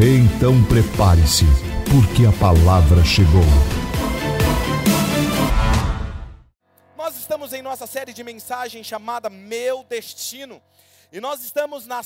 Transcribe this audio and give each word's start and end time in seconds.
Então 0.00 0.52
prepare-se, 0.64 1.44
porque 1.88 2.26
a 2.26 2.32
palavra 2.40 3.04
chegou. 3.04 3.44
Nós 6.96 7.16
estamos 7.16 7.52
em 7.52 7.62
nossa 7.62 7.86
série 7.86 8.12
de 8.12 8.24
mensagem 8.24 8.82
chamada 8.82 9.30
Meu 9.30 9.84
Destino. 9.84 10.60
E 11.12 11.20
nós 11.20 11.44
estamos 11.44 11.86
na 11.86 12.00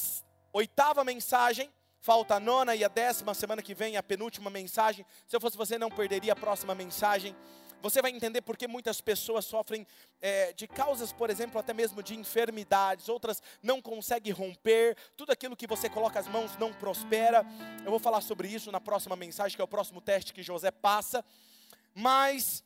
oitava 0.52 1.02
mensagem, 1.02 1.70
falta 1.98 2.34
a 2.34 2.41
nona 2.41 2.77
e 2.77 2.84
a 2.84 2.88
décima, 2.88 3.33
semana 3.33 3.62
que 3.62 3.74
vem 3.74 3.97
a 3.97 4.02
penúltima 4.02 4.50
mensagem. 4.50 5.06
Se 5.27 5.34
eu 5.34 5.41
fosse 5.41 5.56
você, 5.56 5.78
não 5.78 5.91
perderia 5.91 6.34
a 6.34 6.36
próxima 6.36 6.75
mensagem. 6.75 7.34
Você 7.81 8.03
vai 8.03 8.11
entender 8.11 8.43
por 8.43 8.57
que 8.57 8.67
muitas 8.67 9.01
pessoas 9.01 9.45
sofrem 9.45 9.87
é, 10.21 10.53
de 10.53 10.67
causas, 10.67 11.13
por 11.13 11.31
exemplo, 11.31 11.61
até 11.61 11.73
mesmo 11.73 12.03
de 12.03 12.17
enfermidades, 12.17 13.09
outras 13.09 13.41
não 13.63 13.81
conseguem 13.81 14.33
romper, 14.33 14.97
tudo 15.17 15.31
aquilo 15.31 15.57
que 15.57 15.67
você 15.67 15.89
coloca 15.89 16.19
as 16.19 16.27
mãos 16.27 16.57
não 16.59 16.73
prospera. 16.73 17.47
Eu 17.85 17.91
vou 17.91 18.01
falar 18.01 18.21
sobre 18.21 18.49
isso 18.49 18.73
na 18.73 18.81
próxima 18.81 19.15
mensagem, 19.15 19.55
que 19.55 19.62
é 19.62 19.65
o 19.65 19.69
próximo 19.69 20.01
teste 20.01 20.35
que 20.35 20.43
José 20.43 20.73
passa. 20.73 21.25
Mas, 21.95 22.65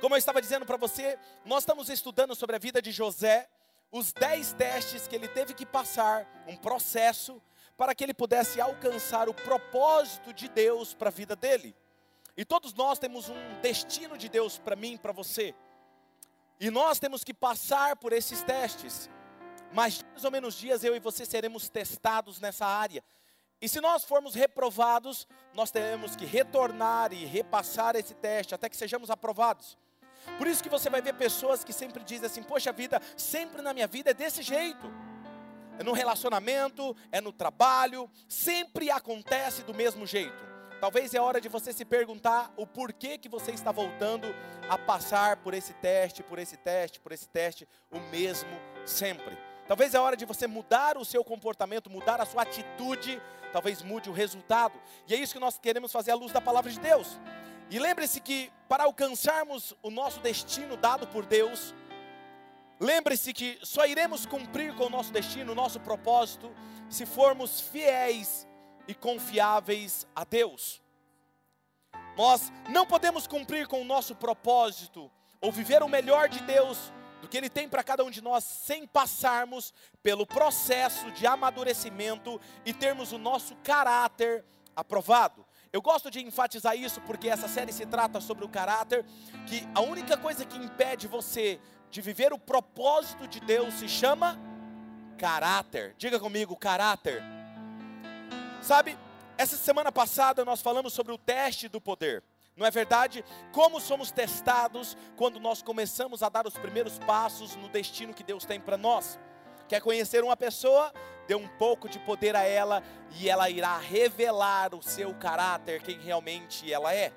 como 0.00 0.14
eu 0.14 0.18
estava 0.18 0.40
dizendo 0.40 0.66
para 0.66 0.76
você, 0.76 1.16
nós 1.44 1.62
estamos 1.62 1.88
estudando 1.88 2.34
sobre 2.34 2.56
a 2.56 2.58
vida 2.58 2.82
de 2.82 2.90
José, 2.90 3.48
os 3.92 4.12
dez 4.12 4.52
testes 4.52 5.06
que 5.06 5.14
ele 5.14 5.28
teve 5.28 5.54
que 5.54 5.66
passar, 5.66 6.44
um 6.48 6.56
processo, 6.56 7.40
para 7.76 7.94
que 7.94 8.04
ele 8.04 8.14
pudesse 8.14 8.60
alcançar 8.60 9.28
o 9.28 9.34
propósito 9.34 10.32
de 10.32 10.48
Deus 10.48 10.94
para 10.94 11.08
a 11.08 11.12
vida 11.12 11.36
dele. 11.36 11.74
E 12.40 12.44
todos 12.46 12.72
nós 12.72 12.98
temos 12.98 13.28
um 13.28 13.60
destino 13.60 14.16
de 14.16 14.26
Deus 14.26 14.56
para 14.56 14.74
mim, 14.74 14.96
para 14.96 15.12
você. 15.12 15.54
E 16.58 16.70
nós 16.70 16.98
temos 16.98 17.22
que 17.22 17.34
passar 17.34 17.96
por 17.96 18.14
esses 18.14 18.42
testes. 18.42 19.10
Mas 19.74 20.02
mais 20.12 20.24
ou 20.24 20.30
menos 20.30 20.54
dias 20.54 20.82
eu 20.82 20.96
e 20.96 20.98
você 20.98 21.26
seremos 21.26 21.68
testados 21.68 22.40
nessa 22.40 22.64
área. 22.64 23.04
E 23.60 23.68
se 23.68 23.78
nós 23.78 24.06
formos 24.06 24.34
reprovados, 24.34 25.28
nós 25.52 25.70
teremos 25.70 26.16
que 26.16 26.24
retornar 26.24 27.12
e 27.12 27.26
repassar 27.26 27.94
esse 27.94 28.14
teste 28.14 28.54
até 28.54 28.70
que 28.70 28.76
sejamos 28.78 29.10
aprovados. 29.10 29.76
Por 30.38 30.46
isso 30.46 30.62
que 30.62 30.70
você 30.70 30.88
vai 30.88 31.02
ver 31.02 31.12
pessoas 31.16 31.62
que 31.62 31.74
sempre 31.74 32.02
dizem 32.02 32.24
assim: 32.24 32.42
"Poxa 32.42 32.72
vida, 32.72 33.02
sempre 33.18 33.60
na 33.60 33.74
minha 33.74 33.86
vida 33.86 34.12
é 34.12 34.14
desse 34.14 34.42
jeito". 34.42 34.90
É 35.78 35.84
no 35.84 35.92
relacionamento, 35.92 36.96
é 37.12 37.20
no 37.20 37.34
trabalho, 37.34 38.10
sempre 38.26 38.90
acontece 38.90 39.62
do 39.62 39.74
mesmo 39.74 40.06
jeito. 40.06 40.49
Talvez 40.80 41.12
é 41.12 41.20
hora 41.20 41.42
de 41.42 41.48
você 41.48 41.74
se 41.74 41.84
perguntar 41.84 42.50
o 42.56 42.66
porquê 42.66 43.18
que 43.18 43.28
você 43.28 43.50
está 43.50 43.70
voltando 43.70 44.34
a 44.66 44.78
passar 44.78 45.36
por 45.36 45.52
esse 45.52 45.74
teste, 45.74 46.22
por 46.22 46.38
esse 46.38 46.56
teste, 46.56 46.98
por 46.98 47.12
esse 47.12 47.28
teste, 47.28 47.68
o 47.92 48.00
mesmo 48.10 48.48
sempre. 48.86 49.36
Talvez 49.68 49.92
é 49.92 50.00
hora 50.00 50.16
de 50.16 50.24
você 50.24 50.46
mudar 50.46 50.96
o 50.96 51.04
seu 51.04 51.22
comportamento, 51.22 51.90
mudar 51.90 52.18
a 52.18 52.24
sua 52.24 52.42
atitude, 52.42 53.20
talvez 53.52 53.82
mude 53.82 54.08
o 54.08 54.12
resultado. 54.12 54.80
E 55.06 55.14
é 55.14 55.18
isso 55.18 55.34
que 55.34 55.38
nós 55.38 55.58
queremos 55.58 55.92
fazer 55.92 56.12
à 56.12 56.14
luz 56.14 56.32
da 56.32 56.40
palavra 56.40 56.70
de 56.70 56.80
Deus. 56.80 57.20
E 57.68 57.78
lembre-se 57.78 58.18
que 58.18 58.50
para 58.66 58.84
alcançarmos 58.84 59.76
o 59.82 59.90
nosso 59.90 60.18
destino 60.20 60.78
dado 60.78 61.06
por 61.06 61.26
Deus, 61.26 61.74
lembre-se 62.80 63.34
que 63.34 63.58
só 63.62 63.86
iremos 63.86 64.24
cumprir 64.24 64.74
com 64.74 64.86
o 64.86 64.90
nosso 64.90 65.12
destino, 65.12 65.52
o 65.52 65.54
nosso 65.54 65.78
propósito, 65.78 66.50
se 66.88 67.04
formos 67.04 67.60
fiéis 67.60 68.48
e 68.86 68.94
confiáveis 68.94 70.06
a 70.14 70.24
Deus. 70.24 70.82
Nós 72.16 72.52
não 72.68 72.86
podemos 72.86 73.26
cumprir 73.26 73.66
com 73.66 73.80
o 73.80 73.84
nosso 73.84 74.14
propósito 74.14 75.10
ou 75.40 75.50
viver 75.50 75.82
o 75.82 75.88
melhor 75.88 76.28
de 76.28 76.40
Deus 76.42 76.92
do 77.20 77.28
que 77.28 77.36
Ele 77.36 77.48
tem 77.48 77.68
para 77.68 77.82
cada 77.82 78.04
um 78.04 78.10
de 78.10 78.20
nós 78.20 78.44
sem 78.44 78.86
passarmos 78.86 79.72
pelo 80.02 80.26
processo 80.26 81.10
de 81.12 81.26
amadurecimento 81.26 82.40
e 82.64 82.72
termos 82.72 83.12
o 83.12 83.18
nosso 83.18 83.54
caráter 83.56 84.44
aprovado. 84.74 85.46
Eu 85.72 85.80
gosto 85.80 86.10
de 86.10 86.20
enfatizar 86.20 86.76
isso 86.76 87.00
porque 87.02 87.28
essa 87.28 87.46
série 87.46 87.72
se 87.72 87.86
trata 87.86 88.20
sobre 88.20 88.44
o 88.44 88.48
caráter, 88.48 89.04
que 89.46 89.66
a 89.74 89.80
única 89.80 90.16
coisa 90.16 90.44
que 90.44 90.58
impede 90.58 91.06
você 91.06 91.60
de 91.90 92.00
viver 92.00 92.32
o 92.32 92.38
propósito 92.38 93.28
de 93.28 93.40
Deus 93.40 93.74
se 93.74 93.88
chama 93.88 94.38
caráter. 95.16 95.94
Diga 95.96 96.18
comigo, 96.18 96.56
caráter. 96.56 97.22
Sabe, 98.62 98.98
essa 99.38 99.56
semana 99.56 99.90
passada 99.90 100.44
nós 100.44 100.60
falamos 100.60 100.92
sobre 100.92 101.12
o 101.12 101.18
teste 101.18 101.68
do 101.68 101.80
poder. 101.80 102.22
Não 102.56 102.66
é 102.66 102.70
verdade? 102.70 103.24
Como 103.52 103.80
somos 103.80 104.10
testados 104.10 104.96
quando 105.16 105.40
nós 105.40 105.62
começamos 105.62 106.22
a 106.22 106.28
dar 106.28 106.46
os 106.46 106.54
primeiros 106.54 106.98
passos 106.98 107.56
no 107.56 107.68
destino 107.68 108.12
que 108.12 108.22
Deus 108.22 108.44
tem 108.44 108.60
para 108.60 108.76
nós. 108.76 109.18
Quer 109.66 109.80
conhecer 109.80 110.22
uma 110.22 110.36
pessoa? 110.36 110.92
Dê 111.26 111.34
um 111.34 111.48
pouco 111.48 111.88
de 111.88 111.98
poder 112.00 112.36
a 112.36 112.42
ela 112.42 112.82
e 113.18 113.30
ela 113.30 113.48
irá 113.48 113.78
revelar 113.78 114.74
o 114.74 114.82
seu 114.82 115.14
caráter, 115.14 115.80
quem 115.80 115.98
realmente 115.98 116.70
ela 116.70 116.94
é. 116.94 117.12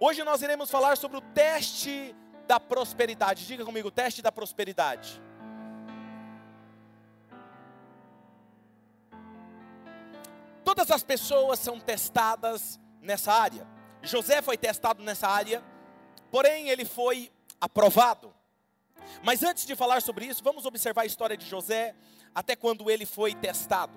Hoje 0.00 0.22
nós 0.22 0.40
iremos 0.40 0.70
falar 0.70 0.96
sobre 0.96 1.18
o 1.18 1.20
teste 1.20 2.14
da 2.46 2.60
prosperidade. 2.60 3.46
Diga 3.46 3.64
comigo, 3.64 3.90
teste 3.90 4.22
da 4.22 4.32
prosperidade. 4.32 5.20
Todas 10.66 10.90
as 10.90 11.04
pessoas 11.04 11.60
são 11.60 11.78
testadas 11.78 12.80
nessa 13.00 13.32
área. 13.32 13.64
José 14.02 14.42
foi 14.42 14.56
testado 14.58 15.00
nessa 15.00 15.28
área, 15.28 15.62
porém 16.28 16.70
ele 16.70 16.84
foi 16.84 17.30
aprovado. 17.60 18.34
Mas 19.22 19.44
antes 19.44 19.64
de 19.64 19.76
falar 19.76 20.02
sobre 20.02 20.26
isso, 20.26 20.42
vamos 20.42 20.66
observar 20.66 21.02
a 21.02 21.06
história 21.06 21.36
de 21.36 21.46
José 21.46 21.94
até 22.34 22.56
quando 22.56 22.90
ele 22.90 23.06
foi 23.06 23.32
testado. 23.32 23.92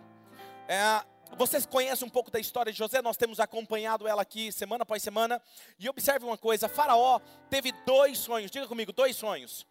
É, 0.68 1.04
vocês 1.36 1.66
conhecem 1.66 2.08
um 2.08 2.12
pouco 2.12 2.30
da 2.30 2.40
história 2.40 2.72
de 2.72 2.78
José, 2.78 3.02
nós 3.02 3.18
temos 3.18 3.40
acompanhado 3.40 4.08
ela 4.08 4.22
aqui 4.22 4.52
semana 4.52 4.84
após 4.84 5.02
semana. 5.02 5.42
E 5.80 5.90
observe 5.90 6.24
uma 6.24 6.38
coisa: 6.38 6.70
Faraó 6.70 7.20
teve 7.50 7.72
dois 7.84 8.20
sonhos, 8.20 8.52
diga 8.52 8.68
comigo, 8.68 8.94
dois 8.94 9.16
sonhos. 9.16 9.66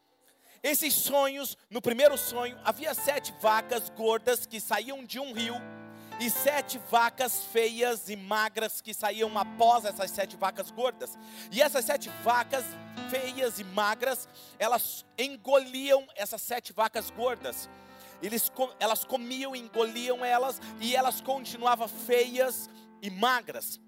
Esses 0.65 0.95
sonhos, 0.95 1.57
no 1.71 1.81
primeiro 1.81 2.19
sonho, 2.19 2.59
havia 2.65 2.93
sete 2.93 3.33
vacas 3.41 3.89
gordas 3.91 4.47
que 4.47 4.59
saíam 4.59 5.05
de 5.05 5.21
um 5.21 5.33
rio 5.33 5.55
e 6.21 6.29
sete 6.29 6.81
vacas 6.91 7.45
feias 7.45 8.09
e 8.09 8.17
magras 8.17 8.81
que 8.81 8.93
saíam 8.93 9.37
após 9.39 9.85
essas 9.85 10.11
sete 10.11 10.37
vacas 10.37 10.71
gordas. 10.71 11.19
E 11.51 11.63
essas 11.63 11.85
sete 11.85 12.11
vacas 12.25 12.65
feias 13.09 13.59
e 13.59 13.65
magras, 13.65 14.29
elas 14.59 15.05
engoliam 15.17 16.07
essas 16.17 16.43
sete 16.43 16.73
vacas 16.73 17.11
gordas. 17.11 17.69
Eles, 18.21 18.51
elas 18.81 19.05
comiam, 19.05 19.55
engoliam 19.55 20.25
elas 20.25 20.61
e 20.81 20.97
elas 20.97 21.21
continuavam 21.21 21.87
feias 21.87 22.69
e 23.01 23.11
magras. 23.11 23.81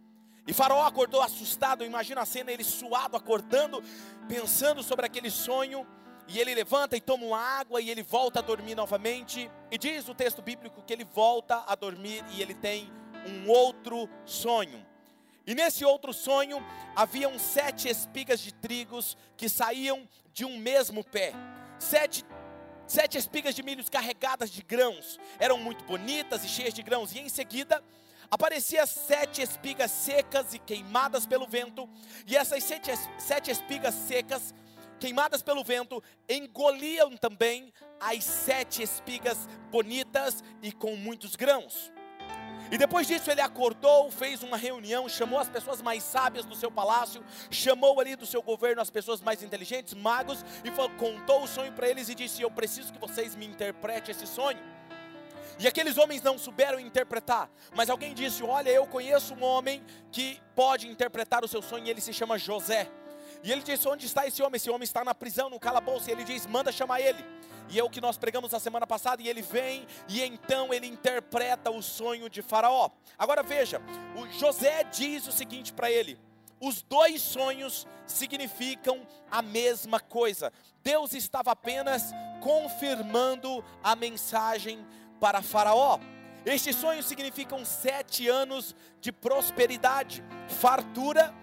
E 0.47 0.53
Faraó 0.53 0.87
acordou 0.87 1.21
assustado, 1.21 1.85
imagina 1.85 2.23
a 2.23 2.27
cena, 2.27 2.51
ele 2.51 2.65
suado, 2.65 3.17
acordando, 3.17 3.83
pensando 4.29 4.83
sobre 4.83 5.07
aquele 5.07 5.31
sonho. 5.31 5.87
E 6.33 6.39
ele 6.39 6.55
levanta 6.55 6.97
e 6.97 7.01
toma 7.01 7.27
uma 7.27 7.41
água 7.41 7.81
e 7.81 7.91
ele 7.91 8.05
volta 8.05 8.39
a 8.39 8.43
dormir 8.43 8.77
novamente. 8.77 9.51
E 9.69 9.77
diz 9.77 10.09
o 10.09 10.15
texto 10.15 10.41
bíblico 10.41 10.81
que 10.83 10.93
ele 10.93 11.05
volta 11.05 11.65
a 11.67 11.75
dormir 11.75 12.25
e 12.31 12.41
ele 12.41 12.55
tem 12.55 12.89
um 13.27 13.51
outro 13.51 14.09
sonho. 14.25 14.87
E 15.45 15.57
nesse 15.57 15.85
outro 15.85 16.13
sonho 16.13 16.65
haviam 16.95 17.37
sete 17.37 17.89
espigas 17.89 18.39
de 18.39 18.55
trigos 18.55 19.17
que 19.37 19.49
saíam 19.49 20.09
de 20.33 20.45
um 20.45 20.57
mesmo 20.57 21.03
pé. 21.03 21.33
Sete, 21.81 22.25
sete 22.87 23.19
espigas 23.19 23.53
de 23.53 23.65
milhos 23.65 23.89
carregadas 23.89 24.51
de 24.51 24.63
grãos. 24.63 25.19
Eram 25.37 25.59
muito 25.59 25.85
bonitas 25.85 26.45
e 26.45 26.49
cheias 26.49 26.73
de 26.73 26.83
grãos. 26.85 27.13
E 27.13 27.19
em 27.19 27.29
seguida 27.29 27.83
apareciam 28.31 28.87
sete 28.87 29.43
espigas 29.43 29.91
secas 29.91 30.55
e 30.55 30.61
queimadas 30.61 31.27
pelo 31.27 31.49
vento. 31.49 31.89
E 32.25 32.37
essas 32.37 32.63
sete, 32.63 32.93
sete 33.19 33.51
espigas 33.51 33.95
secas 33.95 34.55
queimadas 35.01 35.43
pelo 35.43 35.65
vento, 35.65 36.03
engoliam 36.29 37.17
também 37.17 37.73
as 37.99 38.23
sete 38.23 38.83
espigas 38.83 39.49
bonitas 39.71 40.45
e 40.63 40.71
com 40.71 40.95
muitos 40.95 41.35
grãos. 41.35 41.91
E 42.71 42.79
depois 42.79 43.07
disso 43.09 43.29
ele 43.29 43.41
acordou, 43.41 44.13
fez 44.13 44.45
uma 44.45 44.57
reunião, 44.57 45.09
chamou 45.09 45.41
as 45.41 45.49
pessoas 45.49 45.83
mais 45.83 46.05
sábias 46.05 46.45
do 46.45 46.55
seu 46.55 46.71
palácio, 46.71 47.25
chamou 47.51 47.99
ali 47.99 48.15
do 48.15 48.25
seu 48.25 48.41
governo 48.41 48.81
as 48.81 48.91
pessoas 48.91 49.21
mais 49.21 49.43
inteligentes, 49.43 49.93
magos, 49.95 50.45
e 50.65 50.71
falou, 50.71 50.91
contou 50.91 51.43
o 51.43 51.49
sonho 51.49 51.73
para 51.73 51.89
eles 51.89 52.09
e 52.09 52.15
disse: 52.15 52.43
Eu 52.43 52.51
preciso 52.51 52.93
que 52.93 53.01
vocês 53.01 53.35
me 53.35 53.45
interpretem 53.45 54.13
esse 54.13 54.27
sonho. 54.27 54.61
E 55.59 55.67
aqueles 55.67 55.99
homens 55.99 56.23
não 56.23 56.39
souberam 56.39 56.79
interpretar. 56.79 57.51
Mas 57.75 57.91
alguém 57.91 58.15
disse: 58.15 58.43
Olha, 58.43 58.71
eu 58.71 58.87
conheço 58.87 59.35
um 59.35 59.43
homem 59.43 59.83
que 60.13 60.41
pode 60.55 60.87
interpretar 60.87 61.45
o 61.45 61.49
seu 61.49 61.61
sonho, 61.61 61.87
e 61.87 61.91
ele 61.91 62.01
se 62.01 62.13
chama 62.13 62.39
José. 62.39 62.89
E 63.43 63.51
ele 63.51 63.63
disse: 63.63 63.89
Onde 63.89 64.07
está 64.07 64.27
esse 64.27 64.43
homem? 64.43 64.57
Esse 64.57 64.71
homem 64.71 64.85
está 64.85 65.05
na 65.05 65.15
prisão, 65.15 65.49
no 65.51 65.59
calabouço. 65.59 66.09
E 66.09 66.13
ele 66.13 66.25
diz: 66.25 66.47
Manda 66.47 66.71
chamar 66.73 67.01
ele. 67.01 67.25
E 67.69 67.79
é 67.79 67.85
o 67.85 67.91
que 67.91 68.01
nós 68.01 68.19
pregamos 68.19 68.51
na 68.51 68.59
semana 68.59 68.87
passada. 68.87 69.23
E 69.23 69.29
ele 69.29 69.43
vem, 69.43 69.87
e 70.09 70.23
então 70.23 70.75
ele 70.75 70.87
interpreta 70.87 71.71
o 71.71 71.83
sonho 71.83 72.29
de 72.29 72.43
Faraó. 72.43 72.91
Agora 73.19 73.43
veja: 73.43 73.81
o 74.17 74.27
José 74.39 74.85
diz 74.85 75.27
o 75.27 75.33
seguinte 75.33 75.73
para 75.73 75.91
ele: 75.91 76.19
Os 76.61 76.83
dois 76.83 77.23
sonhos 77.23 77.87
significam 78.07 79.07
a 79.31 79.41
mesma 79.41 80.01
coisa. 80.01 80.53
Deus 80.83 81.13
estava 81.15 81.53
apenas 81.53 82.11
confirmando 82.41 83.65
a 83.83 83.95
mensagem 83.95 84.85
para 85.21 85.43
Faraó. 85.43 85.99
Estes 86.45 86.75
sonhos 86.77 87.07
significam 87.07 87.65
sete 87.67 88.27
anos 88.27 88.75
de 89.01 89.13
prosperidade, 89.13 90.25
fartura 90.49 91.35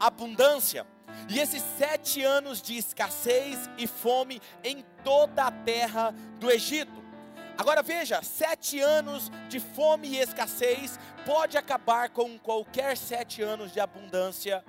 abundância. 0.00 0.86
E 1.28 1.38
esses 1.38 1.62
sete 1.78 2.22
anos 2.22 2.62
de 2.62 2.76
escassez 2.76 3.68
e 3.76 3.86
fome 3.86 4.40
em 4.64 4.84
toda 5.04 5.44
a 5.44 5.50
terra 5.52 6.12
do 6.38 6.50
Egito. 6.50 7.00
Agora 7.58 7.82
veja, 7.82 8.22
sete 8.22 8.80
anos 8.80 9.30
de 9.48 9.60
fome 9.60 10.08
e 10.08 10.18
escassez 10.18 10.98
pode 11.26 11.58
acabar 11.58 12.08
com 12.08 12.38
qualquer 12.38 12.96
sete 12.96 13.42
anos 13.42 13.70
de 13.70 13.78
abundância. 13.78 14.64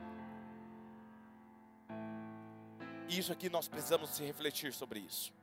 E 3.08 3.18
isso 3.18 3.32
aqui 3.32 3.50
nós 3.50 3.68
precisamos 3.68 4.10
se 4.10 4.24
refletir 4.24 4.74
sobre 4.74 5.00
isso. 5.00 5.34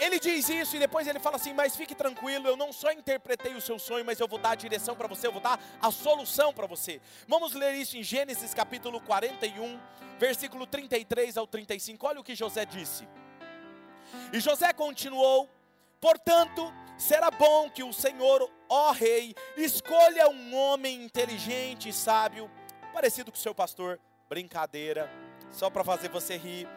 Ele 0.00 0.18
diz 0.18 0.48
isso 0.48 0.76
e 0.76 0.78
depois 0.78 1.06
ele 1.06 1.18
fala 1.18 1.36
assim: 1.36 1.52
Mas 1.52 1.76
fique 1.76 1.94
tranquilo, 1.94 2.48
eu 2.48 2.56
não 2.56 2.72
só 2.72 2.90
interpretei 2.90 3.54
o 3.54 3.60
seu 3.60 3.78
sonho, 3.78 4.04
mas 4.04 4.18
eu 4.18 4.26
vou 4.26 4.38
dar 4.38 4.50
a 4.50 4.54
direção 4.54 4.96
para 4.96 5.06
você, 5.06 5.26
eu 5.26 5.32
vou 5.32 5.40
dar 5.40 5.60
a 5.80 5.90
solução 5.90 6.52
para 6.52 6.66
você. 6.66 7.00
Vamos 7.28 7.52
ler 7.52 7.74
isso 7.74 7.96
em 7.96 8.02
Gênesis 8.02 8.52
capítulo 8.52 9.00
41, 9.00 9.80
versículo 10.18 10.66
33 10.66 11.36
ao 11.36 11.46
35. 11.46 12.06
Olha 12.06 12.20
o 12.20 12.24
que 12.24 12.34
José 12.34 12.64
disse. 12.64 13.06
E 14.32 14.40
José 14.40 14.72
continuou: 14.72 15.48
Portanto, 16.00 16.72
será 16.98 17.30
bom 17.30 17.70
que 17.70 17.84
o 17.84 17.92
Senhor, 17.92 18.50
ó 18.68 18.90
Rei, 18.90 19.34
escolha 19.56 20.28
um 20.28 20.54
homem 20.56 21.04
inteligente 21.04 21.88
e 21.88 21.92
sábio, 21.92 22.50
parecido 22.92 23.30
com 23.30 23.38
o 23.38 23.40
seu 23.40 23.54
pastor. 23.54 24.00
Brincadeira, 24.28 25.08
só 25.52 25.70
para 25.70 25.84
fazer 25.84 26.08
você 26.08 26.36
rir 26.36 26.68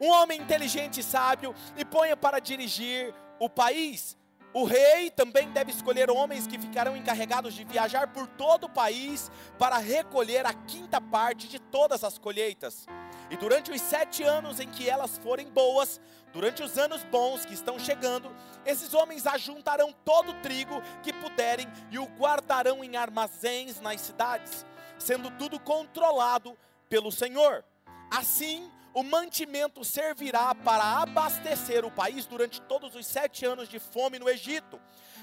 um 0.00 0.08
homem 0.08 0.40
inteligente 0.40 1.00
e 1.00 1.02
sábio, 1.02 1.54
e 1.76 1.84
ponha 1.84 2.16
para 2.16 2.40
dirigir 2.40 3.14
o 3.38 3.48
país. 3.48 4.16
O 4.54 4.64
rei 4.64 5.10
também 5.10 5.50
deve 5.50 5.70
escolher 5.70 6.10
homens 6.10 6.46
que 6.46 6.58
ficarão 6.58 6.94
encarregados 6.94 7.54
de 7.54 7.64
viajar 7.64 8.08
por 8.08 8.26
todo 8.26 8.64
o 8.64 8.68
país 8.68 9.30
para 9.58 9.78
recolher 9.78 10.44
a 10.44 10.52
quinta 10.52 11.00
parte 11.00 11.48
de 11.48 11.58
todas 11.58 12.04
as 12.04 12.18
colheitas. 12.18 12.86
E 13.30 13.36
durante 13.36 13.70
os 13.70 13.80
sete 13.80 14.22
anos 14.22 14.60
em 14.60 14.68
que 14.68 14.90
elas 14.90 15.16
forem 15.16 15.48
boas, 15.48 15.98
durante 16.34 16.62
os 16.62 16.76
anos 16.76 17.02
bons 17.04 17.46
que 17.46 17.54
estão 17.54 17.78
chegando, 17.78 18.30
esses 18.66 18.92
homens 18.92 19.26
ajuntarão 19.26 19.90
todo 20.04 20.32
o 20.32 20.40
trigo 20.42 20.82
que 21.02 21.14
puderem 21.14 21.66
e 21.90 21.98
o 21.98 22.04
guardarão 22.04 22.84
em 22.84 22.94
armazéns 22.94 23.80
nas 23.80 24.02
cidades, 24.02 24.66
sendo 24.98 25.30
tudo 25.30 25.58
controlado 25.58 26.58
pelo 26.90 27.10
Senhor. 27.10 27.64
Assim, 28.10 28.70
o 28.94 29.02
mantimento 29.02 29.84
servirá 29.84 30.54
para 30.54 31.02
abastecer 31.02 31.84
o 31.84 31.90
país 31.90 32.26
durante 32.26 32.60
todos 32.60 32.94
os 32.94 33.06
sete 33.06 33.44
anos 33.44 33.68
de 33.68 33.78
fome 33.78 34.18
no 34.18 34.28
Egito, 34.28 34.80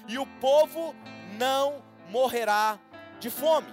e 0.08 0.18
o 0.18 0.26
povo 0.40 0.94
não 1.38 1.84
morrerá 2.08 2.78
de 3.18 3.30
fome. 3.30 3.72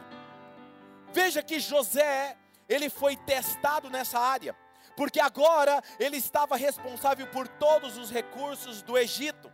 Veja 1.11 1.41
que 1.41 1.59
José, 1.59 2.37
ele 2.69 2.89
foi 2.89 3.15
testado 3.15 3.89
nessa 3.89 4.19
área, 4.19 4.55
porque 4.95 5.19
agora 5.19 5.81
ele 5.99 6.17
estava 6.17 6.55
responsável 6.55 7.27
por 7.27 7.47
todos 7.47 7.97
os 7.97 8.11
recursos 8.11 8.81
do 8.81 8.97
Egito. 8.97 9.51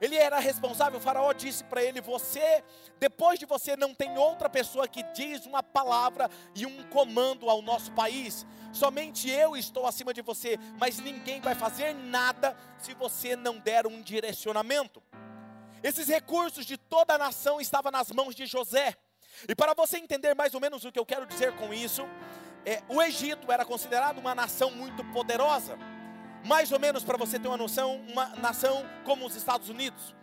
Ele 0.00 0.16
era 0.16 0.38
responsável, 0.38 0.98
o 0.98 1.02
faraó 1.02 1.32
disse 1.32 1.64
para 1.64 1.82
ele: 1.82 2.00
Você, 2.00 2.62
depois 2.98 3.38
de 3.38 3.46
você, 3.46 3.76
não 3.76 3.94
tem 3.94 4.16
outra 4.18 4.48
pessoa 4.48 4.88
que 4.88 5.02
diz 5.12 5.46
uma 5.46 5.62
palavra 5.62 6.30
e 6.54 6.66
um 6.66 6.82
comando 6.84 7.48
ao 7.48 7.62
nosso 7.62 7.92
país. 7.92 8.46
Somente 8.72 9.28
eu 9.28 9.56
estou 9.56 9.86
acima 9.86 10.14
de 10.14 10.22
você, 10.22 10.58
mas 10.78 10.98
ninguém 10.98 11.40
vai 11.40 11.54
fazer 11.54 11.94
nada 11.94 12.56
se 12.78 12.94
você 12.94 13.36
não 13.36 13.58
der 13.58 13.86
um 13.86 14.00
direcionamento. 14.00 15.02
Esses 15.82 16.08
recursos 16.08 16.64
de 16.64 16.78
toda 16.78 17.14
a 17.14 17.18
nação 17.18 17.60
estavam 17.60 17.92
nas 17.92 18.10
mãos 18.10 18.34
de 18.34 18.46
José. 18.46 18.96
E 19.48 19.54
para 19.54 19.74
você 19.74 19.98
entender 19.98 20.34
mais 20.34 20.54
ou 20.54 20.60
menos 20.60 20.84
o 20.84 20.92
que 20.92 20.98
eu 20.98 21.06
quero 21.06 21.26
dizer 21.26 21.54
com 21.56 21.74
isso, 21.74 22.02
é, 22.64 22.82
o 22.88 23.02
Egito 23.02 23.50
era 23.50 23.64
considerado 23.64 24.18
uma 24.18 24.34
nação 24.34 24.70
muito 24.70 25.04
poderosa 25.12 25.76
mais 26.44 26.72
ou 26.72 26.78
menos 26.78 27.04
para 27.04 27.16
você 27.16 27.38
ter 27.38 27.48
uma 27.48 27.56
noção, 27.56 27.96
uma 28.08 28.26
nação 28.36 28.84
como 29.04 29.26
os 29.26 29.36
Estados 29.36 29.68
Unidos, 29.68 30.14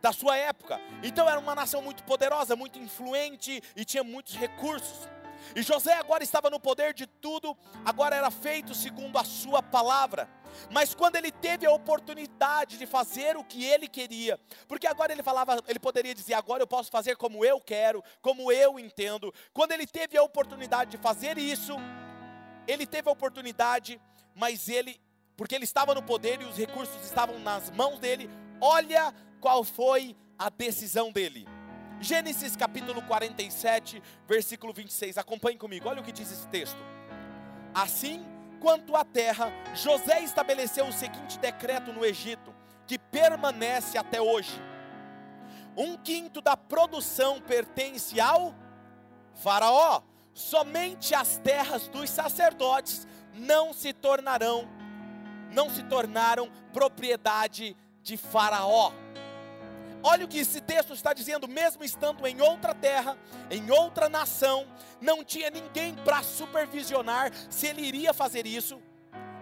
da 0.00 0.12
sua 0.12 0.36
época. 0.36 0.80
Então 1.02 1.28
era 1.28 1.38
uma 1.38 1.54
nação 1.54 1.82
muito 1.82 2.02
poderosa, 2.04 2.56
muito 2.56 2.78
influente 2.78 3.62
e 3.76 3.84
tinha 3.84 4.02
muitos 4.02 4.34
recursos. 4.34 5.08
E 5.54 5.62
José 5.62 5.94
agora 5.94 6.22
estava 6.22 6.50
no 6.50 6.60
poder 6.60 6.94
de 6.94 7.06
tudo, 7.06 7.56
agora 7.84 8.14
era 8.14 8.30
feito 8.30 8.74
segundo 8.74 9.18
a 9.18 9.24
sua 9.24 9.62
palavra. 9.62 10.28
Mas 10.70 10.94
quando 10.94 11.16
ele 11.16 11.30
teve 11.30 11.66
a 11.66 11.72
oportunidade 11.72 12.76
de 12.76 12.86
fazer 12.86 13.36
o 13.36 13.44
que 13.44 13.64
ele 13.64 13.88
queria, 13.88 14.38
porque 14.68 14.86
agora 14.86 15.12
ele 15.12 15.22
falava, 15.22 15.62
ele 15.66 15.78
poderia 15.78 16.14
dizer, 16.14 16.34
agora 16.34 16.62
eu 16.62 16.66
posso 16.66 16.90
fazer 16.90 17.16
como 17.16 17.44
eu 17.44 17.60
quero, 17.60 18.02
como 18.20 18.50
eu 18.52 18.78
entendo. 18.78 19.32
Quando 19.52 19.72
ele 19.72 19.86
teve 19.86 20.16
a 20.16 20.22
oportunidade 20.22 20.90
de 20.90 20.98
fazer 20.98 21.38
isso, 21.38 21.76
ele 22.66 22.86
teve 22.86 23.08
a 23.08 23.12
oportunidade, 23.12 24.00
mas 24.34 24.68
ele 24.68 25.00
porque 25.40 25.54
ele 25.54 25.64
estava 25.64 25.94
no 25.94 26.02
poder 26.02 26.42
e 26.42 26.44
os 26.44 26.58
recursos 26.58 27.02
estavam 27.02 27.38
nas 27.38 27.70
mãos 27.70 27.98
dele. 27.98 28.28
Olha 28.60 29.10
qual 29.40 29.64
foi 29.64 30.14
a 30.38 30.50
decisão 30.50 31.10
dele. 31.10 31.48
Gênesis 31.98 32.54
capítulo 32.54 33.00
47, 33.00 34.02
versículo 34.28 34.70
26. 34.74 35.16
Acompanhe 35.16 35.56
comigo, 35.56 35.88
olha 35.88 36.02
o 36.02 36.04
que 36.04 36.12
diz 36.12 36.30
esse 36.30 36.46
texto. 36.48 36.76
Assim 37.72 38.22
quanto 38.60 38.94
à 38.94 39.02
terra, 39.02 39.50
José 39.74 40.20
estabeleceu 40.20 40.84
o 40.84 40.92
seguinte 40.92 41.38
decreto 41.38 41.90
no 41.90 42.04
Egito, 42.04 42.54
que 42.86 42.98
permanece 42.98 43.96
até 43.96 44.20
hoje: 44.20 44.60
um 45.74 45.96
quinto 45.96 46.42
da 46.42 46.54
produção 46.54 47.40
pertence 47.40 48.20
ao 48.20 48.54
Faraó, 49.36 50.02
somente 50.34 51.14
as 51.14 51.38
terras 51.38 51.88
dos 51.88 52.10
sacerdotes 52.10 53.08
não 53.32 53.72
se 53.72 53.94
tornarão 53.94 54.79
não 55.52 55.70
se 55.70 55.82
tornaram 55.84 56.50
propriedade 56.72 57.76
de 58.02 58.16
Faraó. 58.16 58.92
Olha 60.02 60.24
o 60.24 60.28
que 60.28 60.38
esse 60.38 60.60
texto 60.60 60.94
está 60.94 61.12
dizendo, 61.12 61.46
mesmo 61.46 61.84
estando 61.84 62.26
em 62.26 62.40
outra 62.40 62.74
terra, 62.74 63.18
em 63.50 63.70
outra 63.70 64.08
nação, 64.08 64.66
não 65.00 65.22
tinha 65.22 65.50
ninguém 65.50 65.94
para 65.94 66.22
supervisionar 66.22 67.30
se 67.50 67.66
ele 67.66 67.82
iria 67.82 68.14
fazer 68.14 68.46
isso. 68.46 68.80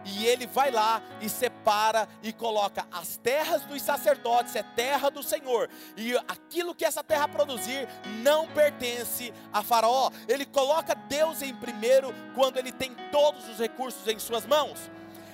E 0.04 0.26
ele 0.26 0.46
vai 0.46 0.70
lá 0.70 1.02
e 1.20 1.28
separa 1.28 2.08
e 2.22 2.32
coloca 2.32 2.86
as 2.90 3.16
terras 3.18 3.62
dos 3.64 3.82
sacerdotes, 3.82 4.56
é 4.56 4.62
terra 4.62 5.10
do 5.10 5.22
Senhor. 5.22 5.68
E 5.96 6.16
aquilo 6.16 6.74
que 6.74 6.84
essa 6.84 7.04
terra 7.04 7.28
produzir 7.28 7.86
não 8.22 8.48
pertence 8.48 9.32
a 9.52 9.62
Faraó. 9.62 10.10
Ele 10.26 10.46
coloca 10.46 10.94
Deus 10.94 11.42
em 11.42 11.54
primeiro 11.54 12.14
quando 12.34 12.56
ele 12.56 12.72
tem 12.72 12.94
todos 13.12 13.48
os 13.48 13.58
recursos 13.58 14.06
em 14.08 14.18
suas 14.18 14.46
mãos. 14.46 14.90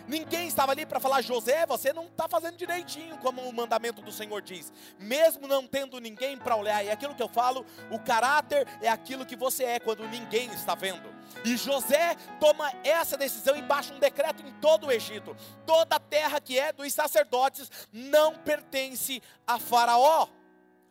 Ninguém 0.06 0.46
estava 0.46 0.73
ali 0.73 0.84
para 0.84 1.00
falar, 1.00 1.23
José, 1.23 1.64
você 1.66 1.92
não 1.92 2.04
está 2.04 2.28
fazendo 2.28 2.56
direitinho, 2.56 3.16
como 3.18 3.42
o 3.42 3.52
mandamento 3.52 4.02
do 4.02 4.12
Senhor 4.12 4.42
diz. 4.42 4.73
Mesmo 4.99 5.49
não 5.49 5.66
tendo 5.66 6.00
ninguém 6.00 6.37
para 6.37 6.56
olhar, 6.56 6.84
e 6.84 6.90
aquilo 6.90 7.14
que 7.14 7.23
eu 7.23 7.28
falo, 7.28 7.64
o 7.90 7.99
caráter 7.99 8.66
é 8.82 8.88
aquilo 8.88 9.25
que 9.25 9.37
você 9.37 9.64
é 9.64 9.80
quando 9.80 10.06
ninguém 10.08 10.52
está 10.52 10.75
vendo. 10.75 11.14
E 11.44 11.56
José 11.56 12.16
toma 12.38 12.70
essa 12.84 13.16
decisão 13.16 13.56
e 13.56 13.62
baixa 13.62 13.94
um 13.94 13.99
decreto 13.99 14.46
em 14.46 14.52
todo 14.61 14.87
o 14.87 14.92
Egito. 14.92 15.37
Toda 15.66 15.96
a 15.96 16.00
terra 16.00 16.40
que 16.40 16.58
é 16.58 16.73
dos 16.73 16.92
sacerdotes 16.92 17.70
não 17.92 18.34
pertence 18.34 19.23
a 19.46 19.58
Faraó. 19.58 20.28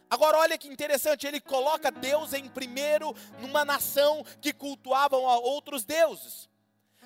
Agora 0.10 0.38
olha 0.38 0.58
que 0.58 0.68
interessante, 0.68 1.26
ele 1.26 1.42
coloca 1.42 1.90
Deus 1.90 2.34
em 2.34 2.48
primeiro 2.48 3.16
numa 3.40 3.66
nação 3.66 4.24
que 4.40 4.54
cultuavam 4.54 5.28
a 5.28 5.38
outros 5.40 5.84
deuses. 5.84 6.48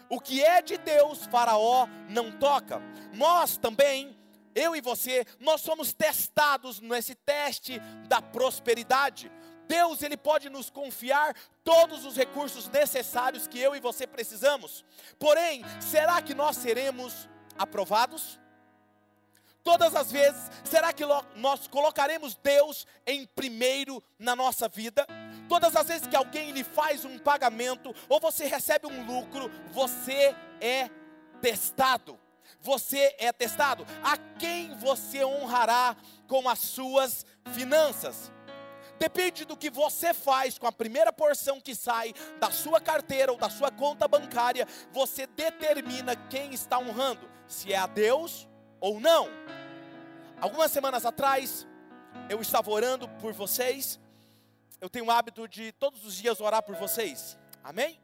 O 0.10 0.20
que 0.20 0.44
é 0.44 0.62
de 0.62 0.78
Deus, 0.78 1.26
Faraó 1.26 1.88
não 2.10 2.32
toca. 2.32 2.82
Nós 3.14 3.58
também, 3.58 4.18
eu 4.56 4.76
e 4.76 4.82
você, 4.82 5.26
nós 5.40 5.62
somos 5.62 5.94
testados 5.94 6.80
nesse 6.80 7.14
teste 7.16 7.80
da 8.08 8.22
prosperidade. 8.22 9.32
Deus 9.68 10.02
ele 10.02 10.16
pode 10.16 10.50
nos 10.50 10.70
confiar 10.70 11.36
todos 11.64 12.06
os 12.06 12.16
recursos 12.16 12.70
necessários 12.70 13.48
que 13.48 13.60
eu 13.60 13.76
e 13.76 13.82
você 13.82 14.08
precisamos. 14.08 14.86
Porém, 15.20 15.64
será 15.82 16.22
que 16.22 16.34
nós 16.34 16.56
seremos 16.56 17.28
aprovados? 17.58 18.40
Todas 19.68 19.94
as 19.98 20.10
vezes, 20.10 20.50
será 20.64 20.94
que 20.94 21.04
nós 21.36 21.68
colocaremos 21.68 22.36
Deus 22.36 22.88
em 23.06 23.26
primeiro 23.26 24.02
na 24.18 24.34
nossa 24.34 24.70
vida? 24.70 25.06
Todas 25.50 25.76
as 25.76 25.86
vezes 25.86 26.08
que 26.08 26.16
alguém 26.16 26.52
lhe 26.52 26.64
faz 26.64 27.04
um 27.04 27.20
pagamento 27.20 27.94
ou 28.08 28.18
você 28.18 28.46
recebe 28.46 28.88
um 28.88 29.06
lucro, 29.06 29.52
você 29.74 30.34
é 30.62 30.90
testado. 31.42 32.18
Você 32.62 33.14
é 33.20 33.34
testado. 33.34 33.86
A 34.02 34.18
quem 34.40 34.74
você 34.78 35.26
honrará 35.26 35.98
com 36.30 36.48
as 36.48 36.60
suas 36.60 37.26
finanças? 37.52 38.32
Depende 38.98 39.44
do 39.44 39.58
que 39.58 39.70
você 39.70 40.14
faz 40.14 40.58
com 40.58 40.66
a 40.66 40.72
primeira 40.72 41.12
porção 41.12 41.60
que 41.60 41.76
sai 41.76 42.14
da 42.40 42.52
sua 42.52 42.80
carteira 42.80 43.34
ou 43.34 43.38
da 43.38 43.50
sua 43.50 43.70
conta 43.70 44.08
bancária, 44.08 44.66
você 44.94 45.28
determina 45.28 46.16
quem 46.16 46.54
está 46.54 46.80
honrando, 46.80 47.30
se 47.50 47.74
é 47.74 47.78
a 47.78 47.86
Deus 47.86 48.48
ou 48.80 49.02
não. 49.02 49.28
Algumas 50.40 50.72
semanas 50.72 51.04
atrás, 51.04 51.66
eu 52.30 52.40
estava 52.40 52.70
orando 52.70 53.10
por 53.20 53.34
vocês. 53.34 54.00
Eu 54.80 54.88
tenho 54.88 55.06
o 55.06 55.12
hábito 55.12 55.48
de 55.48 55.72
todos 55.72 56.06
os 56.06 56.16
dias 56.16 56.40
orar 56.40 56.62
por 56.62 56.76
vocês. 56.76 57.36
Amém? 57.64 58.00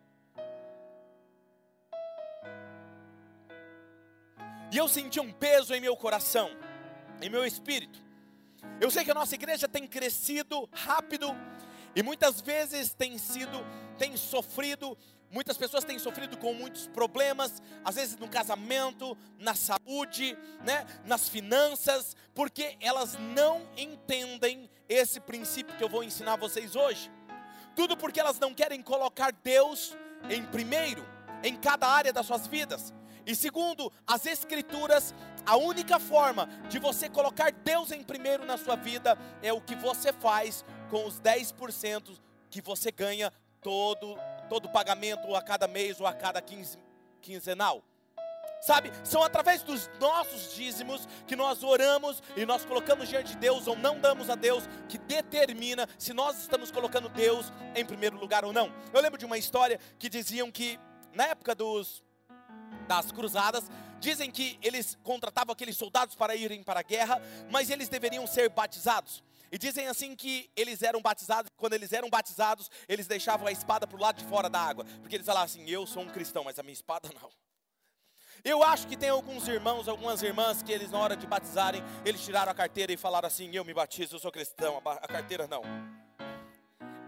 E 4.71 4.77
eu 4.77 4.87
senti 4.87 5.19
um 5.19 5.31
peso 5.31 5.75
em 5.75 5.79
meu 5.79 5.95
coração, 5.95 6.49
em 7.21 7.29
meu 7.29 7.45
espírito. 7.45 8.01
Eu 8.81 8.89
sei 8.89 9.03
que 9.03 9.11
a 9.11 9.13
nossa 9.13 9.35
igreja 9.35 9.67
tem 9.67 9.87
crescido 9.87 10.67
rápido 10.71 11.27
e 11.95 12.01
muitas 12.01 12.41
vezes 12.41 12.95
tem 12.95 13.19
sido, 13.19 13.59
tem 13.99 14.17
sofrido, 14.17 14.97
muitas 15.33 15.57
pessoas 15.57 15.83
têm 15.83 15.97
sofrido 15.97 16.37
com 16.37 16.53
muitos 16.53 16.87
problemas, 16.87 17.61
às 17.83 17.95
vezes 17.95 18.17
no 18.17 18.29
casamento, 18.29 19.17
na 19.39 19.55
saúde, 19.55 20.37
né, 20.63 20.85
nas 21.05 21.27
finanças, 21.27 22.15
porque 22.35 22.77
elas 22.79 23.17
não 23.35 23.67
entendem 23.75 24.69
esse 24.87 25.19
princípio 25.19 25.75
que 25.75 25.83
eu 25.83 25.89
vou 25.89 26.03
ensinar 26.03 26.35
vocês 26.35 26.75
hoje. 26.75 27.11
Tudo 27.75 27.97
porque 27.97 28.19
elas 28.19 28.39
não 28.39 28.53
querem 28.53 28.81
colocar 28.81 29.33
Deus 29.43 29.97
em 30.29 30.45
primeiro 30.45 31.03
em 31.43 31.57
cada 31.57 31.87
área 31.87 32.13
das 32.13 32.27
suas 32.27 32.45
vidas. 32.45 32.93
E 33.25 33.35
segundo 33.35 33.91
as 34.05 34.25
Escrituras, 34.25 35.13
a 35.45 35.57
única 35.57 35.99
forma 35.99 36.47
de 36.69 36.77
você 36.77 37.09
colocar 37.09 37.51
Deus 37.51 37.91
em 37.91 38.03
primeiro 38.03 38.45
na 38.45 38.57
sua 38.57 38.75
vida 38.75 39.17
é 39.41 39.51
o 39.51 39.61
que 39.61 39.75
você 39.75 40.13
faz 40.13 40.63
com 40.89 41.05
os 41.05 41.19
10% 41.19 42.17
que 42.49 42.61
você 42.61 42.91
ganha 42.91 43.31
todo 43.61 44.17
todo 44.49 44.69
pagamento 44.69 45.35
a 45.35 45.41
cada 45.41 45.67
mês 45.67 45.99
ou 45.99 46.07
a 46.07 46.13
cada 46.13 46.41
quinze, 46.41 46.77
quinzenal. 47.21 47.83
Sabe, 48.61 48.91
são 49.03 49.21
através 49.21 49.61
dos 49.61 49.89
nossos 49.99 50.53
dízimos 50.53 51.05
que 51.27 51.35
nós 51.35 51.63
oramos 51.63 52.23
e 52.37 52.45
nós 52.45 52.63
colocamos 52.63 53.09
diante 53.09 53.33
de 53.33 53.37
Deus 53.37 53.67
ou 53.67 53.75
não 53.75 53.99
damos 53.99 54.29
a 54.29 54.35
Deus, 54.35 54.63
que 54.87 54.97
determina 54.97 55.87
se 55.97 56.13
nós 56.13 56.39
estamos 56.39 56.71
colocando 56.71 57.09
Deus 57.09 57.51
em 57.75 57.85
primeiro 57.85 58.17
lugar 58.17 58.45
ou 58.45 58.53
não. 58.53 58.71
Eu 58.93 59.01
lembro 59.01 59.19
de 59.19 59.25
uma 59.25 59.37
história 59.37 59.77
que 59.99 60.07
diziam 60.07 60.49
que 60.49 60.79
na 61.13 61.25
época 61.25 61.53
dos 61.53 62.01
das 62.87 63.11
cruzadas, 63.11 63.63
dizem 63.99 64.29
que 64.29 64.59
eles 64.61 64.97
contratavam 65.03 65.53
aqueles 65.53 65.77
soldados 65.77 66.15
para 66.15 66.35
irem 66.35 66.61
para 66.63 66.81
a 66.81 66.83
guerra, 66.83 67.21
mas 67.49 67.69
eles 67.69 67.89
deveriam 67.89 68.27
ser 68.27 68.49
batizados. 68.49 69.23
E 69.53 69.57
dizem 69.59 69.87
assim 69.87 70.15
que 70.15 70.49
eles 70.55 70.81
eram 70.81 70.99
batizados, 70.99 71.51
quando 71.55 71.73
eles 71.73 71.93
eram 71.93 72.09
batizados, 72.09 72.71
eles 72.89 73.05
deixavam 73.05 73.45
a 73.45 73.51
espada 73.51 73.85
para 73.85 73.95
o 73.95 74.01
lado 74.01 74.17
de 74.17 74.25
fora 74.25 74.49
da 74.49 74.59
água, 74.59 74.83
porque 74.99 75.15
eles 75.15 75.27
falavam 75.27 75.45
assim: 75.45 75.69
Eu 75.69 75.85
sou 75.85 76.01
um 76.01 76.09
cristão, 76.09 76.43
mas 76.43 76.57
a 76.57 76.63
minha 76.63 76.73
espada 76.73 77.07
não. 77.21 77.29
Eu 78.43 78.63
acho 78.63 78.87
que 78.87 78.97
tem 78.97 79.09
alguns 79.09 79.47
irmãos, 79.47 79.87
algumas 79.87 80.23
irmãs 80.23 80.63
que 80.63 80.71
eles 80.71 80.89
na 80.89 80.97
hora 80.97 81.15
de 81.15 81.27
batizarem, 81.27 81.83
eles 82.03 82.25
tiraram 82.25 82.51
a 82.51 82.55
carteira 82.55 82.91
e 82.91 82.97
falaram 82.97 83.27
assim: 83.27 83.55
Eu 83.55 83.63
me 83.63 83.75
batizo, 83.75 84.15
eu 84.15 84.19
sou 84.19 84.31
cristão, 84.31 84.81
a 84.83 85.07
carteira 85.07 85.45
não. 85.45 85.61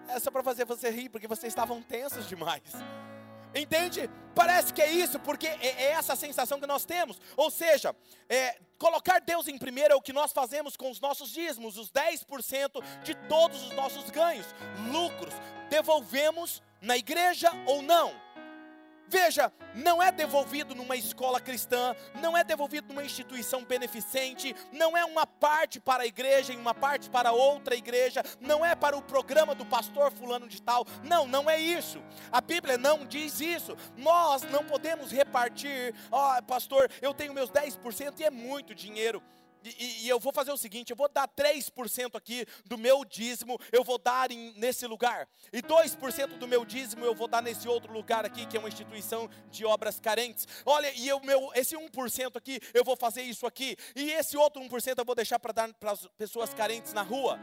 É 0.07 0.19
só 0.19 0.29
para 0.29 0.43
fazer 0.43 0.65
você 0.65 0.91
rir, 0.91 1.09
porque 1.09 1.27
vocês 1.27 1.51
estavam 1.51 1.81
tensos 1.81 2.29
demais. 2.29 2.61
Entende? 3.55 4.09
Parece 4.35 4.73
que 4.73 4.81
é 4.81 4.91
isso, 4.91 5.17
porque 5.19 5.47
é, 5.47 5.57
é 5.61 5.91
essa 5.91 6.15
sensação 6.15 6.59
que 6.59 6.67
nós 6.67 6.83
temos. 6.83 7.19
Ou 7.37 7.49
seja, 7.49 7.95
é, 8.27 8.57
colocar 8.77 9.19
Deus 9.21 9.47
em 9.47 9.57
primeiro 9.57 9.93
é 9.93 9.95
o 9.95 10.01
que 10.01 10.11
nós 10.11 10.33
fazemos 10.33 10.75
com 10.75 10.91
os 10.91 10.99
nossos 10.99 11.31
dízimos, 11.31 11.77
os 11.77 11.89
10% 11.89 12.83
de 13.03 13.15
todos 13.29 13.63
os 13.63 13.71
nossos 13.71 14.09
ganhos, 14.09 14.45
lucros. 14.91 15.33
Devolvemos 15.69 16.61
na 16.81 16.97
igreja 16.97 17.49
ou 17.65 17.81
não? 17.81 18.24
Veja, 19.07 19.51
não 19.75 20.01
é 20.01 20.11
devolvido 20.11 20.73
numa 20.73 20.95
escola 20.95 21.39
cristã, 21.39 21.95
não 22.21 22.35
é 22.35 22.43
devolvido 22.43 22.87
numa 22.89 23.03
instituição 23.03 23.63
beneficente, 23.63 24.55
não 24.71 24.97
é 24.97 25.05
uma 25.05 25.27
parte 25.27 25.79
para 25.79 26.03
a 26.03 26.07
igreja 26.07 26.53
e 26.53 26.57
uma 26.57 26.73
parte 26.73 27.09
para 27.09 27.31
outra 27.31 27.75
igreja, 27.75 28.23
não 28.39 28.65
é 28.65 28.75
para 28.75 28.97
o 28.97 29.01
programa 29.01 29.53
do 29.53 29.65
pastor 29.65 30.11
fulano 30.11 30.47
de 30.47 30.61
tal. 30.61 30.85
Não, 31.03 31.27
não 31.27 31.49
é 31.49 31.59
isso. 31.59 32.01
A 32.31 32.41
Bíblia 32.41 32.77
não 32.77 33.05
diz 33.05 33.39
isso. 33.39 33.77
Nós 33.95 34.41
não 34.43 34.63
podemos 34.65 35.11
repartir, 35.11 35.93
ó, 36.11 36.37
oh, 36.37 36.43
pastor, 36.43 36.89
eu 37.01 37.13
tenho 37.13 37.33
meus 37.33 37.51
10% 37.51 38.19
e 38.19 38.23
é 38.23 38.31
muito 38.31 38.73
dinheiro. 38.73 39.21
E, 39.65 40.05
e, 40.05 40.09
eu 40.09 40.19
vou 40.19 40.31
fazer 40.31 40.51
o 40.51 40.57
seguinte: 40.57 40.91
eu 40.91 40.95
vou 40.95 41.09
dar 41.09 41.27
3% 41.27 42.15
aqui 42.15 42.45
do 42.65 42.77
meu 42.77 43.03
dízimo, 43.03 43.59
eu 43.71 43.83
vou 43.83 43.97
dar 43.97 44.31
em, 44.31 44.53
nesse 44.57 44.85
lugar, 44.85 45.27
e 45.51 45.61
2% 45.61 46.37
do 46.37 46.47
meu 46.47 46.63
dízimo 46.63 47.03
eu 47.03 47.15
vou 47.15 47.27
dar 47.27 47.41
nesse 47.41 47.67
outro 47.67 47.91
lugar 47.91 48.25
aqui, 48.25 48.45
que 48.45 48.55
é 48.55 48.59
uma 48.59 48.69
instituição 48.69 49.29
de 49.49 49.65
obras 49.65 49.99
carentes. 49.99 50.47
Olha, 50.65 50.91
e 50.95 51.07
eu, 51.07 51.19
meu, 51.21 51.51
esse 51.55 51.75
1% 51.75 52.35
aqui, 52.35 52.59
eu 52.73 52.83
vou 52.83 52.95
fazer 52.95 53.23
isso 53.23 53.47
aqui, 53.47 53.75
e 53.95 54.11
esse 54.11 54.37
outro 54.37 54.61
1% 54.61 54.97
eu 54.97 55.05
vou 55.05 55.15
deixar 55.15 55.39
para 55.39 55.51
dar 55.51 55.73
para 55.73 55.91
as 55.91 56.07
pessoas 56.17 56.53
carentes 56.53 56.93
na 56.93 57.01
rua. 57.01 57.39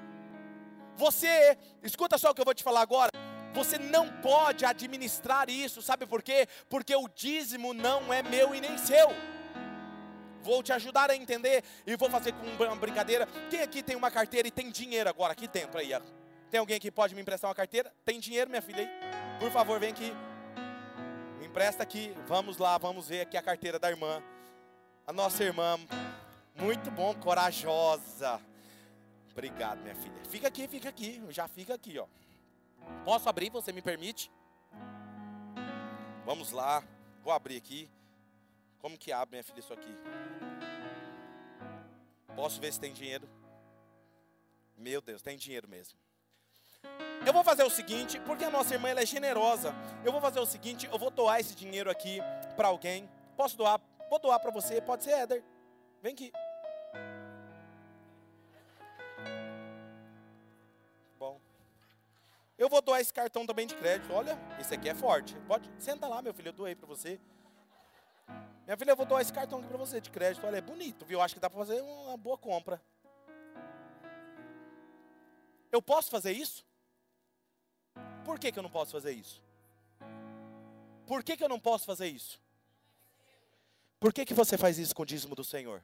Você, 0.96 1.58
escuta 1.82 2.18
só 2.18 2.30
o 2.30 2.34
que 2.34 2.40
eu 2.40 2.44
vou 2.44 2.54
te 2.54 2.62
falar 2.62 2.82
agora. 2.82 3.10
Você 3.54 3.78
não 3.78 4.08
pode 4.22 4.64
administrar 4.64 5.50
isso, 5.50 5.82
sabe 5.82 6.06
por 6.06 6.22
quê? 6.22 6.46
Porque 6.70 6.94
o 6.96 7.08
dízimo 7.08 7.74
não 7.74 8.12
é 8.12 8.22
meu 8.22 8.54
e 8.54 8.60
nem 8.60 8.78
seu. 8.78 9.08
Vou 10.42 10.62
te 10.62 10.72
ajudar 10.72 11.11
a 11.11 11.16
entender 11.16 11.62
e 11.87 11.96
vou 11.96 12.11
fazer 12.11 12.32
com 12.32 12.64
uma 12.64 12.76
brincadeira. 12.76 13.26
Quem 13.49 13.62
aqui 13.62 13.82
tem 13.82 13.96
uma 13.96 14.11
carteira 14.11 14.49
e 14.49 14.50
tem 14.50 14.70
dinheiro 14.70 15.08
agora 15.08 15.32
aqui 15.32 15.46
dentro 15.46 15.78
aí? 15.78 15.92
Tem 16.50 16.61
alguém 16.61 16.78
que 16.78 16.90
pode 16.90 17.14
me 17.14 17.22
emprestar 17.22 17.49
uma 17.49 17.54
carteira? 17.54 17.92
Tem 18.04 18.20
dinheiro, 18.20 18.50
minha 18.50 18.61
filha 18.61 18.80
aí? 18.80 19.38
Por 19.38 19.50
favor, 19.50 19.80
vem 19.80 19.90
aqui. 19.90 20.12
Me 21.38 21.46
empresta 21.46 21.82
aqui. 21.82 22.14
Vamos 22.26 22.58
lá, 22.58 22.76
vamos 22.76 23.08
ver 23.08 23.22
aqui 23.22 23.37
a 23.37 23.42
carteira 23.42 23.78
da 23.78 23.88
irmã. 23.88 24.22
A 25.06 25.12
nossa 25.12 25.42
irmã, 25.42 25.78
muito 26.56 26.90
bom, 26.90 27.14
corajosa. 27.14 28.40
Obrigado, 29.32 29.80
minha 29.80 29.94
filha. 29.94 30.14
Fica 30.28 30.49
aqui, 30.49 30.68
fica 30.68 30.88
aqui. 30.88 31.22
Já 31.30 31.49
fica 31.49 31.75
aqui, 31.75 31.99
ó. 31.99 32.06
Posso 33.04 33.28
abrir? 33.28 33.50
Você 33.50 33.72
me 33.72 33.80
permite? 33.80 34.30
Vamos 36.25 36.52
lá. 36.52 36.82
Vou 37.25 37.32
abrir 37.32 37.56
aqui. 37.56 37.88
Como 38.82 38.98
que 38.98 39.12
abre, 39.12 39.36
minha 39.36 39.44
filha, 39.44 39.60
isso 39.60 39.72
aqui? 39.72 39.94
Posso 42.34 42.60
ver 42.60 42.72
se 42.72 42.80
tem 42.80 42.92
dinheiro? 42.92 43.28
Meu 44.76 45.00
Deus, 45.00 45.22
tem 45.22 45.36
dinheiro 45.36 45.68
mesmo. 45.68 45.96
Eu 47.24 47.32
vou 47.32 47.44
fazer 47.44 47.62
o 47.62 47.70
seguinte, 47.70 48.18
porque 48.26 48.44
a 48.44 48.50
nossa 48.50 48.74
irmã 48.74 48.88
é 48.88 49.06
generosa. 49.06 49.72
Eu 50.04 50.10
vou 50.10 50.20
fazer 50.20 50.40
o 50.40 50.46
seguinte, 50.46 50.88
eu 50.90 50.98
vou 50.98 51.10
doar 51.10 51.38
esse 51.38 51.54
dinheiro 51.54 51.88
aqui 51.88 52.18
para 52.56 52.66
alguém. 52.66 53.08
Posso 53.36 53.56
doar? 53.56 53.80
Vou 54.10 54.18
doar 54.18 54.40
para 54.40 54.50
você, 54.50 54.80
pode 54.80 55.04
ser 55.04 55.12
Éder. 55.12 55.44
Vem 56.02 56.14
aqui. 56.14 56.32
Bom. 61.16 61.40
Eu 62.58 62.68
vou 62.68 62.82
doar 62.82 63.00
esse 63.00 63.12
cartão 63.12 63.46
também 63.46 63.68
de 63.68 63.76
crédito. 63.76 64.12
Olha, 64.12 64.36
esse 64.58 64.74
aqui 64.74 64.88
é 64.88 64.94
forte. 64.94 65.36
Pode, 65.46 65.70
senta 65.78 66.08
lá, 66.08 66.20
meu 66.20 66.34
filho, 66.34 66.48
eu 66.48 66.52
doei 66.52 66.74
para 66.74 66.88
você. 66.88 67.20
Minha 68.64 68.76
filha, 68.76 68.92
eu 68.92 68.97
vou 68.97 69.07
doar 69.07 69.21
esse 69.23 69.33
cartão 69.33 69.59
aqui 69.59 69.69
para 69.69 69.76
você 69.76 70.00
de 70.00 70.11
crédito. 70.11 70.47
Olha, 70.47 70.57
é 70.57 70.61
bonito, 70.61 71.04
viu? 71.04 71.21
Acho 71.21 71.35
que 71.35 71.40
dá 71.40 71.50
para 71.50 71.59
fazer 71.59 71.83
uma 71.83 72.16
boa 72.16 72.38
compra. 72.38 72.81
Eu 75.71 75.83
posso 75.83 76.11
fazer 76.11 76.33
isso? 76.33 76.64
Por 78.25 78.38
que, 78.38 78.52
que 78.52 78.59
eu 78.59 78.62
não 78.62 78.71
posso 78.71 78.92
fazer 78.92 79.12
isso? 79.12 79.42
Por 81.07 81.25
que, 81.25 81.37
que 81.37 81.42
eu 81.42 81.49
não 81.49 81.59
posso 81.59 81.85
fazer 81.85 82.07
isso? 82.07 82.40
Por 83.99 84.12
que, 84.12 84.25
que 84.25 84.35
você 84.35 84.57
faz 84.59 84.78
isso 84.78 84.95
com 84.95 85.02
o 85.02 85.07
dízimo 85.07 85.35
do 85.35 85.45
Senhor? 85.45 85.83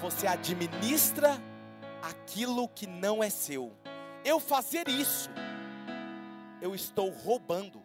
Você 0.00 0.26
administra 0.26 1.38
aquilo 2.02 2.68
que 2.68 2.86
não 2.86 3.22
é 3.22 3.30
seu. 3.30 3.72
Eu 4.24 4.38
fazer 4.38 4.88
isso, 4.88 5.28
eu 6.60 6.74
estou 6.74 7.10
roubando. 7.10 7.81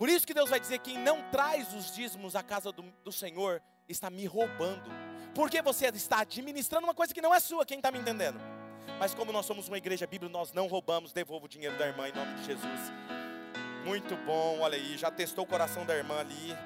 Por 0.00 0.08
isso 0.08 0.26
que 0.26 0.32
Deus 0.32 0.48
vai 0.48 0.58
dizer: 0.58 0.78
quem 0.78 0.96
não 0.96 1.20
traz 1.30 1.74
os 1.74 1.94
dízimos 1.94 2.34
à 2.34 2.42
casa 2.42 2.72
do, 2.72 2.82
do 3.04 3.12
Senhor 3.12 3.62
está 3.86 4.08
me 4.08 4.24
roubando. 4.24 4.90
Porque 5.34 5.60
você 5.60 5.88
está 5.88 6.20
administrando 6.20 6.86
uma 6.86 6.94
coisa 6.94 7.12
que 7.12 7.20
não 7.20 7.34
é 7.34 7.38
sua, 7.38 7.66
quem 7.66 7.76
está 7.76 7.92
me 7.92 7.98
entendendo? 7.98 8.40
Mas 8.98 9.12
como 9.12 9.30
nós 9.30 9.44
somos 9.44 9.68
uma 9.68 9.76
igreja 9.76 10.06
bíblica, 10.06 10.32
nós 10.32 10.54
não 10.54 10.68
roubamos, 10.68 11.12
devolvo 11.12 11.44
o 11.44 11.48
dinheiro 11.48 11.76
da 11.76 11.86
irmã 11.86 12.08
em 12.08 12.12
nome 12.12 12.32
de 12.36 12.46
Jesus. 12.46 12.80
Muito 13.84 14.16
bom, 14.24 14.60
olha 14.60 14.76
aí, 14.76 14.96
já 14.96 15.10
testou 15.10 15.44
o 15.44 15.46
coração 15.46 15.84
da 15.84 15.94
irmã 15.94 16.18
ali. 16.18 16.56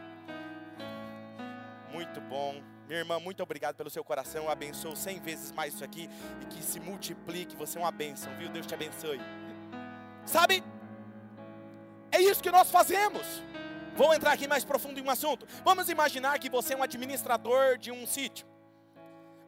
Muito 1.93 2.21
bom. 2.21 2.63
Minha 2.87 3.01
irmã, 3.01 3.19
muito 3.19 3.43
obrigado 3.43 3.75
pelo 3.75 3.91
seu 3.91 4.05
coração. 4.05 4.45
Eu 4.45 4.51
abençoo 4.51 4.95
cem 4.95 5.19
vezes 5.19 5.51
mais 5.51 5.75
isso 5.75 5.83
aqui 5.83 6.09
e 6.41 6.45
que 6.47 6.63
se 6.63 6.79
multiplique. 6.79 7.57
Você 7.57 7.79
é 7.79 7.81
uma 7.81 7.91
bênção, 7.91 8.33
viu? 8.37 8.49
Deus 8.49 8.65
te 8.65 8.75
abençoe. 8.75 9.21
Sabe? 10.25 10.63
É 12.15 12.21
isso 12.21 12.41
que 12.41 12.51
nós 12.53 12.71
fazemos. 12.71 13.43
Vou 13.97 14.15
entrar 14.15 14.31
aqui 14.31 14.47
mais 14.47 14.65
profundo 14.65 15.01
em 15.01 15.03
um 15.03 15.11
assunto. 15.11 15.49
Vamos 15.65 15.89
imaginar 15.89 16.39
que 16.39 16.49
você 16.49 16.73
é 16.73 16.77
um 16.77 16.83
administrador 16.85 17.77
de 17.77 17.91
um 17.91 18.07
sítio. 18.07 18.47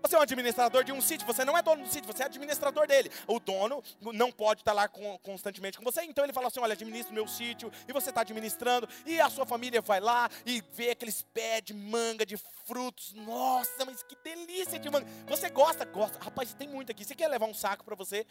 Você 0.02 0.16
é 0.16 0.18
um 0.18 0.22
administrador 0.22 0.82
de 0.82 0.92
um 0.92 1.00
sítio, 1.00 1.26
você 1.26 1.44
não 1.44 1.56
é 1.56 1.62
dono 1.62 1.84
do 1.84 1.88
sítio, 1.88 2.12
você 2.12 2.24
é 2.24 2.26
administrador 2.26 2.88
dele. 2.88 3.08
O 3.28 3.38
dono 3.38 3.82
não 4.12 4.32
pode 4.32 4.62
estar 4.62 4.72
lá 4.72 4.88
constantemente 5.22 5.78
com 5.78 5.84
você, 5.84 6.02
então 6.02 6.24
ele 6.24 6.32
fala 6.32 6.48
assim: 6.48 6.58
olha, 6.58 6.72
administra 6.72 7.12
o 7.12 7.14
meu 7.14 7.28
sítio, 7.28 7.72
e 7.88 7.92
você 7.92 8.10
está 8.10 8.22
administrando, 8.22 8.88
e 9.04 9.20
a 9.20 9.30
sua 9.30 9.46
família 9.46 9.80
vai 9.80 10.00
lá 10.00 10.28
e 10.44 10.62
vê 10.74 10.90
aqueles 10.90 11.22
pés 11.22 11.62
de 11.62 11.74
manga, 11.74 12.26
de 12.26 12.36
frutos. 12.66 13.12
Nossa, 13.14 13.84
mas 13.84 14.02
que 14.02 14.16
delícia 14.24 14.78
de 14.78 14.90
manga. 14.90 15.06
Você 15.28 15.48
gosta? 15.50 15.84
Gosta. 15.84 16.18
Rapaz, 16.20 16.52
tem 16.54 16.68
muito 16.68 16.90
aqui. 16.90 17.04
Você 17.04 17.14
quer 17.14 17.28
levar 17.28 17.46
um 17.46 17.54
saco 17.54 17.84
para 17.84 17.94
você? 17.94 18.26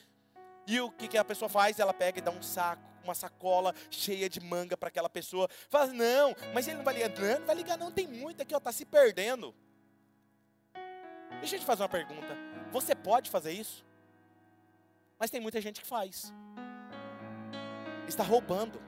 E 0.68 0.80
o 0.80 0.89
que, 0.92 1.08
que 1.08 1.18
a 1.18 1.24
pessoa 1.24 1.48
faz? 1.48 1.80
Ela 1.80 1.94
pega 1.94 2.20
e 2.20 2.22
dá 2.22 2.32
um 2.32 2.42
saco, 2.42 2.82
uma 3.06 3.16
sacola 3.16 3.74
cheia 3.90 4.30
de 4.30 4.40
manga 4.40 4.76
para 4.76 4.90
aquela 4.90 5.10
pessoa. 5.10 5.48
Fala, 5.70 5.88
não, 5.94 6.36
mas 6.54 6.68
ele 6.68 6.78
não 6.78 6.84
vai 6.84 6.96
ligar. 6.96 7.10
Não, 7.10 7.40
não 7.40 7.46
vai 7.46 7.56
ligar, 7.56 7.78
não. 7.78 7.92
Tem 7.92 8.08
muito 8.08 8.42
aqui, 8.42 8.54
ó, 8.54 8.60
tá 8.60 8.72
se 8.72 8.86
perdendo. 8.86 9.56
Deixa 11.40 11.56
eu 11.56 11.60
te 11.60 11.66
fazer 11.66 11.84
uma 11.84 11.90
pergunta. 11.90 12.36
Você 12.72 12.94
pode 12.96 13.30
fazer 13.30 13.52
isso? 13.52 13.86
Mas 15.18 15.30
tem 15.30 15.40
muita 15.40 15.62
gente 15.62 15.82
que 15.82 15.88
faz. 15.88 16.34
Está 18.08 18.24
roubando. 18.24 18.82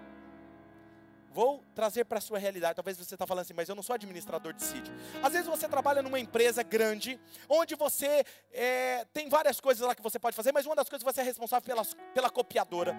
Vou 1.31 1.63
trazer 1.75 2.03
para 2.05 2.17
a 2.17 2.21
sua 2.21 2.39
realidade. 2.39 2.75
Talvez 2.75 2.97
você 2.97 3.13
está 3.13 3.27
falando 3.27 3.43
assim, 3.43 3.53
mas 3.53 3.69
eu 3.69 3.75
não 3.75 3.83
sou 3.83 3.93
administrador 3.93 4.53
de 4.53 4.63
sítio. 4.63 4.91
Às 5.21 5.33
vezes 5.33 5.47
você 5.47 5.67
trabalha 5.67 6.01
numa 6.01 6.19
empresa 6.19 6.63
grande, 6.63 7.19
onde 7.47 7.75
você 7.75 8.25
é, 8.51 9.05
tem 9.13 9.29
várias 9.29 9.59
coisas 9.59 9.85
lá 9.87 9.93
que 9.93 10.01
você 10.01 10.17
pode 10.17 10.35
fazer, 10.35 10.51
mas 10.51 10.65
uma 10.65 10.75
das 10.75 10.89
coisas 10.89 11.03
você 11.03 11.21
é 11.21 11.23
responsável 11.23 11.63
pela, 11.63 11.85
pela 12.13 12.29
copiadora. 12.31 12.95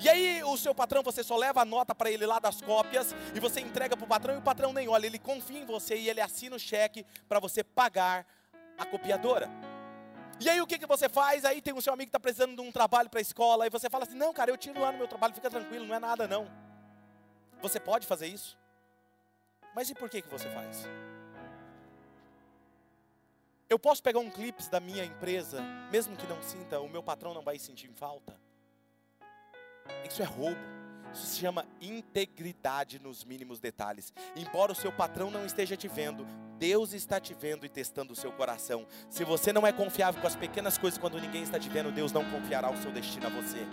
E 0.00 0.08
aí 0.08 0.42
o 0.44 0.56
seu 0.56 0.74
patrão, 0.74 1.02
você 1.02 1.22
só 1.22 1.36
leva 1.36 1.62
a 1.62 1.64
nota 1.64 1.94
para 1.94 2.10
ele 2.10 2.26
lá 2.26 2.38
das 2.38 2.60
cópias 2.60 3.14
e 3.34 3.40
você 3.40 3.60
entrega 3.60 3.96
para 3.96 4.04
o 4.04 4.08
patrão 4.08 4.34
e 4.34 4.38
o 4.38 4.42
patrão 4.42 4.72
nem 4.72 4.88
olha, 4.88 5.06
ele 5.06 5.18
confia 5.18 5.60
em 5.60 5.64
você 5.64 5.96
e 5.96 6.08
ele 6.08 6.20
assina 6.20 6.56
o 6.56 6.58
cheque 6.58 7.04
para 7.28 7.40
você 7.40 7.62
pagar 7.62 8.26
a 8.76 8.86
copiadora. 8.86 9.50
E 10.40 10.48
aí 10.48 10.60
o 10.60 10.66
que, 10.66 10.78
que 10.78 10.86
você 10.86 11.08
faz? 11.08 11.44
Aí 11.44 11.60
tem 11.60 11.74
o 11.74 11.82
seu 11.82 11.92
amigo 11.92 12.06
que 12.06 12.16
está 12.16 12.20
precisando 12.20 12.54
de 12.54 12.62
um 12.62 12.70
trabalho 12.70 13.10
para 13.10 13.18
a 13.18 13.22
escola 13.22 13.66
e 13.66 13.70
você 13.70 13.90
fala 13.90 14.04
assim, 14.04 14.16
não 14.16 14.32
cara, 14.32 14.50
eu 14.50 14.56
tiro 14.56 14.80
lá 14.80 14.92
no 14.92 14.98
meu 14.98 15.08
trabalho, 15.08 15.34
fica 15.34 15.50
tranquilo, 15.50 15.86
não 15.86 15.94
é 15.94 15.98
nada 15.98 16.28
não. 16.28 16.48
Você 17.60 17.80
pode 17.80 18.06
fazer 18.06 18.28
isso? 18.28 18.56
Mas 19.74 19.90
e 19.90 19.94
por 19.94 20.08
que, 20.08 20.22
que 20.22 20.28
você 20.28 20.48
faz? 20.50 20.86
Eu 23.68 23.78
posso 23.78 24.02
pegar 24.02 24.20
um 24.20 24.30
clipe 24.30 24.62
da 24.70 24.80
minha 24.80 25.04
empresa, 25.04 25.60
mesmo 25.90 26.16
que 26.16 26.26
não 26.26 26.42
sinta, 26.42 26.80
o 26.80 26.88
meu 26.88 27.02
patrão 27.02 27.34
não 27.34 27.42
vai 27.42 27.58
sentir 27.58 27.90
falta. 27.92 28.34
Isso 30.08 30.22
é 30.22 30.24
roubo. 30.24 30.58
Isso 31.12 31.26
se 31.26 31.40
chama 31.40 31.66
integridade 31.80 32.98
nos 32.98 33.24
mínimos 33.24 33.60
detalhes. 33.60 34.12
Embora 34.36 34.72
o 34.72 34.74
seu 34.74 34.92
patrão 34.92 35.30
não 35.30 35.46
esteja 35.46 35.76
te 35.76 35.88
vendo, 35.88 36.26
Deus 36.58 36.92
está 36.92 37.18
te 37.18 37.34
vendo 37.34 37.64
e 37.64 37.68
testando 37.68 38.12
o 38.12 38.16
seu 38.16 38.30
coração. 38.32 38.86
Se 39.08 39.24
você 39.24 39.52
não 39.52 39.66
é 39.66 39.72
confiável 39.72 40.20
com 40.20 40.26
as 40.26 40.36
pequenas 40.36 40.76
coisas 40.76 40.98
quando 40.98 41.20
ninguém 41.20 41.42
está 41.42 41.58
te 41.58 41.68
vendo, 41.68 41.90
Deus 41.90 42.12
não 42.12 42.24
confiará 42.30 42.70
o 42.70 42.76
seu 42.76 42.90
destino 42.90 43.26
a 43.26 43.30
você. 43.30 43.66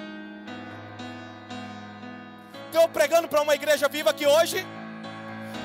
Estou 2.67 2.88
pregando 2.89 3.27
para 3.27 3.41
uma 3.41 3.55
igreja 3.55 3.88
viva 3.88 4.13
que 4.13 4.27
hoje 4.27 4.65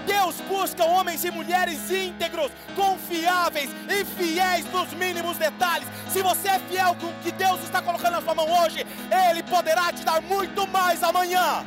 Deus 0.06 0.40
busca 0.42 0.84
homens 0.84 1.24
e 1.24 1.30
mulheres 1.30 1.90
íntegros, 1.90 2.52
confiáveis 2.74 3.70
e 3.88 4.04
fiéis 4.04 4.64
nos 4.72 4.92
mínimos 4.94 5.36
detalhes. 5.36 5.88
Se 6.12 6.22
você 6.22 6.48
é 6.48 6.58
fiel 6.60 6.94
com 6.96 7.06
o 7.06 7.20
que 7.22 7.32
Deus 7.32 7.62
está 7.62 7.80
colocando 7.82 8.12
na 8.12 8.22
sua 8.22 8.34
mão 8.34 8.50
hoje, 8.62 8.80
Ele 9.28 9.42
poderá 9.42 9.92
te 9.92 10.04
dar 10.04 10.20
muito 10.22 10.66
mais 10.66 11.02
amanhã. 11.02 11.64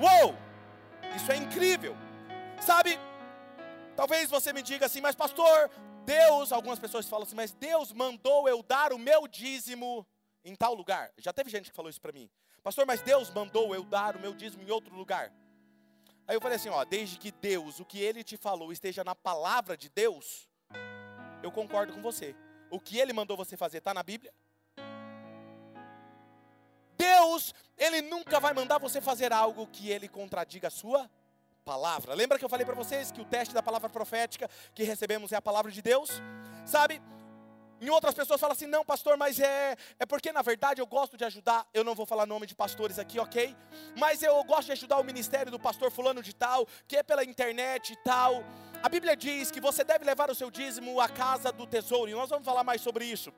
Uou! 0.00 0.34
Isso 1.14 1.32
é 1.32 1.36
incrível. 1.36 1.96
Sabe? 2.60 2.98
Talvez 3.94 4.28
você 4.28 4.52
me 4.52 4.62
diga 4.62 4.86
assim, 4.86 5.00
mas 5.00 5.14
pastor, 5.14 5.70
Deus, 6.04 6.52
algumas 6.52 6.78
pessoas 6.78 7.08
falam 7.08 7.24
assim, 7.24 7.34
mas 7.34 7.52
Deus 7.52 7.92
mandou 7.92 8.48
eu 8.48 8.62
dar 8.62 8.92
o 8.92 8.98
meu 8.98 9.26
dízimo 9.26 10.06
em 10.44 10.54
tal 10.54 10.74
lugar. 10.74 11.10
Já 11.18 11.32
teve 11.32 11.50
gente 11.50 11.70
que 11.70 11.76
falou 11.76 11.90
isso 11.90 12.00
para 12.00 12.12
mim. 12.12 12.28
Pastor, 12.62 12.84
mas 12.86 13.00
Deus 13.00 13.30
mandou 13.30 13.74
eu 13.74 13.82
dar 13.84 14.16
o 14.16 14.20
meu 14.20 14.34
dízimo 14.34 14.62
em 14.62 14.70
outro 14.70 14.94
lugar. 14.94 15.32
Aí 16.28 16.34
eu 16.34 16.40
falei 16.40 16.56
assim, 16.56 16.68
ó, 16.68 16.84
desde 16.84 17.18
que 17.18 17.30
Deus, 17.30 17.78
o 17.78 17.84
que 17.84 18.00
ele 18.00 18.24
te 18.24 18.36
falou, 18.36 18.72
esteja 18.72 19.04
na 19.04 19.14
palavra 19.14 19.76
de 19.76 19.88
Deus, 19.88 20.48
eu 21.42 21.52
concordo 21.52 21.92
com 21.92 22.02
você. 22.02 22.34
O 22.70 22.80
que 22.80 22.98
ele 22.98 23.12
mandou 23.12 23.36
você 23.36 23.56
fazer 23.56 23.78
está 23.78 23.94
na 23.94 24.02
Bíblia? 24.02 24.32
Deus, 26.96 27.54
ele 27.76 28.02
nunca 28.02 28.40
vai 28.40 28.52
mandar 28.52 28.78
você 28.78 29.00
fazer 29.00 29.32
algo 29.32 29.66
que 29.68 29.90
ele 29.90 30.08
contradiga 30.08 30.68
a 30.68 30.70
sua 30.70 31.08
palavra. 31.64 32.14
Lembra 32.14 32.38
que 32.38 32.44
eu 32.44 32.48
falei 32.48 32.64
para 32.64 32.74
vocês 32.74 33.12
que 33.12 33.20
o 33.20 33.24
teste 33.24 33.54
da 33.54 33.62
palavra 33.62 33.88
profética 33.88 34.48
que 34.74 34.82
recebemos 34.82 35.30
é 35.32 35.36
a 35.36 35.42
palavra 35.42 35.70
de 35.70 35.82
Deus? 35.82 36.10
Sabe? 36.64 37.00
Em 37.80 37.90
outras 37.90 38.14
pessoas 38.14 38.40
falam 38.40 38.54
assim, 38.54 38.66
não, 38.66 38.84
pastor, 38.84 39.16
mas 39.16 39.38
é, 39.38 39.76
é 39.98 40.06
porque 40.06 40.32
na 40.32 40.42
verdade 40.42 40.80
eu 40.80 40.86
gosto 40.86 41.16
de 41.16 41.24
ajudar. 41.24 41.66
Eu 41.74 41.84
não 41.84 41.94
vou 41.94 42.06
falar 42.06 42.26
nome 42.26 42.46
de 42.46 42.54
pastores 42.54 42.98
aqui, 42.98 43.18
ok? 43.18 43.54
Mas 43.96 44.22
eu 44.22 44.42
gosto 44.44 44.66
de 44.66 44.72
ajudar 44.72 44.98
o 44.98 45.04
ministério 45.04 45.50
do 45.50 45.58
pastor 45.58 45.90
fulano 45.90 46.22
de 46.22 46.34
tal, 46.34 46.66
que 46.88 46.96
é 46.96 47.02
pela 47.02 47.24
internet 47.24 47.92
e 47.92 47.96
tal. 47.96 48.42
A 48.82 48.88
Bíblia 48.88 49.16
diz 49.16 49.50
que 49.50 49.60
você 49.60 49.82
deve 49.82 50.04
levar 50.04 50.30
o 50.30 50.34
seu 50.34 50.50
dízimo 50.50 51.00
à 51.00 51.08
casa 51.08 51.50
do 51.50 51.66
tesouro, 51.66 52.10
e 52.10 52.14
nós 52.14 52.30
vamos 52.30 52.44
falar 52.44 52.62
mais 52.62 52.80
sobre 52.80 53.04
isso. 53.04 53.32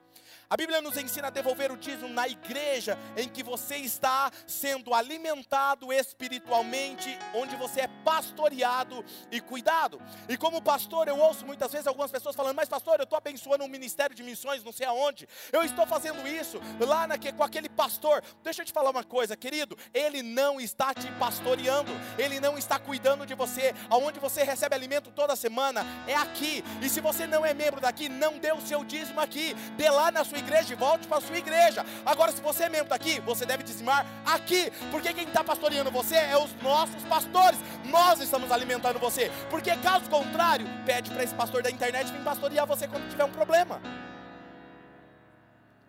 A 0.49 0.57
Bíblia 0.57 0.81
nos 0.81 0.97
ensina 0.97 1.27
a 1.27 1.31
devolver 1.31 1.71
o 1.71 1.77
dízimo 1.77 2.07
na 2.09 2.27
igreja 2.27 2.97
em 3.17 3.27
que 3.27 3.41
você 3.41 3.77
está 3.77 4.31
sendo 4.45 4.93
alimentado 4.93 5.91
espiritualmente, 5.93 7.17
onde 7.33 7.55
você 7.55 7.81
é 7.81 7.87
pastoreado 8.03 9.03
e 9.31 9.39
cuidado. 9.41 9.99
E 10.27 10.37
como 10.37 10.61
pastor, 10.61 11.07
eu 11.07 11.17
ouço 11.17 11.45
muitas 11.45 11.71
vezes 11.71 11.87
algumas 11.87 12.11
pessoas 12.11 12.35
falando: 12.35 12.55
Mas, 12.55 12.69
pastor, 12.69 12.99
eu 12.99 13.03
estou 13.03 13.17
abençoando 13.17 13.63
um 13.63 13.67
ministério 13.67 14.15
de 14.15 14.23
missões, 14.29 14.63
não 14.63 14.71
sei 14.71 14.85
aonde. 14.85 15.27
Eu 15.51 15.63
estou 15.63 15.85
fazendo 15.85 16.27
isso 16.27 16.61
lá 16.79 17.07
naque, 17.07 17.31
com 17.31 17.43
aquele 17.43 17.69
pastor. 17.69 18.23
Deixa 18.43 18.61
eu 18.61 18.65
te 18.65 18.71
falar 18.71 18.91
uma 18.91 19.03
coisa, 19.03 19.35
querido: 19.35 19.77
ele 19.93 20.21
não 20.21 20.59
está 20.59 20.93
te 20.93 21.11
pastoreando, 21.13 21.91
ele 22.17 22.39
não 22.39 22.57
está 22.57 22.79
cuidando 22.79 23.25
de 23.25 23.33
você. 23.33 23.73
Aonde 23.89 24.19
você 24.19 24.43
recebe 24.43 24.75
alimento 24.75 25.11
toda 25.11 25.35
semana 25.35 25.85
é 26.07 26.15
aqui. 26.15 26.63
E 26.81 26.89
se 26.89 27.01
você 27.01 27.25
não 27.25 27.45
é 27.45 27.53
membro 27.53 27.81
daqui, 27.81 28.07
não 28.07 28.37
dê 28.37 28.51
o 28.51 28.61
seu 28.61 28.83
dízimo 28.83 29.19
aqui, 29.19 29.53
dê 29.75 29.89
lá 29.89 30.11
na 30.11 30.23
sua 30.23 30.37
igreja 30.37 30.73
e 30.73 30.75
volte 30.75 31.07
para 31.07 31.17
a 31.17 31.21
sua 31.21 31.37
igreja. 31.37 31.85
Agora, 32.05 32.31
se 32.31 32.41
você 32.41 32.63
é 32.63 32.69
membro 32.69 32.89
daqui, 32.89 33.19
você 33.21 33.45
deve 33.45 33.63
dizimar 33.63 34.05
aqui, 34.25 34.71
porque 34.91 35.13
quem 35.13 35.27
está 35.27 35.43
pastoreando 35.43 35.91
você 35.91 36.15
é 36.15 36.37
os 36.37 36.53
nossos 36.61 37.03
pastores. 37.03 37.59
Nós 37.85 38.19
estamos 38.19 38.51
alimentando 38.51 38.99
você, 38.99 39.31
porque 39.49 39.75
caso 39.77 40.09
contrário, 40.09 40.67
pede 40.85 41.09
para 41.09 41.23
esse 41.23 41.33
pastor 41.33 41.63
da 41.63 41.71
internet 41.71 42.11
vir 42.11 42.23
pastorear 42.23 42.65
você 42.65 42.87
quando 42.87 43.09
tiver 43.09 43.23
um 43.23 43.31
problema. 43.31 43.81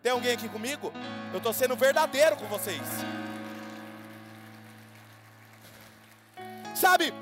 Tem 0.01 0.11
alguém 0.11 0.33
aqui 0.33 0.49
comigo? 0.49 0.91
Eu 1.31 1.37
estou 1.37 1.53
sendo 1.53 1.75
verdadeiro 1.75 2.35
com 2.35 2.47
vocês. 2.47 2.81
Sabe, 6.73 7.13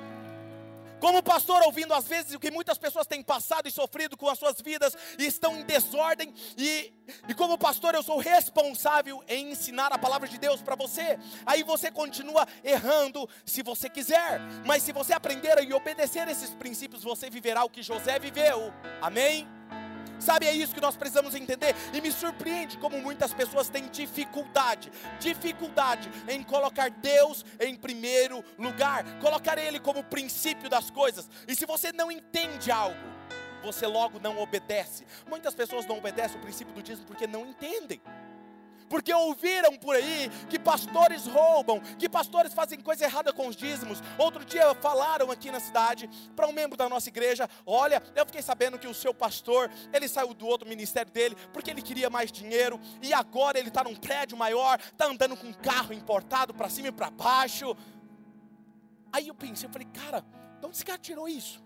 como 0.99 1.23
pastor, 1.23 1.61
ouvindo 1.63 1.93
às 1.93 2.07
vezes 2.07 2.33
o 2.33 2.39
que 2.39 2.51
muitas 2.51 2.77
pessoas 2.77 3.07
têm 3.07 3.23
passado 3.23 3.67
e 3.67 3.71
sofrido 3.71 4.17
com 4.17 4.29
as 4.29 4.37
suas 4.37 4.61
vidas 4.61 4.95
e 5.17 5.25
estão 5.25 5.55
em 5.57 5.63
desordem, 5.63 6.33
e, 6.57 6.93
e 7.27 7.33
como 7.33 7.57
pastor, 7.57 7.95
eu 7.95 8.03
sou 8.03 8.17
responsável 8.17 9.23
em 9.27 9.51
ensinar 9.51 9.91
a 9.93 9.97
palavra 9.97 10.27
de 10.27 10.37
Deus 10.37 10.61
para 10.61 10.75
você. 10.75 11.17
Aí 11.45 11.63
você 11.63 11.89
continua 11.89 12.45
errando 12.63 13.29
se 13.45 13.63
você 13.63 13.89
quiser, 13.89 14.41
mas 14.65 14.83
se 14.83 14.91
você 14.91 15.13
aprender 15.13 15.61
e 15.63 15.73
obedecer 15.73 16.27
esses 16.27 16.49
princípios, 16.51 17.03
você 17.03 17.29
viverá 17.29 17.63
o 17.63 17.69
que 17.69 17.81
José 17.81 18.19
viveu. 18.19 18.73
Amém? 19.01 19.47
Sabe, 20.19 20.47
é 20.47 20.53
isso 20.53 20.73
que 20.73 20.81
nós 20.81 20.95
precisamos 20.95 21.35
entender. 21.35 21.75
E 21.93 22.01
me 22.01 22.11
surpreende 22.11 22.77
como 22.77 22.99
muitas 23.01 23.33
pessoas 23.33 23.69
têm 23.69 23.87
dificuldade, 23.87 24.91
dificuldade 25.19 26.09
em 26.27 26.43
colocar 26.43 26.89
Deus 26.89 27.45
em 27.59 27.75
primeiro 27.75 28.43
lugar, 28.57 29.03
colocar 29.19 29.57
Ele 29.57 29.79
como 29.79 30.03
princípio 30.03 30.69
das 30.69 30.89
coisas. 30.89 31.29
E 31.47 31.55
se 31.55 31.65
você 31.65 31.91
não 31.91 32.11
entende 32.11 32.71
algo, 32.71 32.97
você 33.61 33.85
logo 33.85 34.19
não 34.19 34.37
obedece. 34.39 35.05
Muitas 35.27 35.53
pessoas 35.53 35.85
não 35.85 35.97
obedecem 35.97 36.37
o 36.37 36.41
princípio 36.41 36.73
do 36.73 36.81
dízimo 36.81 37.07
porque 37.07 37.27
não 37.27 37.45
entendem 37.45 38.01
porque 38.89 39.13
ouviram 39.13 39.77
por 39.77 39.95
aí 39.95 40.29
que 40.49 40.57
pastores 40.57 41.27
roubam, 41.27 41.79
que 41.97 42.09
pastores 42.09 42.53
fazem 42.53 42.79
coisa 42.79 43.05
errada 43.05 43.31
com 43.31 43.47
os 43.47 43.55
dízimos. 43.55 44.01
Outro 44.17 44.43
dia 44.43 44.73
falaram 44.75 45.31
aqui 45.31 45.51
na 45.51 45.59
cidade 45.59 46.09
para 46.35 46.47
um 46.47 46.51
membro 46.51 46.75
da 46.75 46.89
nossa 46.89 47.07
igreja: 47.07 47.49
olha, 47.65 48.01
eu 48.15 48.25
fiquei 48.25 48.41
sabendo 48.41 48.79
que 48.79 48.87
o 48.87 48.93
seu 48.93 49.13
pastor 49.13 49.69
ele 49.93 50.07
saiu 50.07 50.33
do 50.33 50.47
outro 50.47 50.67
ministério 50.67 51.11
dele 51.11 51.35
porque 51.53 51.69
ele 51.69 51.81
queria 51.81 52.09
mais 52.09 52.31
dinheiro 52.31 52.79
e 53.01 53.13
agora 53.13 53.59
ele 53.59 53.69
está 53.69 53.83
num 53.83 53.95
prédio 53.95 54.37
maior, 54.37 54.79
está 54.79 55.05
andando 55.05 55.37
com 55.37 55.47
um 55.47 55.53
carro 55.53 55.93
importado 55.93 56.53
para 56.53 56.69
cima 56.69 56.87
e 56.87 56.91
para 56.91 57.11
baixo. 57.11 57.75
Aí 59.11 59.27
eu 59.27 59.35
pensei, 59.35 59.67
eu 59.67 59.71
falei, 59.71 59.87
cara, 59.93 60.21
de 60.59 60.65
onde 60.65 60.75
esse 60.75 60.85
cara 60.85 60.97
tirou 60.97 61.27
isso? 61.27 61.63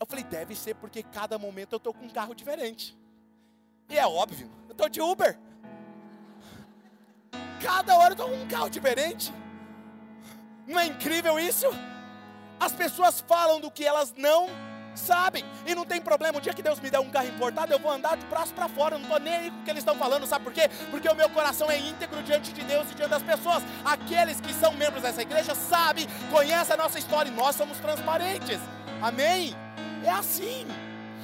Eu 0.00 0.06
falei, 0.06 0.24
deve 0.24 0.54
ser 0.54 0.74
porque 0.76 1.02
cada 1.02 1.38
momento 1.38 1.72
eu 1.72 1.78
estou 1.78 1.92
com 1.92 2.04
um 2.04 2.10
carro 2.10 2.34
diferente. 2.34 2.96
E 3.88 3.98
é 3.98 4.06
óbvio, 4.06 4.50
eu 4.68 4.72
estou 4.72 4.88
de 4.88 5.00
Uber. 5.00 5.38
Cada 7.60 7.96
hora 7.96 8.10
eu 8.10 8.24
estou 8.24 8.34
um 8.34 8.46
carro 8.46 8.68
diferente. 8.68 9.32
Não 10.66 10.78
é 10.78 10.86
incrível 10.86 11.38
isso? 11.38 11.66
As 12.60 12.72
pessoas 12.72 13.20
falam 13.26 13.60
do 13.60 13.70
que 13.70 13.84
elas 13.84 14.14
não 14.16 14.48
sabem. 14.94 15.44
E 15.66 15.74
não 15.74 15.84
tem 15.84 16.00
problema, 16.00 16.38
o 16.38 16.40
dia 16.40 16.52
que 16.52 16.62
Deus 16.62 16.80
me 16.80 16.90
der 16.90 16.98
um 16.98 17.08
carro 17.08 17.28
importado, 17.28 17.72
eu 17.72 17.78
vou 17.78 17.90
andar 17.90 18.16
de 18.16 18.26
braço 18.26 18.52
para 18.52 18.68
fora, 18.68 18.96
eu 18.96 18.98
não 18.98 19.06
estou 19.06 19.20
nem 19.20 19.34
aí 19.34 19.50
com 19.50 19.60
o 19.60 19.62
que 19.62 19.70
eles 19.70 19.80
estão 19.80 19.94
falando, 19.94 20.26
sabe 20.26 20.44
por 20.44 20.52
quê? 20.52 20.68
Porque 20.90 21.08
o 21.08 21.14
meu 21.14 21.30
coração 21.30 21.70
é 21.70 21.78
íntegro 21.78 22.22
diante 22.22 22.52
de 22.52 22.62
Deus 22.62 22.90
e 22.90 22.94
diante 22.94 23.10
das 23.10 23.22
pessoas. 23.22 23.62
Aqueles 23.84 24.40
que 24.40 24.52
são 24.54 24.72
membros 24.72 25.02
dessa 25.02 25.22
igreja 25.22 25.54
sabem, 25.54 26.06
conhecem 26.30 26.74
a 26.74 26.76
nossa 26.76 26.98
história 26.98 27.30
e 27.30 27.32
nós 27.32 27.56
somos 27.56 27.78
transparentes. 27.78 28.58
Amém? 29.00 29.54
É 30.04 30.10
assim. 30.10 30.66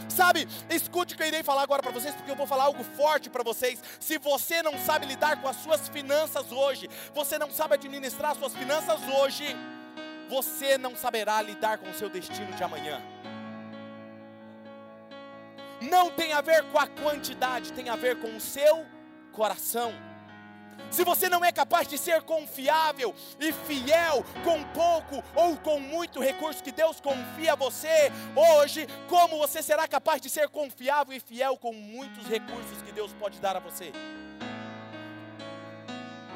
Sabe, 0.09 0.49
escute 0.71 1.15
o 1.15 1.17
que 1.17 1.23
eu 1.23 1.27
irei 1.27 1.43
falar 1.43 1.63
agora 1.63 1.83
para 1.83 1.93
vocês, 1.93 2.15
porque 2.15 2.31
eu 2.31 2.37
vou 2.37 2.47
falar 2.47 2.65
algo 2.65 2.85
forte 2.85 3.29
para 3.29 3.43
vocês. 3.43 3.83
Se 3.99 4.19
você 4.19 4.63
não 4.63 4.79
sabe 4.79 5.07
lidar 5.07 5.41
com 5.41 5.49
as 5.49 5.57
suas 5.57 5.89
finanças 5.89 6.53
hoje, 6.53 6.89
você 7.15 7.39
não 7.39 7.51
sabe 7.51 7.75
administrar 7.75 8.33
as 8.33 8.39
suas 8.39 8.55
finanças 8.55 9.01
hoje, 9.09 9.57
você 10.29 10.79
não 10.79 10.97
saberá 10.97 11.41
lidar 11.43 11.79
com 11.79 11.91
o 11.91 11.95
seu 11.95 12.09
destino 12.09 12.53
de 12.53 12.63
amanhã. 12.63 13.01
Não 15.81 16.11
tem 16.11 16.33
a 16.33 16.41
ver 16.41 16.65
com 16.71 16.79
a 16.79 16.87
quantidade, 16.87 17.73
tem 17.73 17.89
a 17.89 17.97
ver 17.97 18.19
com 18.21 18.35
o 18.37 18.41
seu 18.41 18.87
coração. 19.33 19.93
Se 20.91 21.05
você 21.05 21.29
não 21.29 21.45
é 21.45 21.51
capaz 21.51 21.89
de 21.89 21.99
ser 21.99 22.23
confiável 22.23 23.15
e 23.41 23.53
fiel 23.53 24.25
com 24.45 24.63
pouco 24.73 25.23
ou 25.35 25.57
com 25.57 25.81
muito 25.81 26.21
recurso 26.21 26.63
que 26.63 26.71
Deus 26.71 27.01
confia 27.01 27.55
a 27.55 27.57
você, 27.57 28.13
hoje, 28.37 28.87
como 29.09 29.39
você 29.39 29.63
será 29.63 29.89
capaz 29.89 30.21
de 30.21 30.31
ser 30.31 30.49
confiável 30.49 31.17
e 31.17 31.21
fiel 31.21 31.57
com 31.57 31.73
muitos 31.73 32.27
recursos 32.27 32.81
que 32.83 32.93
Deus 32.93 33.13
pode 33.15 33.41
dar 33.41 33.57
a 33.57 33.61
você? 33.61 33.93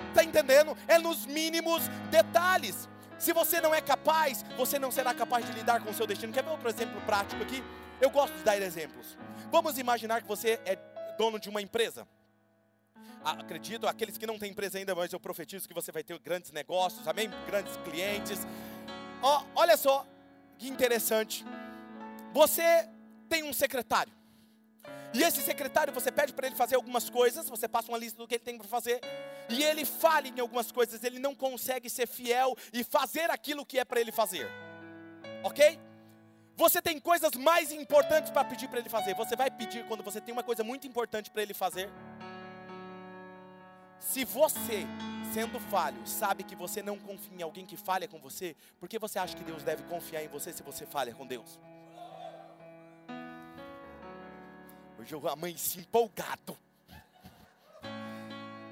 Está 0.08 0.24
entendendo? 0.24 0.76
É 0.88 0.98
nos 0.98 1.24
mínimos 1.26 1.86
detalhes. 2.10 2.88
Se 3.18 3.32
você 3.32 3.60
não 3.60 3.74
é 3.74 3.80
capaz, 3.80 4.44
você 4.56 4.78
não 4.78 4.90
será 4.90 5.14
capaz 5.14 5.46
de 5.46 5.52
lidar 5.52 5.82
com 5.82 5.90
o 5.90 5.94
seu 5.94 6.06
destino. 6.06 6.32
Quer 6.32 6.42
ver 6.42 6.50
outro 6.50 6.68
exemplo 6.68 7.00
prático 7.02 7.42
aqui? 7.42 7.62
Eu 8.00 8.10
gosto 8.10 8.34
de 8.34 8.42
dar 8.42 8.60
exemplos. 8.60 9.16
Vamos 9.50 9.78
imaginar 9.78 10.20
que 10.22 10.28
você 10.28 10.60
é 10.64 10.76
dono 11.16 11.38
de 11.38 11.48
uma 11.48 11.62
empresa. 11.62 12.06
Acredito, 13.24 13.86
aqueles 13.86 14.16
que 14.16 14.26
não 14.26 14.38
têm 14.38 14.50
empresa 14.50 14.78
ainda, 14.78 14.94
mas 14.94 15.12
eu 15.12 15.20
profetizo 15.20 15.68
que 15.68 15.74
você 15.74 15.92
vai 15.92 16.02
ter 16.02 16.18
grandes 16.18 16.52
negócios, 16.52 17.06
amém? 17.06 17.30
Grandes 17.46 17.76
clientes. 17.78 18.40
Oh, 19.22 19.42
olha 19.54 19.76
só 19.76 20.06
que 20.58 20.68
interessante. 20.68 21.44
Você 22.32 22.88
tem 23.28 23.42
um 23.42 23.52
secretário. 23.52 24.12
E 25.14 25.22
esse 25.22 25.40
secretário, 25.40 25.92
você 25.92 26.12
pede 26.12 26.32
para 26.32 26.46
ele 26.46 26.56
fazer 26.56 26.76
algumas 26.76 27.08
coisas, 27.08 27.48
você 27.48 27.66
passa 27.66 27.90
uma 27.90 27.98
lista 27.98 28.18
do 28.18 28.28
que 28.28 28.34
ele 28.34 28.44
tem 28.44 28.58
para 28.58 28.68
fazer, 28.68 29.00
e 29.48 29.62
ele 29.62 29.84
falha 29.84 30.28
em 30.28 30.40
algumas 30.40 30.70
coisas, 30.70 31.02
ele 31.02 31.18
não 31.18 31.34
consegue 31.34 31.88
ser 31.88 32.06
fiel 32.06 32.54
e 32.72 32.84
fazer 32.84 33.30
aquilo 33.30 33.64
que 33.64 33.78
é 33.78 33.84
para 33.84 34.00
ele 34.00 34.12
fazer. 34.12 34.46
Ok? 35.42 35.80
Você 36.56 36.82
tem 36.82 36.98
coisas 36.98 37.32
mais 37.36 37.72
importantes 37.72 38.30
para 38.30 38.44
pedir 38.44 38.68
para 38.68 38.80
ele 38.80 38.88
fazer. 38.88 39.14
Você 39.14 39.36
vai 39.36 39.50
pedir 39.50 39.86
quando 39.86 40.02
você 40.02 40.20
tem 40.20 40.32
uma 40.32 40.42
coisa 40.42 40.64
muito 40.64 40.86
importante 40.86 41.30
para 41.30 41.40
ele 41.40 41.54
fazer. 41.54 41.88
Se 43.98 44.24
você, 44.24 44.86
sendo 45.32 45.58
falho, 45.58 46.06
sabe 46.06 46.44
que 46.44 46.54
você 46.54 46.82
não 46.82 46.98
confia 46.98 47.38
em 47.38 47.42
alguém 47.42 47.66
que 47.66 47.76
falha 47.76 48.06
com 48.06 48.18
você, 48.18 48.56
por 48.78 48.88
que 48.88 48.98
você 48.98 49.18
acha 49.18 49.36
que 49.36 49.44
Deus 49.44 49.62
deve 49.62 49.82
confiar 49.84 50.22
em 50.22 50.28
você 50.28 50.52
se 50.52 50.62
você 50.62 50.86
falha 50.86 51.14
com 51.14 51.26
Deus? 51.26 51.58
Hoje 54.98 55.14
eu 55.14 55.28
amanheci 55.28 55.80
empolgado. 55.80 56.56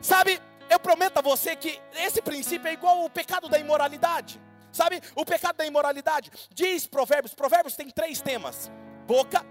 Sabe, 0.00 0.40
eu 0.70 0.78
prometo 0.78 1.18
a 1.18 1.22
você 1.22 1.56
que 1.56 1.80
esse 1.94 2.22
princípio 2.22 2.68
é 2.68 2.72
igual 2.72 3.02
ao 3.02 3.10
pecado 3.10 3.48
da 3.48 3.58
imoralidade. 3.58 4.40
Sabe, 4.72 5.00
o 5.14 5.24
pecado 5.24 5.56
da 5.56 5.66
imoralidade, 5.66 6.30
diz 6.50 6.86
Provérbios, 6.86 7.34
Provérbios 7.34 7.74
tem 7.74 7.90
três 7.90 8.20
temas: 8.20 8.70
boca, 9.06 9.44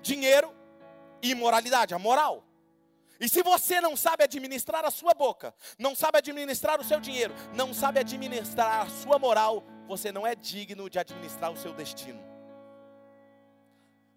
dinheiro 0.00 0.54
e 1.22 1.30
imoralidade, 1.30 1.94
a 1.94 1.98
moral. 1.98 2.44
E 3.20 3.28
se 3.28 3.42
você 3.42 3.82
não 3.82 3.94
sabe 3.96 4.24
administrar 4.24 4.82
a 4.82 4.90
sua 4.90 5.12
boca, 5.12 5.54
não 5.78 5.94
sabe 5.94 6.16
administrar 6.18 6.80
o 6.80 6.84
seu 6.84 6.98
dinheiro, 6.98 7.34
não 7.54 7.74
sabe 7.74 8.00
administrar 8.00 8.86
a 8.86 8.88
sua 8.88 9.18
moral, 9.18 9.62
você 9.86 10.10
não 10.10 10.26
é 10.26 10.34
digno 10.34 10.88
de 10.88 10.98
administrar 10.98 11.52
o 11.52 11.56
seu 11.56 11.74
destino. 11.74 12.18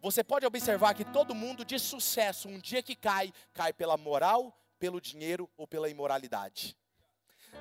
Você 0.01 0.23
pode 0.23 0.45
observar 0.45 0.93
que 0.93 1.03
todo 1.03 1.35
mundo 1.35 1.65
de 1.65 1.77
sucesso, 1.77 2.47
um 2.47 2.59
dia 2.59 2.81
que 2.81 2.95
cai, 2.95 3.33
cai 3.53 3.73
pela 3.73 3.97
moral, 3.97 4.57
pelo 4.79 5.01
dinheiro 5.01 5.49
ou 5.57 5.67
pela 5.67 5.89
imoralidade. 5.89 6.77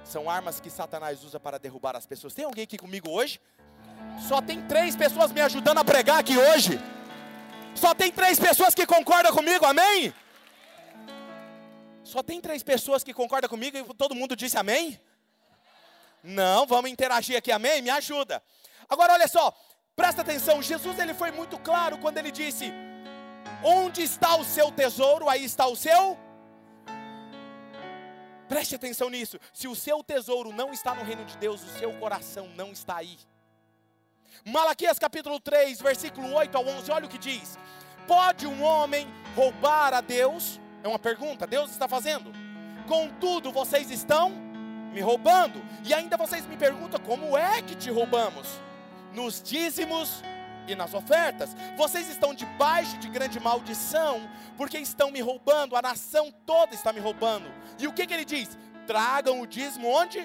São 0.05 0.31
armas 0.31 0.61
que 0.61 0.71
Satanás 0.71 1.25
usa 1.25 1.41
para 1.41 1.59
derrubar 1.59 1.97
as 1.97 2.07
pessoas. 2.07 2.35
Tem 2.35 2.45
alguém 2.45 2.65
aqui 2.65 2.79
comigo 2.79 3.11
hoje? 3.11 3.41
Só 4.29 4.41
tem 4.41 4.63
três 4.67 4.95
pessoas 4.95 5.33
me 5.33 5.41
ajudando 5.41 5.79
a 5.79 5.85
pregar 5.85 6.21
aqui 6.21 6.37
hoje. 6.37 6.79
Só 7.75 7.95
tem 7.95 8.13
três 8.13 8.39
pessoas 8.39 8.75
que 8.75 8.87
concordam 8.87 9.33
comigo, 9.33 9.65
amém? 9.65 10.13
Só 12.13 12.23
tem 12.23 12.41
três 12.41 12.63
pessoas 12.63 13.03
que 13.03 13.15
concordam 13.15 13.49
comigo 13.49 13.77
e 13.77 13.95
todo 13.95 14.15
mundo 14.15 14.37
disse 14.37 14.57
amém? 14.59 15.01
Não, 16.23 16.67
vamos 16.67 16.91
interagir 16.91 17.37
aqui, 17.37 17.51
amém? 17.51 17.83
Me 17.83 17.91
ajuda. 17.91 18.43
Agora 18.89 19.15
olha 19.15 19.27
só, 19.27 19.53
Presta 19.95 20.23
atenção, 20.23 20.63
Jesus 20.63 20.99
ele 20.99 21.13
foi 21.13 21.31
muito 21.31 21.59
claro 21.59 21.99
quando 21.99 22.17
ele 22.17 22.31
disse: 22.31 22.73
Onde 23.63 24.03
está 24.03 24.37
o 24.37 24.45
seu 24.45 24.73
tesouro, 24.73 25.29
aí 25.29 25.45
está 25.45 25.67
o 25.67 25.77
seu. 25.77 26.19
Preste 28.49 28.75
atenção 28.75 29.09
nisso. 29.11 29.39
Se 29.53 29.69
o 29.69 29.75
seu 29.75 30.03
tesouro 30.03 30.53
não 30.53 30.73
está 30.73 30.95
no 30.95 31.05
reino 31.05 31.25
de 31.25 31.37
Deus, 31.37 31.63
o 31.63 31.79
seu 31.79 31.93
coração 31.99 32.49
não 32.55 32.73
está 32.73 32.97
aí. 32.97 33.19
Malaquias 34.45 34.99
capítulo 34.99 35.39
3, 35.39 35.81
versículo 35.81 36.35
8 36.35 36.57
ao 36.57 36.67
11, 36.67 36.91
olha 36.91 37.07
o 37.07 37.09
que 37.09 37.19
diz: 37.19 37.59
Pode 38.07 38.47
um 38.47 38.63
homem 38.63 39.07
roubar 39.37 39.93
a 39.93 40.01
Deus? 40.01 40.59
É 40.83 40.89
uma 40.89 40.99
pergunta, 40.99 41.47
Deus 41.47 41.71
está 41.71 41.87
fazendo. 41.89 42.33
Contudo, 42.87 43.53
vocês 43.53 43.91
estão 43.91 44.31
me 44.93 45.01
roubando. 45.01 45.63
E 45.85 45.95
ainda 45.95 46.17
vocês 46.17 46.47
me 46.47 46.57
perguntam: 46.57 47.01
como 47.01 47.37
é 47.37 47.63
que 47.63 47.75
te 47.75 47.91
roubamos? 47.91 48.61
nos 49.13 49.43
dízimos 49.43 50.23
e 50.67 50.75
nas 50.75 50.95
ofertas. 50.95 51.55
Vocês 51.77 52.09
estão 52.09 52.35
debaixo 52.35 52.97
de 52.99 53.09
grande 53.09 53.39
maldição, 53.39 54.29
porque 54.57 54.79
estão 54.79 55.11
me 55.11 55.21
roubando, 55.21 55.77
a 55.77 55.83
nação 55.83 56.33
toda 56.47 56.75
está 56.75 56.93
me 56.93 57.01
roubando. 57.01 57.51
E 57.79 57.87
o 57.87 57.93
que, 57.93 58.07
que 58.07 58.15
ele 58.15 58.25
diz? 58.25 58.57
Tragam 58.87 59.41
o 59.41 59.47
dízimo 59.47 59.89
onde? 59.89 60.21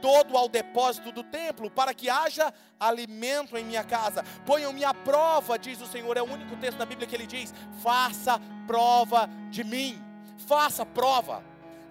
Todo 0.00 0.36
ao 0.36 0.48
depósito 0.48 1.12
do 1.12 1.22
templo, 1.22 1.70
para 1.70 1.92
que 1.92 2.08
haja 2.08 2.52
alimento 2.78 3.56
em 3.56 3.64
minha 3.64 3.84
casa. 3.84 4.24
Ponham-me 4.46 4.84
à 4.84 4.94
prova, 4.94 5.58
diz 5.58 5.80
o 5.80 5.86
Senhor. 5.86 6.16
É 6.16 6.22
o 6.22 6.32
único 6.32 6.56
texto 6.56 6.78
da 6.78 6.86
Bíblia 6.86 7.06
que 7.06 7.16
ele 7.16 7.26
diz: 7.26 7.52
faça 7.82 8.40
prova 8.66 9.28
de 9.50 9.64
mim. 9.64 10.02
Faça 10.46 10.86
prova 10.86 11.42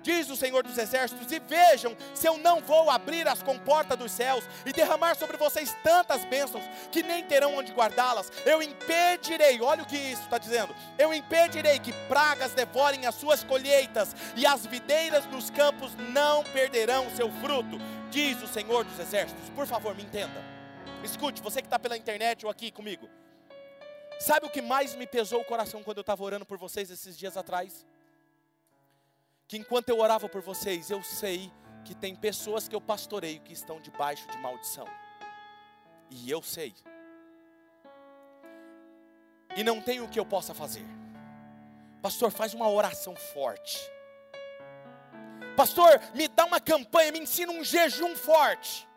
diz 0.08 0.30
o 0.30 0.38
Senhor 0.38 0.63
dos 0.63 0.78
Exércitos, 0.78 1.30
e 1.34 1.38
vejam 1.38 1.93
se 2.13 2.26
eu 2.26 2.38
não 2.38 2.62
vou 2.62 2.89
abrir 2.89 3.28
as 3.28 3.43
comportas 3.43 3.98
dos 3.98 4.10
céus 4.10 4.46
e 4.65 4.72
derramar 4.72 5.15
sobre 5.17 5.36
vocês 5.36 5.76
tantas 5.84 6.24
bênçãos 6.24 6.63
que 6.93 7.04
nem 7.04 7.26
terão 7.26 7.58
onde 7.58 7.74
guardá-las. 7.74 8.32
Eu 8.46 8.62
impedirei, 8.62 9.60
olha 9.60 9.84
o 9.84 9.86
que 9.86 9.98
isso 9.98 10.22
está 10.22 10.38
dizendo: 10.38 10.74
eu 10.98 11.13
impedirei 11.13 11.78
que 11.78 11.91
pragas 12.08 12.54
devorem 12.54 13.06
as 13.06 13.15
suas 13.15 13.43
colheitas 13.43 14.15
e 14.38 14.46
as 14.46 14.65
videiras 14.65 15.26
nos 15.26 15.50
campos 15.50 15.91
não 16.13 16.41
perderão 16.46 17.13
seu 17.13 17.30
fruto, 17.41 17.78
diz 18.10 18.41
o 18.41 18.48
Senhor 18.48 18.86
dos 18.86 18.98
Exércitos. 18.98 19.50
Por 19.50 19.67
favor, 19.67 19.93
me 19.93 20.04
entenda. 20.04 20.41
Escute, 21.04 21.41
você 21.41 21.62
que 21.62 21.67
está 21.67 21.78
pela 21.78 21.98
internet 21.98 22.46
ou 22.46 22.52
aqui 22.52 22.72
comigo. 22.72 23.10
Sabe 24.22 24.46
o 24.46 24.50
que 24.50 24.62
mais 24.62 24.96
me 24.96 25.06
pesou 25.06 25.41
o 25.41 25.46
coração 25.46 25.84
quando 25.84 25.98
eu 25.98 26.02
estava 26.02 26.24
orando 26.24 26.46
por 26.46 26.58
vocês 26.58 26.89
esses 26.89 27.17
dias 27.17 27.36
atrás? 27.36 27.86
Que 29.48 29.58
enquanto 29.58 29.90
eu 29.90 30.00
orava 30.00 30.28
por 30.28 30.42
vocês, 30.42 30.90
eu 30.90 31.02
sei 31.02 31.52
que 31.86 31.96
tem 31.96 32.16
pessoas 32.16 32.68
que 32.68 32.76
eu 32.76 32.82
pastoreio 32.82 33.40
que 33.40 33.54
estão 33.54 33.80
debaixo 33.80 34.28
de 34.28 34.38
maldição. 34.40 34.86
E 36.10 36.30
eu 36.30 36.42
sei. 36.42 36.76
E 39.56 39.64
não 39.64 39.82
tem 39.82 40.02
o 40.02 40.10
que 40.10 40.20
eu 40.20 40.26
possa 40.26 40.54
fazer. 40.54 40.86
Pastor, 42.02 42.30
faz 42.30 42.54
uma 42.54 42.70
oração 42.70 43.16
forte. 43.16 43.80
Pastor, 45.56 46.00
me 46.14 46.28
dá 46.28 46.46
uma 46.46 46.60
campanha, 46.60 47.12
me 47.12 47.20
ensina 47.20 47.52
um 47.52 47.64
jejum 47.64 48.16
forte. 48.16 48.88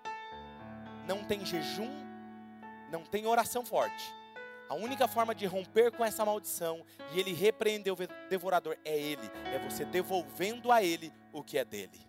Não 1.07 1.25
tem 1.25 1.47
jejum, 1.47 1.91
não 2.91 3.03
tem 3.05 3.27
oração 3.27 3.65
forte. 3.65 4.20
A 4.71 4.75
única 4.75 5.09
forma 5.09 5.35
de 5.35 5.45
romper 5.47 5.91
com 5.91 6.05
essa 6.05 6.25
maldição 6.25 6.87
e 7.13 7.19
ele 7.19 7.35
repreender 7.35 7.93
o 7.93 7.97
devorador 8.29 8.77
é 8.85 8.97
ele, 8.97 9.29
é 9.53 9.59
você 9.59 9.85
devolvendo 9.85 10.71
a 10.71 10.81
ele 10.81 11.13
o 11.33 11.43
que 11.43 11.59
é 11.59 11.65
dele. 11.65 12.01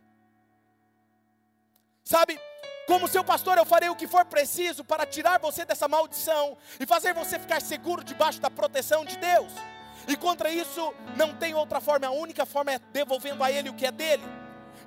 Sabe, 2.04 2.40
Como 2.86 3.08
seu 3.08 3.24
pastor, 3.24 3.58
eu 3.58 3.66
farei 3.66 3.90
o 3.90 3.96
que 3.96 4.06
for 4.06 4.26
preciso 4.26 4.84
para 4.84 5.06
tirar 5.06 5.40
você 5.40 5.64
dessa 5.64 5.88
maldição 5.88 6.58
e 6.80 6.86
fazer 6.86 7.14
você 7.14 7.40
ficar 7.40 7.62
seguro 7.62 8.04
debaixo 8.04 8.42
da 8.42 8.50
proteção 8.50 9.06
de 9.06 9.18
Deus. 9.18 9.54
E 10.08 10.16
contra 10.18 10.52
isso, 10.52 10.94
não 11.16 11.36
tem 11.36 11.54
outra 11.54 11.80
forma, 11.80 12.08
a 12.08 12.12
única 12.12 12.46
forma 12.46 12.74
é 12.74 12.80
devolvendo 12.92 13.44
a 13.44 13.52
Ele 13.52 13.70
o 13.70 13.74
que 13.74 13.86
é 13.86 13.92
dele. 13.92 14.24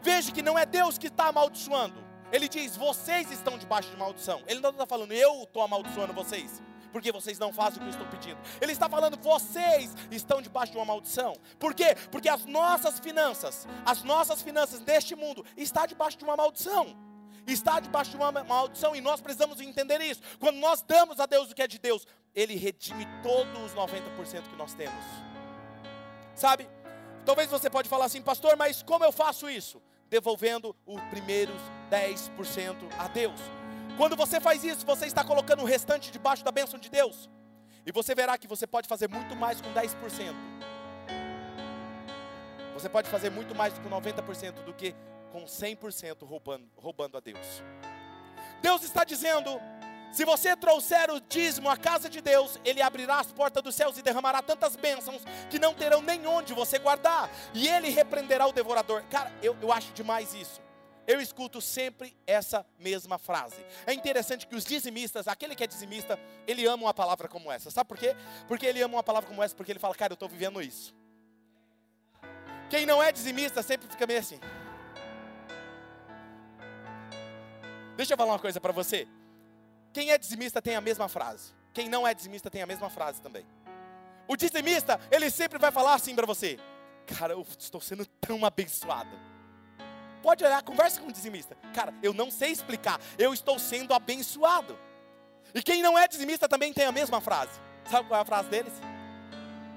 Veja 0.03 0.31
que 0.31 0.43
não 0.43 0.59
é 0.59 0.67
Deus 0.67 0.99
que 0.99 1.07
está 1.07 1.29
amaldiçoando. 1.29 2.05
Ele 2.31 2.49
diz: 2.49 2.77
vocês 2.77 3.31
estão 3.31 3.57
debaixo 3.57 3.91
de 3.91 3.97
maldição. 3.97 4.43
Ele 4.47 4.61
não 4.61 4.71
está 4.71 4.87
falando, 4.87 5.13
eu 5.13 5.45
estou 5.45 5.63
amaldiçoando 5.63 6.13
vocês, 6.13 6.61
porque 6.95 7.11
vocês 7.11 7.41
não 7.41 7.53
fazem 7.53 7.79
o 7.79 7.81
que 7.81 7.87
eu 7.87 7.91
estou 7.91 8.07
pedindo. 8.07 8.39
Ele 8.61 8.71
está 8.71 8.89
falando, 8.89 9.19
vocês 9.21 9.93
estão 10.13 10.41
debaixo 10.41 10.71
de 10.71 10.79
uma 10.79 10.85
maldição. 10.85 11.35
Por 11.59 11.75
quê? 11.75 11.97
Porque 12.09 12.29
as 12.29 12.45
nossas 12.45 13.01
finanças, 13.01 13.67
as 13.85 14.05
nossas 14.05 14.41
finanças 14.43 14.79
deste 14.79 15.17
mundo, 15.17 15.45
está 15.57 15.87
debaixo 15.87 16.17
de 16.17 16.23
uma 16.23 16.37
maldição 16.37 16.97
está 17.47 17.79
debaixo 17.79 18.11
de 18.11 18.17
uma 18.17 18.33
maldição 18.33 18.97
e 18.97 19.03
nós 19.03 19.21
precisamos 19.21 19.61
entender 19.61 20.01
isso. 20.01 20.23
Quando 20.41 20.57
nós 20.57 20.81
damos 20.81 21.21
a 21.21 21.27
Deus 21.27 21.51
o 21.51 21.55
que 21.55 21.61
é 21.61 21.67
de 21.67 21.79
Deus, 21.79 22.07
Ele 22.35 22.55
redime 22.55 23.07
todos 23.23 23.53
os 23.63 23.75
90% 23.75 24.49
que 24.49 24.57
nós 24.57 24.73
temos. 24.73 25.05
Sabe? 26.35 26.67
Talvez 27.27 27.51
você 27.51 27.69
pode 27.69 27.87
falar 27.87 28.07
assim, 28.07 28.23
pastor, 28.23 28.57
mas 28.57 28.83
como 28.83 29.05
eu 29.05 29.13
faço 29.13 29.51
isso? 29.51 29.83
Devolvendo 30.09 30.75
os 30.87 31.03
primeiros 31.11 31.61
10% 31.91 32.77
a 32.99 33.09
Deus. 33.09 33.39
Quando 33.97 34.17
você 34.17 34.41
faz 34.41 34.65
isso, 34.65 34.85
você 34.85 35.07
está 35.07 35.23
colocando 35.23 35.63
o 35.63 35.65
restante 35.65 36.11
debaixo 36.11 36.45
da 36.45 36.51
bênção 36.51 36.79
de 36.79 36.91
Deus. 36.91 37.31
E 37.87 37.93
você 37.93 38.15
verá 38.15 38.37
que 38.37 38.49
você 38.49 38.67
pode 38.67 38.89
fazer 38.89 39.09
muito 39.09 39.37
mais 39.37 39.61
com 39.61 39.73
10%. 39.73 40.35
Você 42.75 42.89
pode 42.89 43.09
fazer 43.09 43.31
muito 43.31 43.55
mais 43.55 43.73
com 43.79 43.89
90% 43.89 44.65
do 44.65 44.75
que 44.75 44.95
com 45.31 45.45
100% 45.45 46.27
roubando, 46.27 46.69
roubando 46.77 47.17
a 47.17 47.21
Deus. 47.21 47.63
Deus 48.61 48.83
está 48.83 49.05
dizendo: 49.05 49.61
se 50.13 50.25
você 50.25 50.57
trouxer 50.57 51.11
o 51.11 51.21
dízimo 51.21 51.69
à 51.69 51.77
casa 51.77 52.09
de 52.09 52.21
Deus, 52.21 52.59
Ele 52.65 52.83
abrirá 52.83 53.21
as 53.21 53.31
portas 53.31 53.63
dos 53.63 53.77
céus 53.77 53.97
e 53.97 54.03
derramará 54.03 54.43
tantas 54.43 54.75
bênçãos 54.75 55.23
que 55.51 55.59
não 55.59 55.73
terão 55.73 56.03
nem 56.03 56.27
onde 56.27 56.53
você 56.53 56.79
guardar, 56.79 57.31
e 57.53 57.69
Ele 57.69 57.91
repreenderá 57.91 58.47
o 58.47 58.53
devorador. 58.53 59.05
Cara, 59.11 59.33
eu, 59.41 59.57
eu 59.61 59.73
acho 59.73 59.93
demais 59.93 60.35
isso. 60.35 60.64
Eu 61.07 61.21
escuto 61.21 61.61
sempre 61.61 62.17
essa 62.27 62.65
mesma 62.79 63.19
frase. 63.19 63.65
É 63.87 63.93
interessante 63.93 64.47
que 64.47 64.57
os 64.57 64.65
dizimistas, 64.65 65.29
aquele 65.29 65.55
que 65.55 65.63
é 65.63 65.67
dizimista, 65.67 66.19
ele 66.47 66.67
ama 66.67 66.85
uma 66.85 66.95
palavra 66.95 67.29
como 67.29 67.53
essa. 67.53 67.71
Sabe 67.71 67.89
por 67.89 67.99
quê? 67.99 68.17
Porque 68.49 68.65
ele 68.65 68.81
ama 68.81 68.97
uma 68.97 69.03
palavra 69.03 69.29
como 69.29 69.43
essa, 69.43 69.55
porque 69.55 69.73
ele 69.73 69.79
fala, 69.79 69.95
cara, 69.95 70.13
eu 70.13 70.15
estou 70.15 70.29
vivendo 70.29 70.63
isso. 70.63 70.95
Quem 72.71 72.87
não 72.87 73.03
é 73.03 73.13
dizimista 73.13 73.63
sempre 73.63 73.87
fica 73.89 74.07
meio 74.07 74.21
assim. 74.21 74.41
Deixa 77.97 78.15
eu 78.15 78.17
falar 78.17 78.33
uma 78.33 78.39
coisa 78.39 78.61
para 78.61 78.73
você. 78.73 79.07
Quem 79.93 80.11
é 80.11 80.19
dizimista 80.19 80.61
tem 80.61 80.75
a 80.75 80.81
mesma 80.81 81.09
frase. 81.09 81.53
Quem 81.73 81.89
não 81.89 82.07
é 82.07 82.15
dizimista 82.15 82.51
tem 82.51 82.63
a 82.63 82.67
mesma 82.67 82.89
frase 82.89 83.21
também. 83.21 83.47
O 84.27 84.37
dizimista, 84.37 84.99
ele 85.11 85.31
sempre 85.31 85.59
vai 85.59 85.71
falar 85.71 85.95
assim 85.95 86.15
para 86.15 86.27
você: 86.27 86.59
Cara, 87.07 87.35
eu 87.35 87.47
estou 87.59 87.81
sendo 87.81 88.07
tão 88.07 88.45
abençoado. 88.45 89.34
Pode 90.25 90.43
olhar, 90.43 90.63
conversa 90.63 91.03
com 91.03 91.09
o 91.09 91.13
dizimista. 91.13 91.55
Cara, 91.75 91.93
eu 92.03 92.15
não 92.15 92.31
sei 92.31 92.51
explicar, 92.51 92.99
eu 93.19 93.35
estou 93.35 93.59
sendo 93.59 93.93
abençoado. 93.93 94.79
E 95.55 95.63
quem 95.63 95.83
não 95.83 95.99
é 95.99 96.09
dizimista 96.09 96.49
também 96.49 96.73
tem 96.73 96.87
a 96.87 96.93
mesma 96.93 97.21
frase. 97.21 97.61
Sabe 97.91 98.09
qual 98.09 98.17
é 98.17 98.23
a 98.23 98.25
frase 98.25 98.49
deles? 98.49 98.73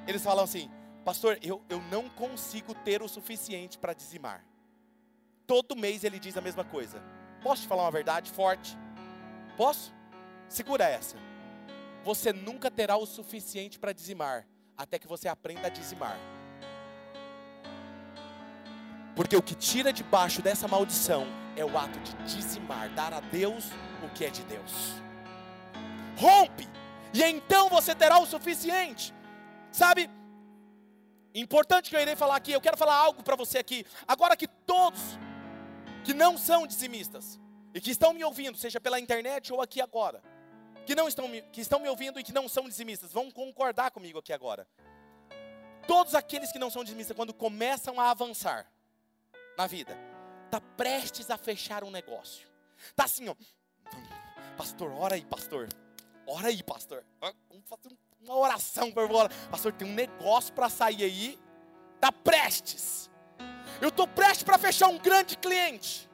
Eles 0.07 0.23
falam 0.23 0.45
assim: 0.45 0.71
Pastor, 1.03 1.37
eu, 1.41 1.61
eu 1.67 1.81
não 1.91 2.07
consigo 2.07 2.73
ter 2.73 3.01
o 3.01 3.09
suficiente 3.09 3.77
para 3.77 3.91
dizimar. 3.91 4.45
Todo 5.45 5.75
mês 5.75 6.05
ele 6.05 6.17
diz 6.17 6.37
a 6.37 6.41
mesma 6.41 6.63
coisa. 6.63 7.03
Posso 7.43 7.63
te 7.63 7.67
falar 7.67 7.83
uma 7.83 7.91
verdade 7.91 8.31
forte? 8.31 8.77
Posso? 9.57 9.93
Segura 10.47 10.85
essa. 10.85 11.17
Você 12.05 12.31
nunca 12.31 12.71
terá 12.71 12.95
o 12.95 13.05
suficiente 13.05 13.77
para 13.77 13.91
dizimar, 13.91 14.47
até 14.77 14.97
que 14.97 15.07
você 15.09 15.27
aprenda 15.27 15.67
a 15.67 15.69
dizimar. 15.69 16.17
Porque 19.17 19.35
o 19.35 19.41
que 19.41 19.55
tira 19.55 19.91
debaixo 19.91 20.43
dessa 20.43 20.67
maldição 20.67 21.25
é 21.55 21.65
o 21.65 21.75
ato 21.75 21.99
de 22.01 22.13
dizimar, 22.35 22.87
dar 22.91 23.11
a 23.11 23.19
Deus 23.19 23.65
o 24.05 24.09
que 24.13 24.23
é 24.23 24.29
de 24.29 24.43
Deus. 24.43 24.71
Rompe, 26.15 26.69
e 27.11 27.23
então 27.23 27.67
você 27.67 27.95
terá 27.95 28.19
o 28.19 28.27
suficiente. 28.27 29.11
Sabe? 29.71 30.07
Importante 31.33 31.89
que 31.89 31.95
eu 31.95 31.99
irei 31.99 32.15
falar 32.15 32.35
aqui, 32.35 32.51
eu 32.51 32.61
quero 32.61 32.77
falar 32.77 32.95
algo 32.95 33.23
para 33.23 33.35
você 33.35 33.57
aqui. 33.57 33.83
Agora 34.07 34.37
que 34.37 34.47
todos 34.47 35.01
que 36.03 36.13
não 36.13 36.37
são 36.37 36.67
dizimistas 36.67 37.39
e 37.73 37.81
que 37.81 37.89
estão 37.89 38.13
me 38.13 38.23
ouvindo, 38.23 38.55
seja 38.55 38.79
pela 38.79 38.99
internet 38.99 39.51
ou 39.51 39.63
aqui 39.63 39.81
agora, 39.81 40.21
que 40.85 40.93
não 40.93 41.07
estão 41.07 41.27
que 41.51 41.61
estão 41.61 41.79
me 41.79 41.89
ouvindo 41.89 42.19
e 42.19 42.23
que 42.23 42.31
não 42.31 42.47
são 42.47 42.69
dizimistas, 42.69 43.11
vão 43.11 43.31
concordar 43.31 43.89
comigo 43.89 44.19
aqui 44.19 44.31
agora. 44.31 44.67
Todos 45.87 46.13
aqueles 46.13 46.51
que 46.51 46.59
não 46.59 46.69
são 46.69 46.83
dizimistas, 46.83 47.17
quando 47.17 47.33
começam 47.33 47.99
a 47.99 48.11
avançar 48.11 48.67
na 49.57 49.65
vida, 49.65 49.97
tá 50.51 50.61
prestes 50.61 51.31
a 51.31 51.37
fechar 51.37 51.83
um 51.83 51.89
negócio. 51.89 52.47
Tá 52.95 53.05
assim, 53.05 53.27
ó. 53.27 53.35
Pastor, 54.55 54.91
ora 54.91 55.15
aí, 55.15 55.25
pastor. 55.25 55.67
Ora 56.27 56.49
aí, 56.49 56.61
pastor. 56.61 57.03
Vamos 57.19 57.63
fazer 57.65 57.97
uma 58.21 58.35
oração 58.35 58.91
para 58.91 59.03
agora. 59.03 59.29
Pastor, 59.49 59.73
tem 59.73 59.87
um 59.89 59.93
negócio 59.93 60.53
para 60.53 60.69
sair 60.69 61.03
aí. 61.03 61.39
Tá 61.99 62.11
prestes. 62.11 63.09
Eu 63.81 63.89
estou 63.89 64.07
prestes 64.07 64.43
para 64.43 64.57
fechar 64.57 64.87
um 64.87 64.97
grande 64.97 65.37
cliente. 65.37 66.07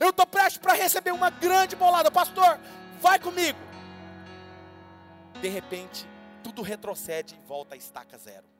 Eu 0.00 0.10
estou 0.10 0.26
prestes 0.26 0.58
para 0.58 0.72
receber 0.72 1.12
uma 1.12 1.30
grande 1.30 1.76
bolada. 1.76 2.10
Pastor, 2.10 2.58
vai 3.00 3.18
comigo. 3.18 3.58
De 5.40 5.48
repente, 5.48 6.06
tudo 6.42 6.62
retrocede 6.62 7.34
e 7.34 7.46
volta 7.46 7.74
a 7.74 7.78
estaca 7.78 8.18
zero. 8.18 8.57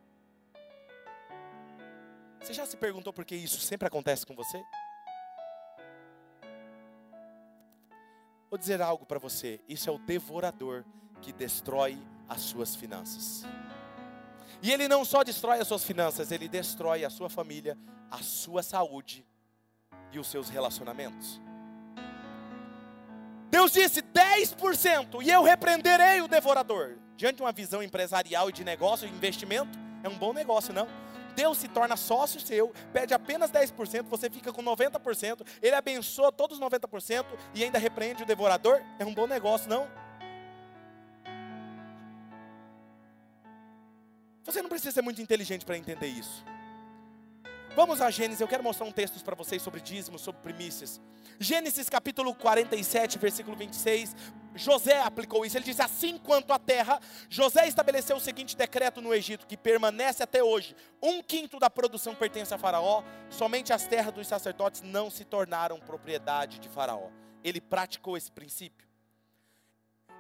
Você 2.41 2.53
já 2.53 2.65
se 2.65 2.77
perguntou 2.77 3.13
por 3.13 3.25
que 3.25 3.35
isso 3.35 3.61
sempre 3.61 3.87
acontece 3.87 4.25
com 4.25 4.35
você? 4.35 4.63
Vou 8.51 8.59
dizer 8.59 8.81
algo 8.81 9.05
para 9.05 9.19
você: 9.19 9.61
isso 9.69 9.91
é 9.91 9.93
o 9.93 9.99
devorador 9.99 10.85
que 11.21 11.33
destrói 11.33 11.99
as 12.29 12.41
suas 12.43 12.75
finanças. 12.75 13.45
E 14.63 14.73
ele 14.73 14.89
não 14.89 15.05
só 15.05 15.23
destrói 15.23 15.61
as 15.61 15.69
suas 15.69 15.85
finanças, 15.85 16.33
ele 16.33 16.49
destrói 16.49 17.05
a 17.05 17.11
sua 17.11 17.29
família, 17.29 17.79
a 18.11 18.19
sua 18.19 18.63
saúde 18.63 19.25
e 20.11 20.19
os 20.19 20.27
seus 20.27 20.49
relacionamentos. 20.49 21.41
Deus 23.51 23.73
disse 23.73 24.03
10% 24.03 25.23
e 25.23 25.31
eu 25.31 25.43
repreenderei 25.43 26.21
o 26.21 26.29
devorador. 26.29 26.97
Diante 27.17 27.37
de 27.37 27.43
uma 27.43 27.53
visão 27.53 27.83
empresarial 27.83 28.49
e 28.49 28.53
de 28.53 28.65
negócio 28.65 29.09
investimento, 29.09 29.79
é 30.03 30.09
um 30.09 30.17
bom 30.17 30.33
negócio, 30.33 30.73
não? 30.73 30.87
Deus 31.39 31.59
se 31.59 31.69
torna 31.69 31.97
sócio 31.97 32.41
seu, 32.41 32.73
pede 32.93 33.15
apenas 33.15 33.49
10%, 33.53 34.07
você 34.09 34.29
fica 34.29 34.53
com 34.53 34.61
90%, 34.61 35.47
ele 35.63 35.77
abençoa 35.77 36.33
todos 36.33 36.59
os 36.59 36.65
90% 36.65 37.25
e 37.55 37.63
ainda 37.63 37.79
repreende 37.79 38.25
o 38.25 38.27
devorador, 38.27 38.83
é 38.99 39.05
um 39.05 39.15
bom 39.15 39.29
negócio, 39.29 39.71
não? 39.71 39.89
Você 44.43 44.61
não 44.61 44.69
precisa 44.69 44.91
ser 44.91 45.03
muito 45.03 45.23
inteligente 45.23 45.65
para 45.65 45.79
entender 45.79 46.09
isso. 46.09 46.45
Vamos 47.79 48.01
a 48.01 48.11
Gênesis, 48.11 48.41
eu 48.41 48.49
quero 48.49 48.65
mostrar 48.65 48.87
um 48.87 48.91
texto 48.91 49.23
para 49.23 49.37
vocês 49.37 49.63
sobre 49.63 49.81
dízimos, 49.81 50.21
sobre 50.21 50.43
primícias. 50.43 51.01
Gênesis 51.39 51.89
capítulo 51.89 52.35
47, 52.35 53.21
versículo 53.21 53.57
26. 53.57 54.17
José 54.57 55.01
aplicou 55.01 55.47
isso. 55.47 55.57
Ele 55.57 55.65
diz: 55.65 55.79
Assim 55.79 56.19
quanto 56.19 56.53
a 56.53 56.59
terra, 56.59 56.99
José 57.31 57.69
estabeleceu 57.69 58.17
o 58.17 58.21
seguinte 58.21 58.57
decreto 58.57 59.01
no 59.01 59.15
Egito, 59.15 59.47
que 59.47 59.57
permanece 59.57 60.25
até 60.25 60.43
hoje: 60.43 60.75
um 61.01 61.23
quinto 61.23 61.61
da 61.61 61.71
produção 61.71 62.17
pertence 62.17 62.53
a 62.53 62.59
Faraó, 62.59 63.05
somente 63.31 63.73
as 63.73 63.87
terras 63.87 64.13
dos 64.13 64.27
sacerdotes 64.27 64.83
não 64.83 65.09
se 65.09 65.25
tornaram 65.25 65.79
propriedade 65.79 66.59
de 66.59 66.69
Faraó. 66.69 67.11
Ele 67.45 67.61
praticou 67.61 68.17
esse 68.17 68.33
princípio. 68.33 68.88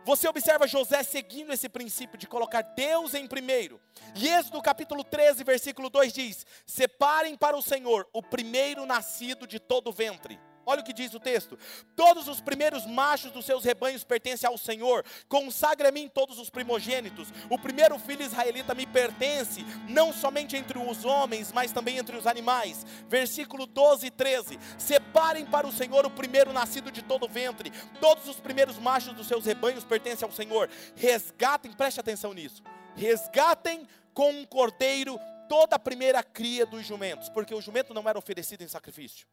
Você 0.08 0.26
observa 0.26 0.66
José 0.66 1.02
seguindo 1.02 1.52
esse 1.52 1.68
princípio 1.68 2.16
de 2.16 2.26
colocar 2.26 2.62
Deus 2.62 3.12
em 3.12 3.26
primeiro. 3.26 3.78
E 4.14 4.26
Êxodo 4.26 4.62
capítulo 4.62 5.04
13, 5.04 5.44
versículo 5.44 5.90
2 5.90 6.14
diz: 6.14 6.46
Separem 6.64 7.36
para 7.36 7.54
o 7.54 7.60
Senhor 7.60 8.08
o 8.10 8.22
primeiro 8.22 8.86
nascido 8.86 9.46
de 9.46 9.60
todo 9.60 9.88
o 9.88 9.92
ventre. 9.92 10.40
Olha 10.68 10.82
o 10.82 10.84
que 10.84 10.92
diz 10.92 11.14
o 11.14 11.18
texto: 11.18 11.58
Todos 11.96 12.28
os 12.28 12.42
primeiros 12.42 12.84
machos 12.84 13.32
dos 13.32 13.46
seus 13.46 13.64
rebanhos 13.64 14.04
pertencem 14.04 14.46
ao 14.46 14.58
Senhor. 14.58 15.02
Consagre 15.26 15.88
a 15.88 15.90
mim 15.90 16.10
todos 16.12 16.38
os 16.38 16.50
primogênitos. 16.50 17.28
O 17.48 17.58
primeiro 17.58 17.98
filho 17.98 18.22
israelita 18.22 18.74
me 18.74 18.86
pertence, 18.86 19.64
não 19.88 20.12
somente 20.12 20.58
entre 20.58 20.78
os 20.78 21.06
homens, 21.06 21.52
mas 21.52 21.72
também 21.72 21.96
entre 21.96 22.18
os 22.18 22.26
animais. 22.26 22.84
Versículo 23.08 23.64
12 23.64 24.08
e 24.08 24.10
13: 24.10 24.58
Separem 24.76 25.46
para 25.46 25.66
o 25.66 25.72
Senhor 25.72 26.04
o 26.04 26.10
primeiro 26.10 26.52
nascido 26.52 26.92
de 26.92 27.00
todo 27.00 27.24
o 27.24 27.30
ventre. 27.30 27.72
Todos 27.98 28.28
os 28.28 28.38
primeiros 28.38 28.78
machos 28.78 29.14
dos 29.14 29.26
seus 29.26 29.46
rebanhos 29.46 29.84
pertencem 29.84 30.26
ao 30.26 30.34
Senhor. 30.34 30.68
Resgatem, 30.94 31.72
preste 31.72 31.98
atenção 31.98 32.34
nisso. 32.34 32.62
Resgatem 32.94 33.88
com 34.12 34.32
um 34.32 34.44
cordeiro 34.44 35.18
toda 35.48 35.76
a 35.76 35.78
primeira 35.78 36.22
cria 36.22 36.66
dos 36.66 36.84
jumentos, 36.84 37.30
porque 37.30 37.54
o 37.54 37.62
jumento 37.62 37.94
não 37.94 38.06
era 38.06 38.18
oferecido 38.18 38.62
em 38.62 38.68
sacrifício. 38.68 39.26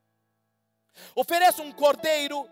Ofereça 1.16 1.62
um 1.62 1.72
cordeiro 1.72 2.50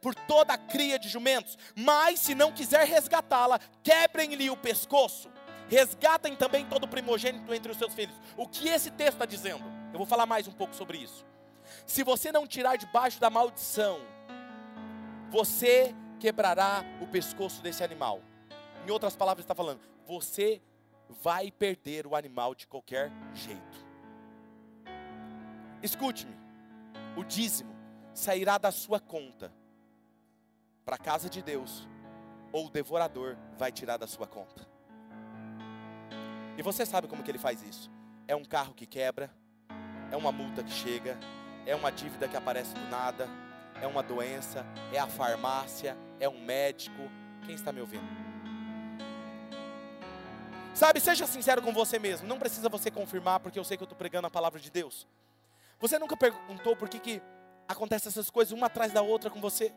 por 0.00 0.14
toda 0.14 0.54
a 0.54 0.58
cria 0.58 0.98
de 0.98 1.08
jumentos. 1.08 1.58
Mas 1.74 2.20
se 2.20 2.34
não 2.34 2.52
quiser 2.52 2.86
resgatá-la, 2.86 3.58
quebrem-lhe 3.82 4.50
o 4.50 4.56
pescoço. 4.56 5.30
Resgatem 5.68 6.36
também 6.36 6.66
todo 6.66 6.86
primogênito 6.86 7.52
entre 7.54 7.72
os 7.72 7.78
seus 7.78 7.94
filhos. 7.94 8.14
O 8.36 8.46
que 8.46 8.68
esse 8.68 8.90
texto 8.90 9.14
está 9.14 9.26
dizendo? 9.26 9.64
Eu 9.92 9.98
vou 9.98 10.06
falar 10.06 10.26
mais 10.26 10.46
um 10.46 10.52
pouco 10.52 10.74
sobre 10.74 10.98
isso. 10.98 11.24
Se 11.86 12.02
você 12.02 12.30
não 12.30 12.46
tirar 12.46 12.76
debaixo 12.76 13.18
da 13.18 13.30
maldição, 13.30 14.00
você 15.30 15.94
quebrará 16.20 16.84
o 17.00 17.06
pescoço 17.06 17.62
desse 17.62 17.82
animal. 17.82 18.20
Em 18.86 18.90
outras 18.90 19.16
palavras, 19.16 19.44
está 19.44 19.54
falando, 19.54 19.80
você 20.06 20.60
vai 21.22 21.50
perder 21.50 22.06
o 22.06 22.14
animal 22.14 22.54
de 22.54 22.66
qualquer 22.66 23.10
jeito. 23.32 23.84
Escute-me, 25.82 26.34
o 27.16 27.24
dízimo 27.24 27.74
sairá 28.12 28.58
da 28.58 28.70
sua 28.70 29.00
conta 29.00 29.52
para 30.84 30.96
a 30.96 30.98
casa 30.98 31.28
de 31.28 31.42
Deus, 31.42 31.88
ou 32.52 32.66
o 32.66 32.70
devorador 32.70 33.36
vai 33.56 33.72
tirar 33.72 33.96
da 33.96 34.06
sua 34.06 34.26
conta. 34.26 34.66
E 36.56 36.62
você 36.62 36.86
sabe 36.86 37.08
como 37.08 37.22
que 37.22 37.30
ele 37.30 37.38
faz 37.38 37.62
isso? 37.62 37.90
É 38.28 38.36
um 38.36 38.44
carro 38.44 38.74
que 38.74 38.86
quebra, 38.86 39.30
é 40.10 40.16
uma 40.16 40.30
multa 40.30 40.62
que 40.62 40.70
chega, 40.70 41.18
é 41.66 41.74
uma 41.74 41.90
dívida 41.90 42.28
que 42.28 42.36
aparece 42.36 42.74
do 42.74 42.88
nada, 42.88 43.28
é 43.80 43.86
uma 43.86 44.02
doença, 44.02 44.64
é 44.92 44.98
a 44.98 45.06
farmácia, 45.06 45.96
é 46.20 46.28
um 46.28 46.44
médico. 46.44 47.10
Quem 47.44 47.54
está 47.54 47.72
me 47.72 47.80
ouvindo? 47.80 48.06
Sabe, 50.74 51.00
seja 51.00 51.26
sincero 51.26 51.62
com 51.62 51.72
você 51.72 51.98
mesmo. 51.98 52.26
Não 52.26 52.38
precisa 52.38 52.68
você 52.68 52.90
confirmar, 52.90 53.40
porque 53.40 53.58
eu 53.58 53.64
sei 53.64 53.76
que 53.76 53.82
eu 53.82 53.86
estou 53.86 53.98
pregando 53.98 54.26
a 54.26 54.30
palavra 54.30 54.58
de 54.60 54.70
Deus. 54.70 55.06
Você 55.84 55.98
nunca 55.98 56.16
perguntou 56.16 56.74
por 56.74 56.88
que, 56.88 56.98
que 56.98 57.22
acontecem 57.68 58.08
essas 58.08 58.30
coisas 58.30 58.52
uma 58.52 58.68
atrás 58.68 58.90
da 58.90 59.02
outra 59.02 59.28
com 59.28 59.38
você? 59.38 59.70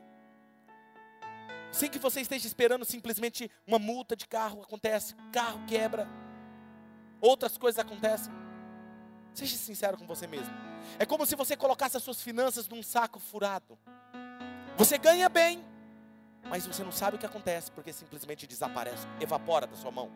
Sem 1.70 1.90
que 1.90 2.00
você 2.00 2.22
esteja 2.22 2.48
esperando 2.48 2.86
simplesmente 2.86 3.52
uma 3.68 3.78
multa 3.78 4.16
de 4.16 4.26
carro 4.26 4.62
acontece, 4.62 5.16
carro 5.34 5.66
quebra, 5.68 6.08
outras 7.20 7.58
coisas 7.58 7.78
acontecem. 7.78 8.32
Seja 9.34 9.58
sincero 9.58 9.98
com 9.98 10.08
você 10.08 10.28
mesmo. 10.28 10.54
É 10.98 11.06
como 11.06 11.26
se 11.26 11.36
você 11.36 11.58
colocasse 11.58 11.98
as 11.98 12.04
suas 12.04 12.22
finanças 12.22 12.70
num 12.70 12.82
saco 12.82 13.20
furado. 13.20 13.78
Você 14.78 14.98
ganha 14.98 15.28
bem, 15.28 15.62
mas 16.46 16.66
você 16.66 16.86
não 16.86 16.92
sabe 16.94 17.18
o 17.18 17.20
que 17.20 17.26
acontece, 17.26 17.70
porque 17.70 17.92
simplesmente 17.92 18.48
desaparece, 18.48 19.06
evapora 19.20 19.68
da 19.68 19.76
sua 19.76 19.92
mão. 19.92 20.10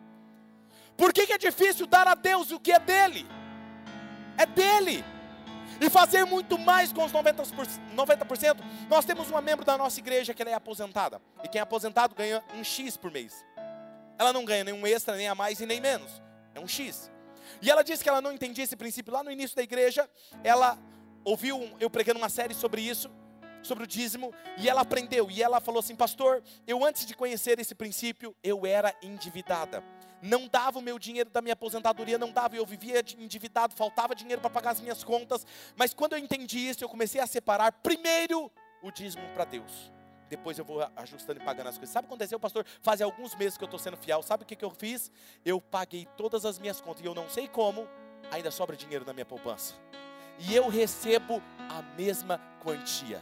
Por 0.96 1.12
que, 1.12 1.26
que 1.26 1.34
é 1.34 1.38
difícil 1.38 1.86
dar 1.86 2.08
a 2.08 2.14
Deus 2.14 2.50
o 2.50 2.58
que 2.58 2.72
é 2.72 2.78
dele? 2.78 3.26
É 4.38 4.46
dele. 4.46 5.04
E 5.80 5.90
fazer 5.90 6.24
muito 6.24 6.58
mais 6.58 6.92
com 6.92 7.04
os 7.04 7.12
90%, 7.12 7.80
90%. 7.94 8.56
Nós 8.88 9.04
temos 9.04 9.28
uma 9.28 9.40
membro 9.40 9.64
da 9.64 9.76
nossa 9.76 9.98
igreja 9.98 10.32
que 10.32 10.42
ela 10.42 10.50
é 10.50 10.54
aposentada. 10.54 11.20
E 11.42 11.48
quem 11.48 11.58
é 11.58 11.62
aposentado 11.62 12.14
ganha 12.14 12.42
um 12.54 12.62
X 12.62 12.96
por 12.96 13.10
mês. 13.10 13.44
Ela 14.18 14.32
não 14.32 14.44
ganha 14.44 14.64
nenhum 14.64 14.86
extra, 14.86 15.16
nem 15.16 15.28
a 15.28 15.34
mais 15.34 15.60
e 15.60 15.66
nem 15.66 15.80
menos. 15.80 16.22
É 16.54 16.60
um 16.60 16.68
X. 16.68 17.10
E 17.60 17.70
ela 17.70 17.82
disse 17.82 18.02
que 18.02 18.08
ela 18.08 18.20
não 18.20 18.32
entendia 18.32 18.64
esse 18.64 18.76
princípio. 18.76 19.12
Lá 19.12 19.22
no 19.22 19.30
início 19.30 19.56
da 19.56 19.62
igreja, 19.62 20.08
ela 20.44 20.78
ouviu 21.24 21.70
eu 21.80 21.90
pregando 21.90 22.18
uma 22.18 22.28
série 22.28 22.54
sobre 22.54 22.82
isso, 22.82 23.10
sobre 23.62 23.84
o 23.84 23.86
dízimo, 23.86 24.32
e 24.58 24.68
ela 24.68 24.82
aprendeu. 24.82 25.30
E 25.30 25.42
ela 25.42 25.60
falou 25.60 25.80
assim: 25.80 25.96
Pastor, 25.96 26.42
eu 26.66 26.84
antes 26.84 27.06
de 27.06 27.14
conhecer 27.14 27.58
esse 27.58 27.74
princípio, 27.74 28.34
eu 28.42 28.66
era 28.66 28.94
endividada. 29.02 29.82
Não 30.22 30.46
dava 30.46 30.78
o 30.78 30.82
meu 30.82 30.98
dinheiro 30.98 31.28
da 31.28 31.42
minha 31.42 31.52
aposentadoria, 31.52 32.16
não 32.16 32.30
dava, 32.30 32.56
eu 32.56 32.64
vivia 32.64 33.04
endividado, 33.18 33.74
faltava 33.74 34.14
dinheiro 34.14 34.40
para 34.40 34.48
pagar 34.48 34.70
as 34.70 34.80
minhas 34.80 35.02
contas. 35.02 35.44
Mas 35.76 35.92
quando 35.92 36.12
eu 36.12 36.18
entendi 36.18 36.58
isso, 36.58 36.82
eu 36.82 36.88
comecei 36.88 37.20
a 37.20 37.26
separar 37.26 37.72
primeiro 37.72 38.50
o 38.80 38.90
dízimo 38.90 39.26
para 39.34 39.44
Deus 39.44 39.92
depois 40.32 40.58
eu 40.58 40.64
vou 40.64 40.80
ajustando 40.96 41.42
e 41.42 41.44
pagando 41.44 41.68
as 41.68 41.76
coisas. 41.76 41.92
Sabe 41.92 42.06
o 42.06 42.08
que 42.08 42.14
aconteceu, 42.14 42.40
pastor? 42.40 42.64
Faz 42.80 43.02
alguns 43.02 43.34
meses 43.34 43.58
que 43.58 43.64
eu 43.64 43.66
estou 43.66 43.78
sendo 43.78 43.98
fiel. 43.98 44.22
Sabe 44.22 44.44
o 44.44 44.46
que, 44.46 44.56
que 44.56 44.64
eu 44.64 44.70
fiz? 44.70 45.12
Eu 45.44 45.60
paguei 45.60 46.08
todas 46.16 46.46
as 46.46 46.58
minhas 46.58 46.80
contas 46.80 47.04
e 47.04 47.06
eu 47.06 47.14
não 47.14 47.28
sei 47.28 47.46
como, 47.46 47.86
ainda 48.30 48.50
sobra 48.50 48.74
dinheiro 48.74 49.04
na 49.04 49.12
minha 49.12 49.26
poupança. 49.26 49.74
E 50.38 50.56
eu 50.56 50.70
recebo 50.70 51.42
a 51.68 51.82
mesma 51.98 52.40
quantia. 52.62 53.20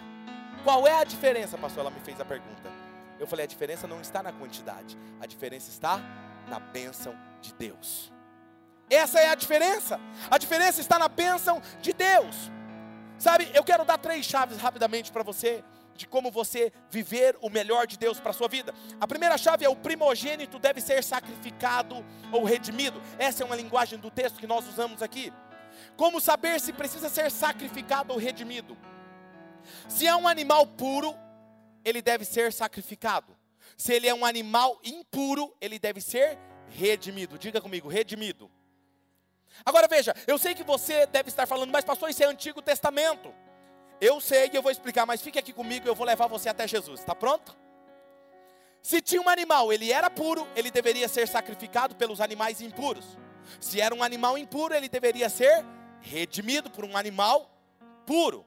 Qual 0.62 0.86
é 0.86 0.92
a 0.92 1.02
diferença, 1.02 1.58
pastor? 1.58 1.80
Ela 1.80 1.90
me 1.90 1.98
fez 1.98 2.20
a 2.20 2.24
pergunta. 2.24 2.70
Eu 3.18 3.26
falei: 3.26 3.44
a 3.44 3.48
diferença 3.48 3.88
não 3.88 4.00
está 4.00 4.22
na 4.22 4.32
quantidade, 4.32 4.96
a 5.20 5.26
diferença 5.26 5.68
está 5.68 6.00
na 6.50 6.58
bênção 6.58 7.16
de 7.40 7.54
Deus. 7.54 8.12
Essa 8.90 9.20
é 9.20 9.28
a 9.28 9.34
diferença. 9.34 10.00
A 10.28 10.36
diferença 10.36 10.80
está 10.80 10.98
na 10.98 11.08
bênção 11.08 11.62
de 11.80 11.92
Deus. 11.92 12.50
Sabe, 13.18 13.48
eu 13.54 13.62
quero 13.62 13.84
dar 13.84 13.98
três 13.98 14.26
chaves 14.26 14.58
rapidamente 14.58 15.12
para 15.12 15.22
você 15.22 15.62
de 15.94 16.06
como 16.06 16.30
você 16.30 16.72
viver 16.90 17.36
o 17.42 17.50
melhor 17.50 17.86
de 17.86 17.98
Deus 17.98 18.18
para 18.18 18.30
a 18.30 18.34
sua 18.34 18.48
vida. 18.48 18.74
A 18.98 19.06
primeira 19.06 19.36
chave 19.36 19.64
é 19.64 19.68
o 19.68 19.76
primogênito 19.76 20.58
deve 20.58 20.80
ser 20.80 21.04
sacrificado 21.04 22.04
ou 22.32 22.42
redimido. 22.42 23.00
Essa 23.18 23.42
é 23.42 23.46
uma 23.46 23.54
linguagem 23.54 23.98
do 23.98 24.10
texto 24.10 24.38
que 24.38 24.46
nós 24.46 24.66
usamos 24.66 25.02
aqui. 25.02 25.32
Como 25.96 26.20
saber 26.20 26.58
se 26.58 26.72
precisa 26.72 27.08
ser 27.08 27.30
sacrificado 27.30 28.12
ou 28.12 28.18
redimido? 28.18 28.76
Se 29.88 30.06
é 30.06 30.16
um 30.16 30.26
animal 30.26 30.66
puro, 30.66 31.14
ele 31.84 32.00
deve 32.00 32.24
ser 32.24 32.52
sacrificado. 32.52 33.36
Se 33.76 33.92
ele 33.92 34.09
é 34.09 34.14
um 34.14 34.24
animal 34.24 34.78
impuro, 34.85 35.54
ele 35.61 35.78
deve 35.78 36.00
ser 36.00 36.38
redimido. 36.68 37.38
Diga 37.38 37.61
comigo, 37.61 37.88
redimido. 37.88 38.50
Agora 39.64 39.88
veja, 39.88 40.14
eu 40.26 40.38
sei 40.38 40.54
que 40.54 40.62
você 40.62 41.06
deve 41.06 41.28
estar 41.28 41.46
falando, 41.46 41.70
mas 41.70 41.85
pastor, 41.85 42.09
isso 42.09 42.22
é 42.22 42.26
Antigo 42.26 42.62
Testamento. 42.62 43.35
Eu 44.00 44.20
sei 44.20 44.50
e 44.52 44.56
eu 44.56 44.62
vou 44.62 44.72
explicar, 44.72 45.04
mas 45.04 45.20
fique 45.20 45.38
aqui 45.38 45.52
comigo 45.52 45.87
e 45.87 45.88
eu 45.88 45.94
vou 45.94 46.06
levar 46.06 46.26
você 46.26 46.48
até 46.48 46.66
Jesus. 46.66 47.00
Está 47.00 47.14
pronto? 47.14 47.56
Se 48.83 49.02
tinha 49.02 49.20
um 49.20 49.28
animal, 49.28 49.72
ele 49.72 49.92
era 49.92 50.09
puro, 50.09 50.46
ele 50.56 50.70
deveria 50.70 51.06
ser 51.06 51.28
sacrificado 51.28 51.94
pelos 51.96 52.20
animais 52.20 52.62
impuros. 52.62 53.18
Se 53.61 53.80
era 53.80 53.94
um 53.94 54.02
animal 54.02 54.38
impuro, 54.38 54.74
ele 54.74 54.88
deveria 54.88 55.28
ser 55.28 55.64
redimido 56.00 56.70
por 56.70 56.85
um 56.85 56.96
animal 56.96 57.50
puro. 58.06 58.46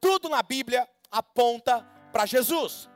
Tudo 0.00 0.28
na 0.28 0.42
Bíblia 0.42 0.88
aponta 1.10 1.82
para 2.12 2.26
Jesus. 2.26 2.90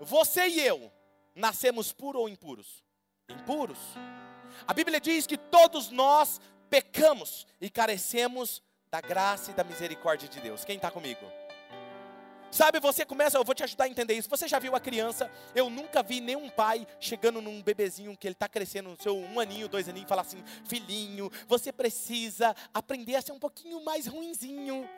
Você 0.00 0.46
e 0.48 0.60
eu 0.60 0.92
nascemos 1.34 1.92
puros 1.92 2.22
ou 2.22 2.28
impuros? 2.28 2.84
Impuros. 3.28 3.78
A 4.66 4.74
Bíblia 4.74 5.00
diz 5.00 5.26
que 5.26 5.36
todos 5.36 5.90
nós 5.90 6.40
pecamos 6.68 7.46
e 7.60 7.70
carecemos 7.70 8.62
da 8.90 9.00
graça 9.00 9.50
e 9.50 9.54
da 9.54 9.64
misericórdia 9.64 10.28
de 10.28 10.40
Deus. 10.40 10.64
Quem 10.64 10.76
está 10.76 10.90
comigo? 10.90 11.20
Sabe, 12.50 12.78
você 12.80 13.04
começa, 13.04 13.36
eu 13.36 13.44
vou 13.44 13.54
te 13.54 13.64
ajudar 13.64 13.84
a 13.84 13.88
entender 13.88 14.14
isso. 14.14 14.30
Você 14.30 14.46
já 14.46 14.58
viu 14.58 14.74
a 14.74 14.80
criança? 14.80 15.30
Eu 15.54 15.68
nunca 15.68 16.02
vi 16.02 16.20
nenhum 16.20 16.48
pai 16.48 16.86
chegando 17.00 17.42
num 17.42 17.62
bebezinho 17.62 18.16
que 18.16 18.26
ele 18.26 18.32
está 18.32 18.48
crescendo, 18.48 18.88
no 18.88 19.02
seu 19.02 19.16
um 19.16 19.40
aninho, 19.40 19.68
dois 19.68 19.88
aninhos, 19.88 20.06
e 20.06 20.08
falar 20.08 20.22
assim: 20.22 20.42
filhinho, 20.64 21.30
você 21.46 21.72
precisa 21.72 22.54
aprender 22.72 23.16
a 23.16 23.22
ser 23.22 23.32
um 23.32 23.38
pouquinho 23.38 23.84
mais 23.84 24.06
ruinzinho. 24.06 24.88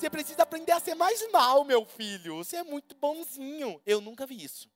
Você 0.00 0.08
precisa 0.08 0.44
aprender 0.44 0.72
a 0.72 0.80
ser 0.80 0.94
mais 0.94 1.30
mal, 1.30 1.62
meu 1.62 1.84
filho. 1.84 2.36
Você 2.36 2.56
é 2.56 2.62
muito 2.62 2.96
bonzinho. 2.96 3.82
Eu 3.84 4.00
nunca 4.00 4.24
vi 4.24 4.42
isso. 4.42 4.66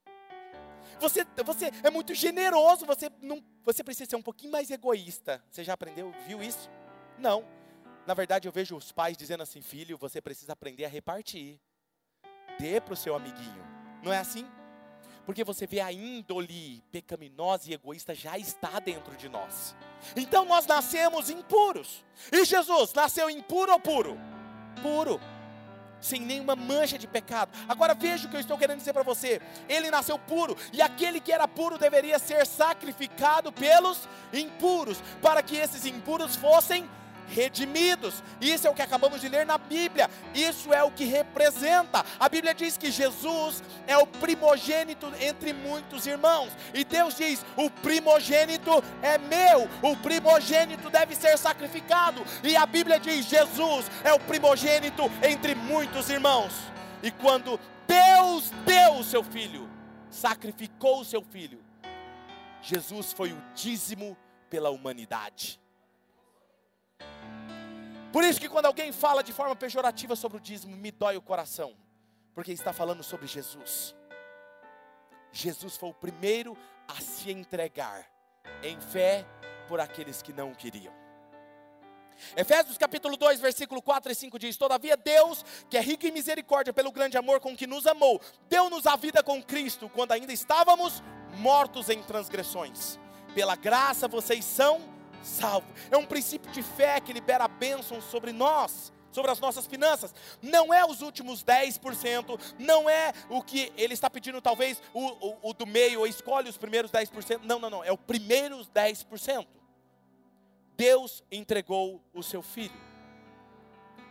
Você, 1.01 1.27
você 1.43 1.71
é 1.83 1.89
muito 1.89 2.15
generoso. 2.15 2.85
Você 2.85 3.11
não, 3.23 3.43
você 3.65 3.83
precisa 3.83 4.11
ser 4.11 4.17
um 4.17 4.23
pouquinho 4.23 4.53
mais 4.53 4.71
egoísta. 4.71 5.43
Você 5.51 5.65
já 5.65 5.73
aprendeu? 5.73 6.13
Viu 6.27 6.43
isso? 6.43 6.69
Não. 7.19 7.43
Na 8.07 8.13
verdade, 8.13 8.47
eu 8.47 8.53
vejo 8.53 8.77
os 8.77 8.93
pais 8.93 9.17
dizendo 9.17 9.43
assim: 9.43 9.63
filho, 9.63 9.97
você 9.97 10.21
precisa 10.21 10.53
aprender 10.53 10.85
a 10.85 10.89
repartir. 10.89 11.59
Dê 12.59 12.79
para 12.79 12.93
o 12.93 12.97
seu 12.97 13.17
amiguinho. 13.17 13.65
Não 14.03 14.13
é 14.13 14.19
assim? 14.19 14.47
Porque 15.25 15.43
você 15.43 15.67
vê 15.67 15.81
a 15.81 15.91
índole 15.91 16.83
pecaminosa 16.93 17.71
e 17.71 17.73
egoísta 17.73 18.15
já 18.15 18.39
está 18.39 18.79
dentro 18.79 19.17
de 19.17 19.31
nós. 19.31 19.75
Então 20.15 20.45
nós 20.45 20.67
nascemos 20.67 21.31
impuros. 21.31 22.05
E 22.31 22.45
Jesus 22.45 22.93
nasceu 22.93 23.31
impuro 23.31 23.73
ou 23.73 23.81
puro? 23.81 24.34
Puro. 24.83 25.21
Sem 26.01 26.21
nenhuma 26.21 26.55
mancha 26.55 26.99
de 26.99 27.07
pecado. 27.07 27.51
Agora 27.67 27.95
veja 27.95 28.27
o 28.27 28.31
que 28.31 28.37
eu 28.37 28.41
estou 28.41 28.59
querendo 28.59 28.79
dizer 28.79 28.93
para 28.93 29.03
você. 29.03 29.41
Ele 29.69 29.91
nasceu 29.91 30.19
puro. 30.19 30.57
E 30.73 30.83
aquele 30.83 31.19
que 31.19 31.33
era 31.33 31.49
puro 31.49 31.79
deveria 31.79 32.19
ser 32.19 32.47
sacrificado 32.47 33.51
pelos 33.51 34.07
impuros. 34.33 35.03
Para 35.23 35.43
que 35.43 35.57
esses 35.57 35.87
impuros 35.87 36.37
fossem 36.37 36.89
redimidos. 37.29 38.23
Isso 38.41 38.67
é 38.67 38.71
o 38.71 38.75
que 38.75 38.83
acabamos 38.83 39.21
de 39.21 39.29
ler 39.29 39.47
na 39.47 39.59
Bíblia. 39.59 40.11
Isso 40.35 40.73
é 40.73 40.83
o 40.83 40.91
que 40.91 41.05
representa. 41.05 42.05
A 42.19 42.29
Bíblia 42.29 42.55
diz 42.55 42.77
que 42.77 42.91
Jesus 42.91 43.63
é 43.87 43.97
o 43.97 44.07
primogênito 44.07 45.13
entre 45.21 45.53
muitos 45.53 46.07
irmãos. 46.07 46.53
E 46.73 46.85
Deus 46.85 47.17
diz: 47.17 47.45
"O 47.57 47.71
primogênito 47.71 48.83
é 49.03 49.19
meu. 49.19 49.69
O 49.83 49.97
primogênito 49.97 50.91
deve 50.91 51.15
ser 51.15 51.39
sacrificado". 51.39 52.25
E 52.43 52.57
a 52.57 52.67
Bíblia 52.67 52.99
diz: 52.99 53.27
"Jesus 53.27 53.91
é 54.03 54.13
o 54.13 54.21
primogênito 54.21 55.11
entre 55.23 55.55
muitos 55.55 56.09
irmãos". 56.11 56.53
E 57.03 57.11
quando 57.11 57.61
Deus 57.87 58.51
deu 58.65 58.95
o 58.95 59.05
seu 59.05 59.23
filho, 59.23 59.69
sacrificou 60.09 61.01
o 61.01 61.05
seu 61.05 61.23
filho, 61.23 61.63
Jesus 62.63 63.13
foi 63.13 63.33
o 63.33 63.43
dízimo 63.55 64.17
pela 64.49 64.71
humanidade. 64.71 65.61
Por 68.15 68.23
isso 68.23 68.39
que 68.39 68.49
quando 68.49 68.67
alguém 68.67 68.93
fala 68.93 69.25
de 69.25 69.33
forma 69.33 69.57
pejorativa 69.57 70.15
sobre 70.15 70.39
o 70.39 70.41
dízimo, 70.41 70.77
me 70.77 70.93
dói 70.93 71.17
o 71.17 71.21
coração. 71.21 71.75
Porque 72.33 72.53
está 72.53 72.73
falando 72.73 73.03
sobre 73.03 73.27
Jesus. 73.27 73.93
Jesus 75.33 75.77
foi 75.77 75.89
o 75.89 75.95
primeiro 75.95 76.57
a 76.87 77.01
se 77.01 77.33
entregar 77.33 78.09
em 78.63 78.81
fé 78.81 79.27
por 79.67 79.81
aqueles 79.81 80.23
que 80.23 80.33
não 80.33 80.55
queriam. 80.55 80.95
Efésios 82.37 82.79
capítulo 82.79 83.17
2, 83.17 83.41
versículo 83.41 83.83
4 83.83 84.13
e 84.13 84.15
5 84.15 84.39
diz: 84.39 84.57
Todavia 84.57 84.97
Deus, 84.97 85.45
que 85.69 85.77
é 85.77 85.81
rico 85.81 86.07
em 86.07 86.13
misericórdia 86.13 86.73
pelo 86.73 86.93
grande 86.93 87.19
amor 87.19 87.41
com 87.41 87.57
que 87.57 87.67
nos 87.67 87.85
amou, 87.85 88.21
deu-nos 88.49 88.87
a 88.87 88.95
vida 88.95 89.25
com 89.25 89.43
Cristo, 89.43 89.89
quando 89.89 90.13
ainda 90.13 90.33
estávamos 90.33 91.03
mortos 91.39 91.89
em 91.89 92.01
transgressões. 92.01 92.97
Pela 93.35 93.57
graça 93.57 94.07
vocês 94.07 94.45
são 94.45 94.94
salvos. 95.25 95.71
É 95.91 95.97
um 95.97 96.07
princípio 96.07 96.51
de 96.53 96.63
fé 96.63 97.01
que 97.01 97.13
libera 97.13 97.49
bênçãos 97.49 98.05
sobre 98.05 98.33
nós 98.33 98.93
sobre 99.15 99.31
as 99.31 99.39
nossas 99.39 99.65
finanças. 99.65 100.13
Não 100.43 100.75
é 100.75 100.85
os 100.85 101.01
últimos 101.01 101.45
10%, 101.45 102.39
não 102.59 102.91
é 102.91 103.13
o 103.31 103.43
que 103.43 103.73
ele 103.77 103.95
está 103.95 104.11
pedindo, 104.11 104.43
talvez, 104.43 104.83
o, 104.93 105.01
o, 105.01 105.51
o 105.51 105.55
do 105.55 105.65
meio, 105.65 106.05
escolhe 106.05 106.51
os 106.51 106.59
primeiros 106.59 106.91
10%. 106.91 107.43
Não, 107.45 107.61
não, 107.61 107.71
não. 107.71 107.85
É 107.85 107.93
o 107.93 107.97
primeiros 107.97 108.69
10%. 108.69 109.47
Deus 110.77 111.23
entregou 111.31 112.03
o 112.13 112.25
seu 112.25 112.43
filho. 112.43 112.75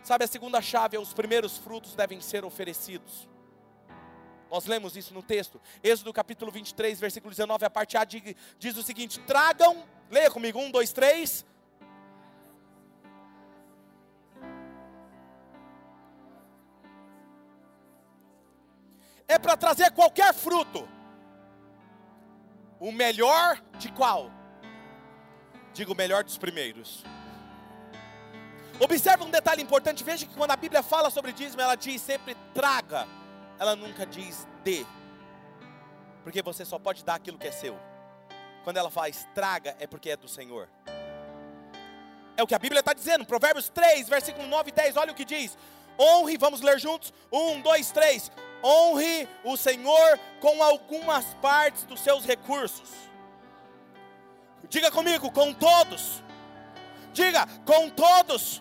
Sabe, 0.02 0.24
a 0.24 0.28
segunda 0.28 0.62
chave 0.62 0.96
é 0.96 1.00
os 1.00 1.12
primeiros 1.12 1.58
frutos 1.58 1.94
devem 1.94 2.20
ser 2.20 2.44
oferecidos. 2.44 3.28
Nós 4.50 4.66
lemos 4.66 4.96
isso 4.96 5.12
no 5.12 5.22
texto. 5.22 5.60
Êxodo 5.82 6.12
capítulo 6.12 6.50
23, 6.50 7.00
versículo 7.00 7.30
19, 7.30 7.64
a 7.64 7.70
parte 7.70 7.96
A 7.96 8.04
diz 8.04 8.76
o 8.76 8.82
seguinte: 8.82 9.18
Tragam, 9.20 9.84
leia 10.10 10.30
comigo, 10.30 10.58
um, 10.58 10.70
dois, 10.70 10.92
três. 10.92 11.44
É 19.26 19.38
para 19.38 19.56
trazer 19.56 19.90
qualquer 19.92 20.32
fruto. 20.32 20.88
O 22.78 22.92
melhor 22.92 23.60
de 23.78 23.90
qual? 23.90 24.30
Digo, 25.72 25.92
o 25.92 25.96
melhor 25.96 26.22
dos 26.22 26.38
primeiros. 26.38 27.04
Observe 28.78 29.24
um 29.24 29.30
detalhe 29.30 29.62
importante, 29.62 30.02
veja 30.02 30.26
que 30.26 30.34
quando 30.34 30.50
a 30.50 30.56
Bíblia 30.56 30.82
fala 30.82 31.08
sobre 31.08 31.32
dízimo, 31.32 31.62
ela 31.62 31.76
diz 31.76 32.02
sempre 32.02 32.36
traga, 32.52 33.06
ela 33.58 33.76
nunca 33.76 34.04
diz 34.04 34.46
dê, 34.64 34.84
porque 36.24 36.42
você 36.42 36.64
só 36.64 36.78
pode 36.78 37.04
dar 37.04 37.14
aquilo 37.14 37.38
que 37.38 37.46
é 37.46 37.52
seu. 37.52 37.78
Quando 38.64 38.78
ela 38.78 38.90
faz 38.90 39.28
traga, 39.34 39.76
é 39.78 39.86
porque 39.86 40.10
é 40.10 40.16
do 40.16 40.26
Senhor. 40.26 40.68
É 42.36 42.42
o 42.42 42.46
que 42.46 42.54
a 42.54 42.58
Bíblia 42.58 42.80
está 42.80 42.92
dizendo, 42.92 43.24
Provérbios 43.24 43.68
3, 43.68 44.08
versículo 44.08 44.48
9 44.48 44.70
e 44.70 44.72
10, 44.72 44.96
olha 44.96 45.12
o 45.12 45.14
que 45.14 45.24
diz: 45.24 45.56
honre, 45.96 46.36
vamos 46.36 46.60
ler 46.60 46.80
juntos, 46.80 47.12
um, 47.30 47.60
dois, 47.60 47.92
três, 47.92 48.32
honre 48.64 49.28
o 49.44 49.56
Senhor 49.56 50.18
com 50.40 50.62
algumas 50.62 51.24
partes 51.34 51.84
dos 51.84 52.00
seus 52.00 52.24
recursos 52.24 53.04
Diga 54.68 54.90
comigo, 54.90 55.30
com 55.30 55.52
todos. 55.52 56.22
Diga, 57.12 57.46
com 57.64 57.88
todos. 57.90 58.60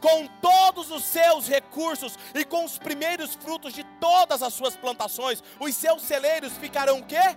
Com 0.00 0.26
todos 0.40 0.90
os 0.90 1.04
seus 1.04 1.46
recursos 1.46 2.18
e 2.34 2.42
com 2.42 2.64
os 2.64 2.78
primeiros 2.78 3.34
frutos 3.34 3.74
de 3.74 3.84
todas 4.00 4.42
as 4.42 4.54
suas 4.54 4.74
plantações, 4.74 5.44
os 5.58 5.76
seus 5.76 6.00
celeiros 6.00 6.54
ficarão 6.54 7.00
o 7.00 7.04
quê? 7.04 7.36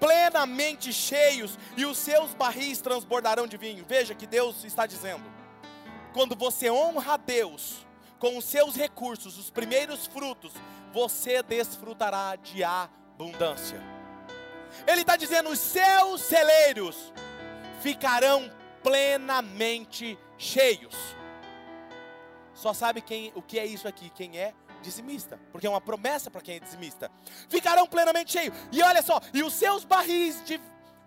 Plenamente 0.00 0.92
cheios 0.92 1.58
e 1.76 1.84
os 1.84 1.98
seus 1.98 2.34
barris 2.34 2.80
transbordarão 2.80 3.46
de 3.46 3.56
vinho. 3.56 3.84
Veja 3.86 4.14
que 4.14 4.26
Deus 4.26 4.64
está 4.64 4.86
dizendo: 4.86 5.24
quando 6.12 6.34
você 6.34 6.70
honra 6.70 7.14
a 7.14 7.16
Deus 7.16 7.86
com 8.18 8.36
os 8.36 8.44
seus 8.44 8.74
recursos, 8.74 9.38
os 9.38 9.50
primeiros 9.50 10.06
frutos, 10.06 10.52
você 10.92 11.42
desfrutará 11.42 12.34
de 12.36 12.64
abundância. 12.64 13.80
Ele 14.86 15.02
está 15.02 15.16
dizendo: 15.16 15.50
os 15.50 15.58
seus 15.58 16.22
celeiros 16.22 17.12
ficarão 17.80 18.50
plenamente 18.82 20.18
cheios. 20.38 20.94
Só 22.54 22.72
sabe 22.72 23.00
quem, 23.00 23.32
o 23.34 23.42
que 23.42 23.58
é 23.58 23.66
isso 23.66 23.86
aqui? 23.86 24.10
Quem 24.10 24.38
é 24.38 24.54
dizimista, 24.80 25.38
porque 25.52 25.66
é 25.66 25.70
uma 25.70 25.80
promessa 25.80 26.30
para 26.30 26.40
quem 26.40 26.56
é 26.56 26.60
dizimista. 26.60 27.10
Ficarão 27.48 27.86
plenamente 27.86 28.32
cheios. 28.32 28.54
E 28.72 28.82
olha 28.82 29.02
só, 29.02 29.20
e 29.32 29.42
os 29.42 29.54
seus 29.54 29.84
barris 29.84 30.42
de 30.44 30.60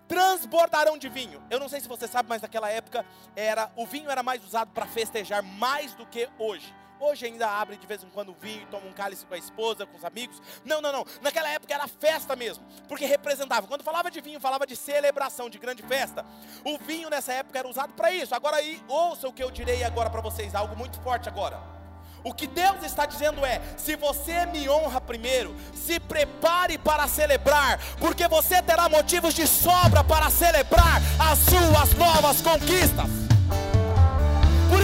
transbordarão 0.08 0.98
de 0.98 1.08
vinho. 1.08 1.42
Eu 1.50 1.58
não 1.58 1.68
sei 1.68 1.80
se 1.80 1.88
você 1.88 2.06
sabe, 2.06 2.28
mas 2.28 2.42
naquela 2.42 2.70
época 2.70 3.04
era 3.34 3.70
o 3.76 3.86
vinho 3.86 4.10
era 4.10 4.22
mais 4.22 4.44
usado 4.44 4.70
para 4.72 4.86
festejar 4.86 5.42
mais 5.42 5.94
do 5.94 6.06
que 6.06 6.28
hoje. 6.38 6.74
Hoje 7.00 7.26
ainda 7.26 7.48
abre 7.48 7.76
de 7.76 7.86
vez 7.86 8.02
em 8.02 8.08
quando 8.08 8.34
vinho 8.34 8.62
e 8.62 8.66
toma 8.66 8.86
um 8.86 8.92
cálice 8.92 9.26
com 9.26 9.34
a 9.34 9.38
esposa, 9.38 9.84
com 9.84 9.96
os 9.96 10.04
amigos. 10.04 10.40
Não, 10.64 10.80
não, 10.80 10.92
não. 10.92 11.04
Naquela 11.20 11.48
época 11.50 11.74
era 11.74 11.86
festa 11.88 12.36
mesmo, 12.36 12.64
porque 12.88 13.04
representava. 13.04 13.66
Quando 13.66 13.82
falava 13.82 14.10
de 14.10 14.20
vinho, 14.20 14.40
falava 14.40 14.66
de 14.66 14.76
celebração, 14.76 15.50
de 15.50 15.58
grande 15.58 15.82
festa. 15.82 16.24
O 16.64 16.78
vinho 16.78 17.10
nessa 17.10 17.32
época 17.32 17.58
era 17.58 17.68
usado 17.68 17.92
para 17.94 18.12
isso. 18.12 18.34
Agora 18.34 18.56
aí, 18.56 18.82
ouça 18.88 19.28
o 19.28 19.32
que 19.32 19.42
eu 19.42 19.50
direi 19.50 19.82
agora 19.84 20.08
para 20.08 20.20
vocês, 20.20 20.54
algo 20.54 20.76
muito 20.76 21.00
forte 21.02 21.28
agora. 21.28 21.83
O 22.24 22.32
que 22.32 22.46
Deus 22.46 22.82
está 22.82 23.04
dizendo 23.04 23.44
é: 23.44 23.60
se 23.76 23.96
você 23.96 24.46
me 24.46 24.66
honra 24.68 24.98
primeiro, 24.98 25.54
se 25.74 26.00
prepare 26.00 26.78
para 26.78 27.06
celebrar, 27.06 27.78
porque 27.98 28.26
você 28.26 28.62
terá 28.62 28.88
motivos 28.88 29.34
de 29.34 29.46
sobra 29.46 30.02
para 30.02 30.30
celebrar 30.30 31.02
as 31.18 31.38
suas 31.40 31.92
novas 31.94 32.40
conquistas. 32.40 33.24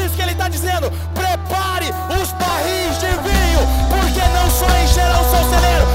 Isso 0.05 0.16
que 0.16 0.22
ele 0.22 0.32
está 0.32 0.49
dizendo: 0.49 0.91
prepare 1.14 1.86
os 2.20 2.32
barris 2.32 2.99
de 2.99 3.07
vinho, 3.07 3.62
porque 3.88 4.26
não 4.34 4.51
só 4.51 4.66
encherão 4.82 5.22
seu 5.30 5.45
celeiro, 5.51 5.86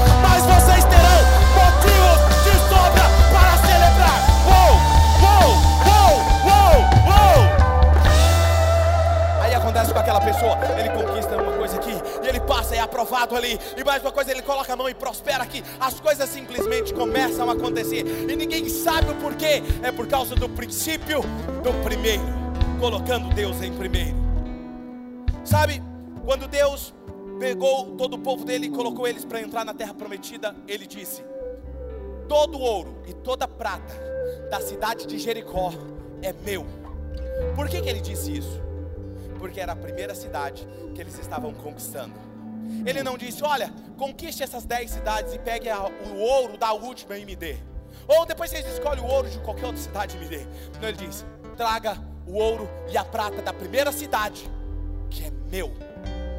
acontece 9.76 9.92
com 9.92 9.98
aquela 9.98 10.20
pessoa, 10.20 10.56
ele 10.78 10.88
conquista 10.88 11.36
uma 11.36 11.52
coisa 11.52 11.76
aqui, 11.76 11.92
e 12.22 12.26
ele 12.26 12.40
passa, 12.40 12.74
é 12.74 12.80
aprovado 12.80 13.36
ali, 13.36 13.58
e 13.76 13.84
mais 13.84 14.00
uma 14.02 14.10
coisa, 14.10 14.30
ele 14.30 14.40
coloca 14.40 14.72
a 14.72 14.76
mão 14.76 14.88
e 14.88 14.94
prospera 14.94 15.42
aqui. 15.42 15.62
As 15.78 16.00
coisas 16.00 16.28
simplesmente 16.30 16.94
começam 16.94 17.50
a 17.50 17.52
acontecer, 17.52 18.06
e 18.06 18.34
ninguém 18.34 18.68
sabe 18.70 19.10
o 19.10 19.14
porquê, 19.16 19.62
é 19.82 19.92
por 19.92 20.06
causa 20.06 20.34
do 20.34 20.48
princípio 20.48 21.20
do 21.62 21.72
primeiro 21.84 22.24
colocando 22.80 23.34
Deus 23.34 23.62
em 23.62 23.72
primeiro. 23.72 24.16
Sabe, 25.44 25.82
quando 26.24 26.48
Deus 26.48 26.94
pegou 27.38 27.96
todo 27.96 28.14
o 28.14 28.18
povo 28.18 28.44
dele 28.44 28.66
e 28.66 28.70
colocou 28.70 29.06
eles 29.06 29.24
para 29.24 29.40
entrar 29.40 29.64
na 29.64 29.74
terra 29.74 29.94
prometida, 29.94 30.54
ele 30.66 30.86
disse: 30.86 31.22
Todo 32.28 32.58
ouro 32.58 33.02
e 33.06 33.12
toda 33.12 33.46
prata 33.46 33.94
da 34.50 34.60
cidade 34.60 35.06
de 35.06 35.18
Jericó 35.18 35.72
é 36.22 36.32
meu. 36.32 36.66
Por 37.54 37.68
que, 37.68 37.80
que 37.80 37.88
ele 37.88 38.00
disse 38.00 38.36
isso? 38.36 38.65
Porque 39.46 39.60
era 39.60 39.74
a 39.74 39.76
primeira 39.76 40.12
cidade 40.12 40.66
que 40.92 41.00
eles 41.00 41.16
estavam 41.20 41.54
conquistando. 41.54 42.14
Ele 42.84 43.00
não 43.04 43.16
disse: 43.16 43.44
Olha, 43.44 43.72
conquiste 43.96 44.42
essas 44.42 44.64
dez 44.64 44.90
cidades 44.90 45.32
e 45.32 45.38
pegue 45.38 45.68
o 45.70 46.18
ouro 46.18 46.58
da 46.58 46.72
última 46.72 47.16
e 47.16 47.24
me 47.24 47.36
dê. 47.36 47.56
Ou 48.08 48.26
depois 48.26 48.50
vocês 48.50 48.66
escolhem 48.66 49.04
o 49.04 49.06
ouro 49.06 49.30
de 49.30 49.38
qualquer 49.38 49.66
outra 49.66 49.80
cidade 49.80 50.16
e 50.16 50.18
me 50.18 50.26
dê. 50.26 50.44
Não, 50.80 50.88
ele 50.88 50.96
disse: 50.96 51.24
Traga 51.56 51.96
o 52.26 52.32
ouro 52.32 52.68
e 52.90 52.98
a 52.98 53.04
prata 53.04 53.40
da 53.40 53.52
primeira 53.52 53.92
cidade, 53.92 54.50
que 55.08 55.24
é 55.24 55.30
meu, 55.48 55.72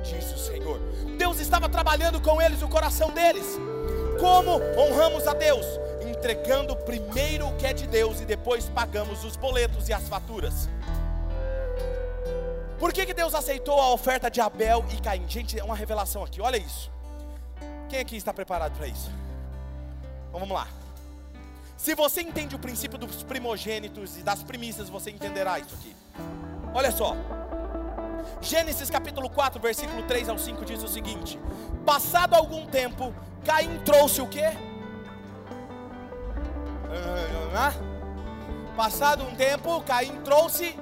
diz 0.04 0.30
o 0.34 0.38
Senhor. 0.38 0.78
Deus 1.18 1.40
estava 1.40 1.70
trabalhando 1.70 2.20
com 2.20 2.42
eles 2.42 2.62
o 2.62 2.68
coração 2.68 3.10
deles. 3.12 3.58
Como 4.20 4.60
honramos 4.78 5.26
a 5.28 5.34
Deus? 5.34 5.66
Entregando 6.06 6.76
primeiro 6.76 7.48
o 7.48 7.56
que 7.56 7.68
é 7.68 7.72
de 7.72 7.88
Deus 7.88 8.20
e 8.20 8.26
depois 8.26 8.68
pagamos 8.68 9.24
os 9.24 9.38
boletos 9.38 9.88
e 9.88 9.94
as 9.94 10.10
faturas. 10.10 10.68
Por 12.80 12.94
que, 12.94 13.06
que 13.06 13.14
Deus 13.14 13.34
aceitou 13.34 13.82
a 13.82 13.92
oferta 13.92 14.30
de 14.30 14.40
Abel 14.40 14.86
e 14.92 15.02
Caim? 15.02 15.28
Gente, 15.28 15.60
é 15.60 15.64
uma 15.64 15.76
revelação 15.76 16.24
aqui, 16.24 16.40
olha 16.40 16.58
isso. 16.58 16.92
Quem 17.90 18.00
aqui 18.00 18.16
está 18.16 18.32
preparado 18.32 18.78
para 18.78 18.88
isso? 18.88 19.10
Então 20.28 20.40
vamos 20.40 20.56
lá. 20.56 20.68
Se 21.76 21.96
você 21.96 22.22
entende 22.22 22.56
o 22.56 22.60
princípio 22.60 22.98
dos 22.98 23.24
primogênitos 23.24 24.18
e 24.18 24.24
das 24.24 24.44
primícias, 24.44 24.90
você 24.90 25.10
entenderá 25.10 25.58
isso 25.60 25.74
aqui. 25.76 25.96
Olha 26.74 26.92
só. 26.92 27.16
Gênesis 28.42 28.90
capítulo 28.90 29.30
4, 29.30 29.60
versículo 29.60 30.04
3 30.04 30.30
ao 30.30 30.38
5 30.38 30.66
diz 30.66 30.84
o 30.84 30.88
seguinte: 30.88 31.40
Passado 31.86 32.36
algum 32.36 32.68
tempo, 32.68 33.14
Caim 33.44 33.80
trouxe 33.80 34.22
o 34.22 34.28
quê? 34.28 34.52
Passado 38.76 39.24
um 39.24 39.36
tempo, 39.36 39.82
Caim 39.82 40.22
trouxe 40.22 40.78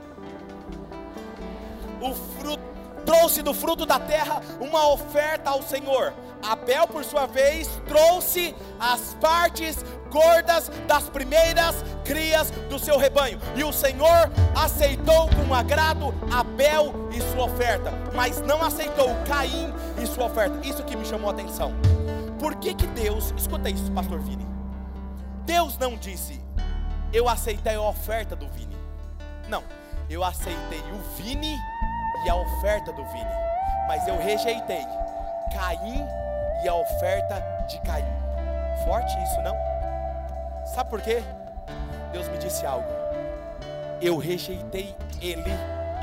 o 2.10 2.14
fruto, 2.14 2.64
trouxe 3.06 3.42
do 3.42 3.54
fruto 3.54 3.86
da 3.86 4.00
terra 4.00 4.42
uma 4.60 4.90
oferta 4.90 5.50
ao 5.50 5.62
Senhor. 5.62 6.14
Abel, 6.42 6.88
por 6.88 7.04
sua 7.04 7.26
vez, 7.26 7.82
trouxe 7.88 8.56
as 8.80 9.16
partes 9.16 9.84
gordas 10.12 10.70
das 10.88 11.10
primeiras 11.10 11.84
crias 12.04 12.52
do 12.70 12.78
seu 12.78 12.98
rebanho. 12.98 13.40
E 13.56 13.64
o 13.64 13.74
Senhor 13.74 14.32
aceitou 14.56 15.30
com 15.30 15.54
agrado 15.54 16.14
Abel 16.32 17.10
e 17.12 17.22
sua 17.34 17.46
oferta, 17.46 17.92
mas 18.14 18.42
não 18.42 18.62
aceitou 18.62 19.10
Caim 19.28 19.74
e 20.02 20.06
sua 20.06 20.26
oferta. 20.26 20.66
Isso 20.66 20.84
que 20.84 20.96
me 20.96 21.06
chamou 21.06 21.30
a 21.30 21.34
atenção. 21.34 21.74
Por 22.40 22.56
que 22.56 22.74
que 22.74 22.88
Deus, 22.88 23.34
escuta 23.38 23.70
isso, 23.70 23.92
pastor 23.92 24.20
Vini. 24.20 24.46
Deus 25.46 25.78
não 25.78 25.96
disse: 25.96 26.42
"Eu 27.12 27.28
aceitei 27.28 27.76
a 27.76 27.82
oferta 27.82 28.36
do 28.36 28.48
Vini". 28.48 28.78
Não, 29.48 29.64
eu 30.10 30.24
aceitei 30.24 30.82
o 30.92 31.16
Vini 31.18 31.56
e 32.24 32.30
a 32.30 32.36
oferta 32.36 32.92
do 32.94 33.04
Vini, 33.06 33.26
mas 33.88 34.08
eu 34.08 34.18
rejeitei 34.18 34.86
Caim 35.54 36.08
e 36.64 36.68
a 36.68 36.76
oferta 36.76 37.42
de 37.68 37.80
Caim. 37.82 38.06
Forte 38.86 39.18
isso, 39.24 39.42
não? 39.42 39.56
Sabe 40.74 40.90
por 40.90 41.02
quê? 41.02 41.24
Deus 42.12 42.28
me 42.28 42.38
disse 42.38 42.66
algo. 42.66 42.88
Eu 44.02 44.18
rejeitei 44.18 44.96
ele 45.22 45.52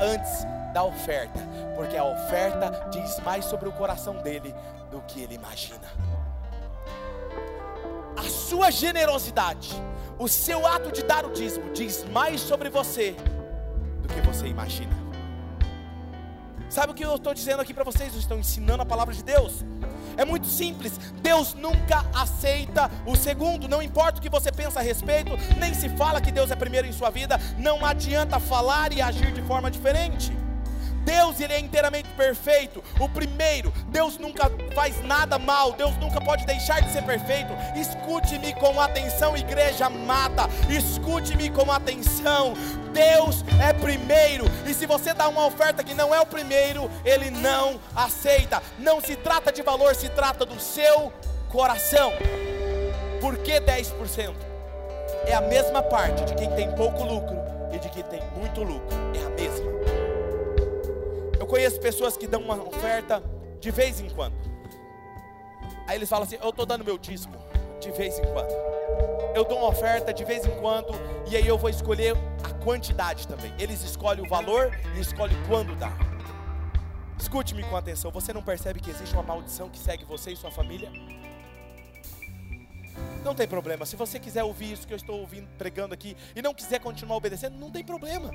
antes 0.01 0.45
da 0.73 0.83
oferta, 0.83 1.39
porque 1.75 1.95
a 1.95 2.03
oferta 2.03 2.87
diz 2.89 3.19
mais 3.19 3.45
sobre 3.45 3.69
o 3.69 3.71
coração 3.71 4.15
dele 4.17 4.53
do 4.89 5.01
que 5.01 5.21
ele 5.21 5.35
imagina. 5.35 5.87
A 8.17 8.23
sua 8.23 8.71
generosidade, 8.71 9.71
o 10.17 10.27
seu 10.27 10.65
ato 10.65 10.91
de 10.91 11.03
dar 11.03 11.25
o 11.25 11.31
dízimo, 11.31 11.71
diz 11.73 12.03
mais 12.05 12.41
sobre 12.41 12.69
você 12.69 13.15
do 14.01 14.07
que 14.07 14.21
você 14.21 14.47
imagina. 14.47 15.02
Sabe 16.73 16.91
o 16.91 16.95
que 16.95 17.05
eu 17.05 17.15
estou 17.15 17.35
dizendo 17.35 17.61
aqui 17.61 17.71
para 17.71 17.83
vocês? 17.83 18.11
Eu 18.13 18.19
estou 18.19 18.35
ensinando 18.35 18.81
a 18.81 18.85
palavra 18.85 19.13
de 19.13 19.23
Deus. 19.23 19.63
É 20.17 20.25
muito 20.25 20.47
simples. 20.47 20.93
Deus 21.21 21.53
nunca 21.53 22.03
aceita 22.11 22.89
o 23.05 23.15
segundo. 23.15 23.67
Não 23.67 23.79
importa 23.79 24.17
o 24.17 24.21
que 24.23 24.27
você 24.27 24.51
pensa 24.51 24.79
a 24.79 24.81
respeito, 24.81 25.33
nem 25.59 25.71
se 25.75 25.87
fala 25.89 26.19
que 26.19 26.31
Deus 26.31 26.49
é 26.49 26.55
primeiro 26.55 26.87
em 26.87 26.91
sua 26.91 27.11
vida. 27.11 27.39
Não 27.59 27.85
adianta 27.85 28.39
falar 28.39 28.91
e 28.91 29.03
agir 29.03 29.31
de 29.31 29.43
forma 29.43 29.69
diferente. 29.69 30.35
Deus 31.05 31.39
ele 31.39 31.53
é 31.53 31.59
inteiramente 31.59 32.09
perfeito. 32.17 32.83
O 32.99 33.07
primeiro, 33.07 33.71
Deus 33.89 34.17
nunca 34.17 34.49
faz 34.73 35.01
nada 35.03 35.39
mal. 35.39 35.71
Deus 35.73 35.95
nunca 35.97 36.19
pode 36.19 36.45
deixar 36.45 36.81
de 36.81 36.91
ser 36.91 37.03
perfeito. 37.03 37.53
Escute-me 37.75 38.53
com 38.53 38.79
atenção, 38.79 39.37
igreja 39.37 39.85
amada. 39.85 40.43
Escute-me 40.69 41.49
com 41.49 41.71
atenção. 41.71 42.53
Deus 42.91 43.43
é 43.61 43.73
primeiro. 43.73 44.45
E 44.67 44.73
se 44.73 44.85
você 44.85 45.13
dá 45.13 45.27
uma 45.27 45.45
oferta 45.45 45.83
que 45.83 45.93
não 45.93 46.13
é 46.13 46.19
o 46.19 46.25
primeiro, 46.25 46.89
ele 47.05 47.29
não 47.29 47.79
aceita. 47.95 48.61
Não 48.77 48.99
se 48.99 49.15
trata 49.15 49.51
de 49.51 49.61
valor, 49.61 49.95
se 49.95 50.09
trata 50.09 50.45
do 50.45 50.59
seu 50.59 51.11
coração. 51.49 52.11
Por 53.21 53.37
que 53.37 53.59
10%? 53.59 54.33
É 55.25 55.33
a 55.33 55.41
mesma 55.41 55.81
parte 55.81 56.25
de 56.25 56.35
quem 56.35 56.49
tem 56.51 56.71
pouco 56.75 57.03
lucro 57.03 57.37
e 57.71 57.79
de 57.79 57.89
quem 57.89 58.03
tem 58.03 58.21
muito 58.35 58.61
lucro. 58.61 58.87
É 59.15 59.25
a 59.25 59.29
mesma. 59.29 59.71
Eu 61.39 61.47
conheço 61.47 61.79
pessoas 61.79 62.17
que 62.17 62.27
dão 62.27 62.41
uma 62.41 62.55
oferta 62.55 63.23
de 63.59 63.71
vez 63.71 64.01
em 64.01 64.09
quando. 64.09 64.52
Aí 65.87 65.97
eles 65.97 66.09
falam 66.09 66.25
assim: 66.25 66.37
Eu 66.41 66.49
estou 66.49 66.65
dando 66.65 66.83
meu 66.83 66.97
dízimo 66.97 67.35
de 67.79 67.91
vez 67.91 68.17
em 68.19 68.23
quando. 68.23 68.51
Eu 69.35 69.43
dou 69.43 69.57
uma 69.57 69.69
oferta 69.69 70.13
de 70.13 70.23
vez 70.23 70.45
em 70.45 70.51
quando. 70.59 70.93
E 71.29 71.35
aí 71.35 71.47
eu 71.47 71.57
vou 71.57 71.69
escolher 71.69 72.15
a 72.43 72.53
quantidade 72.63 73.27
também. 73.27 73.53
Eles 73.59 73.83
escolhem 73.83 74.25
o 74.25 74.29
valor 74.29 74.71
e 74.95 74.99
escolhem 74.99 75.37
quando 75.47 75.75
dar. 75.75 75.97
Escute-me 77.19 77.63
com 77.63 77.75
atenção. 77.75 78.11
Você 78.11 78.33
não 78.33 78.43
percebe 78.43 78.79
que 78.79 78.89
existe 78.89 79.13
uma 79.13 79.23
maldição 79.23 79.69
que 79.69 79.77
segue 79.77 80.03
você 80.03 80.31
e 80.31 80.35
sua 80.35 80.51
família? 80.51 80.91
Não 83.23 83.33
tem 83.33 83.47
problema. 83.47 83.85
Se 83.85 83.95
você 83.95 84.19
quiser 84.19 84.43
ouvir 84.43 84.73
isso 84.73 84.85
que 84.85 84.93
eu 84.93 84.97
estou 84.97 85.19
ouvindo, 85.19 85.47
pregando 85.57 85.93
aqui 85.93 86.15
e 86.35 86.41
não 86.41 86.53
quiser 86.53 86.79
continuar 86.79 87.15
obedecendo, 87.15 87.57
não 87.57 87.71
tem 87.71 87.83
problema 87.83 88.29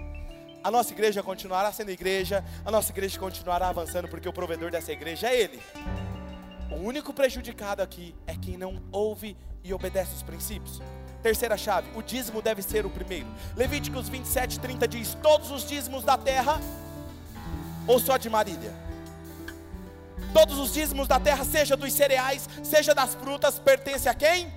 a 0.62 0.70
nossa 0.70 0.92
igreja 0.92 1.22
continuará 1.22 1.72
sendo 1.72 1.90
igreja, 1.90 2.44
a 2.64 2.70
nossa 2.70 2.90
igreja 2.90 3.18
continuará 3.18 3.68
avançando, 3.68 4.08
porque 4.08 4.28
o 4.28 4.32
provedor 4.32 4.70
dessa 4.70 4.92
igreja 4.92 5.28
é 5.28 5.40
Ele. 5.40 5.60
O 6.70 6.76
único 6.76 7.12
prejudicado 7.12 7.82
aqui 7.82 8.14
é 8.26 8.34
quem 8.34 8.56
não 8.56 8.82
ouve 8.92 9.36
e 9.64 9.72
obedece 9.72 10.14
os 10.14 10.22
princípios. 10.22 10.82
Terceira 11.22 11.56
chave, 11.56 11.88
o 11.96 12.02
dízimo 12.02 12.40
deve 12.40 12.62
ser 12.62 12.86
o 12.86 12.90
primeiro. 12.90 13.26
Levíticos 13.56 14.08
27, 14.08 14.60
30 14.60 14.86
diz: 14.86 15.16
Todos 15.22 15.50
os 15.50 15.66
dízimos 15.66 16.04
da 16.04 16.16
terra, 16.16 16.60
ou 17.86 17.98
só 17.98 18.16
de 18.16 18.28
Marília? 18.28 18.72
Todos 20.32 20.58
os 20.58 20.72
dízimos 20.72 21.08
da 21.08 21.18
terra, 21.18 21.44
seja 21.44 21.76
dos 21.76 21.92
cereais, 21.92 22.48
seja 22.62 22.94
das 22.94 23.14
frutas, 23.14 23.58
pertence 23.58 24.08
a 24.08 24.14
quem? 24.14 24.52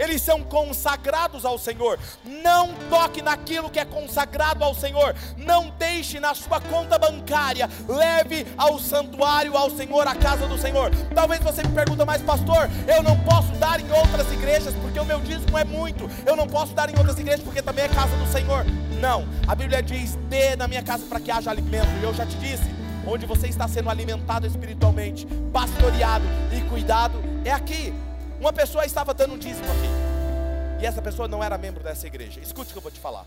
Eles 0.00 0.22
são 0.22 0.42
consagrados 0.42 1.44
ao 1.44 1.58
Senhor. 1.58 1.98
Não 2.24 2.74
toque 2.88 3.20
naquilo 3.20 3.68
que 3.68 3.78
é 3.78 3.84
consagrado 3.84 4.64
ao 4.64 4.74
Senhor. 4.74 5.14
Não 5.36 5.68
deixe 5.78 6.18
na 6.18 6.34
sua 6.34 6.58
conta 6.58 6.98
bancária. 6.98 7.68
Leve 7.86 8.46
ao 8.56 8.78
santuário, 8.78 9.54
ao 9.58 9.70
Senhor, 9.70 10.08
à 10.08 10.14
casa 10.14 10.46
do 10.46 10.56
Senhor. 10.56 10.90
Talvez 11.14 11.42
você 11.42 11.62
me 11.62 11.74
pergunte, 11.74 12.02
mas 12.06 12.22
pastor, 12.22 12.70
eu 12.88 13.02
não 13.02 13.18
posso 13.20 13.52
dar 13.56 13.78
em 13.78 13.92
outras 13.92 14.32
igrejas 14.32 14.74
porque 14.80 14.98
o 14.98 15.04
meu 15.04 15.20
dízimo 15.20 15.58
é 15.58 15.64
muito. 15.64 16.08
Eu 16.24 16.34
não 16.34 16.48
posso 16.48 16.72
dar 16.72 16.88
em 16.88 16.96
outras 16.96 17.18
igrejas 17.18 17.44
porque 17.44 17.60
também 17.60 17.84
é 17.84 17.88
casa 17.88 18.16
do 18.16 18.26
Senhor. 18.32 18.64
Não, 18.98 19.28
a 19.46 19.54
Bíblia 19.54 19.82
diz: 19.82 20.14
dê 20.30 20.56
na 20.56 20.66
minha 20.66 20.82
casa 20.82 21.04
para 21.04 21.20
que 21.20 21.30
haja 21.30 21.50
alimento. 21.50 21.88
E 22.00 22.04
eu 22.04 22.14
já 22.14 22.24
te 22.24 22.36
disse, 22.38 22.74
onde 23.06 23.26
você 23.26 23.48
está 23.48 23.68
sendo 23.68 23.90
alimentado 23.90 24.46
espiritualmente, 24.46 25.26
pastoreado 25.52 26.24
e 26.56 26.62
cuidado, 26.70 27.22
é 27.44 27.52
aqui. 27.52 27.92
Uma 28.40 28.54
pessoa 28.54 28.86
estava 28.86 29.12
dando 29.12 29.34
um 29.34 29.38
dízimo 29.38 29.66
aqui. 29.66 30.82
E 30.82 30.86
essa 30.86 31.02
pessoa 31.02 31.28
não 31.28 31.44
era 31.44 31.58
membro 31.58 31.84
dessa 31.84 32.06
igreja. 32.06 32.40
Escute 32.40 32.70
o 32.70 32.72
que 32.72 32.78
eu 32.78 32.82
vou 32.82 32.90
te 32.90 32.98
falar. 32.98 33.26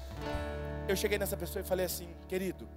Eu 0.87 0.95
cheguei 0.95 1.19
nessa 1.19 1.37
pessoa 1.37 1.61
e 1.61 1.63
falei 1.63 1.85
assim, 1.85 2.09
querido, 2.27 2.67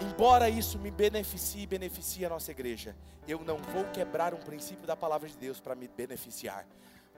embora 0.00 0.48
isso 0.48 0.78
me 0.78 0.90
beneficie 0.90 1.64
e 1.64 1.66
beneficie 1.66 2.24
a 2.24 2.30
nossa 2.30 2.50
igreja, 2.50 2.96
eu 3.28 3.40
não 3.44 3.58
vou 3.58 3.84
quebrar 3.92 4.32
um 4.32 4.38
princípio 4.38 4.86
da 4.86 4.96
palavra 4.96 5.28
de 5.28 5.36
Deus 5.36 5.60
para 5.60 5.74
me 5.74 5.86
beneficiar. 5.86 6.64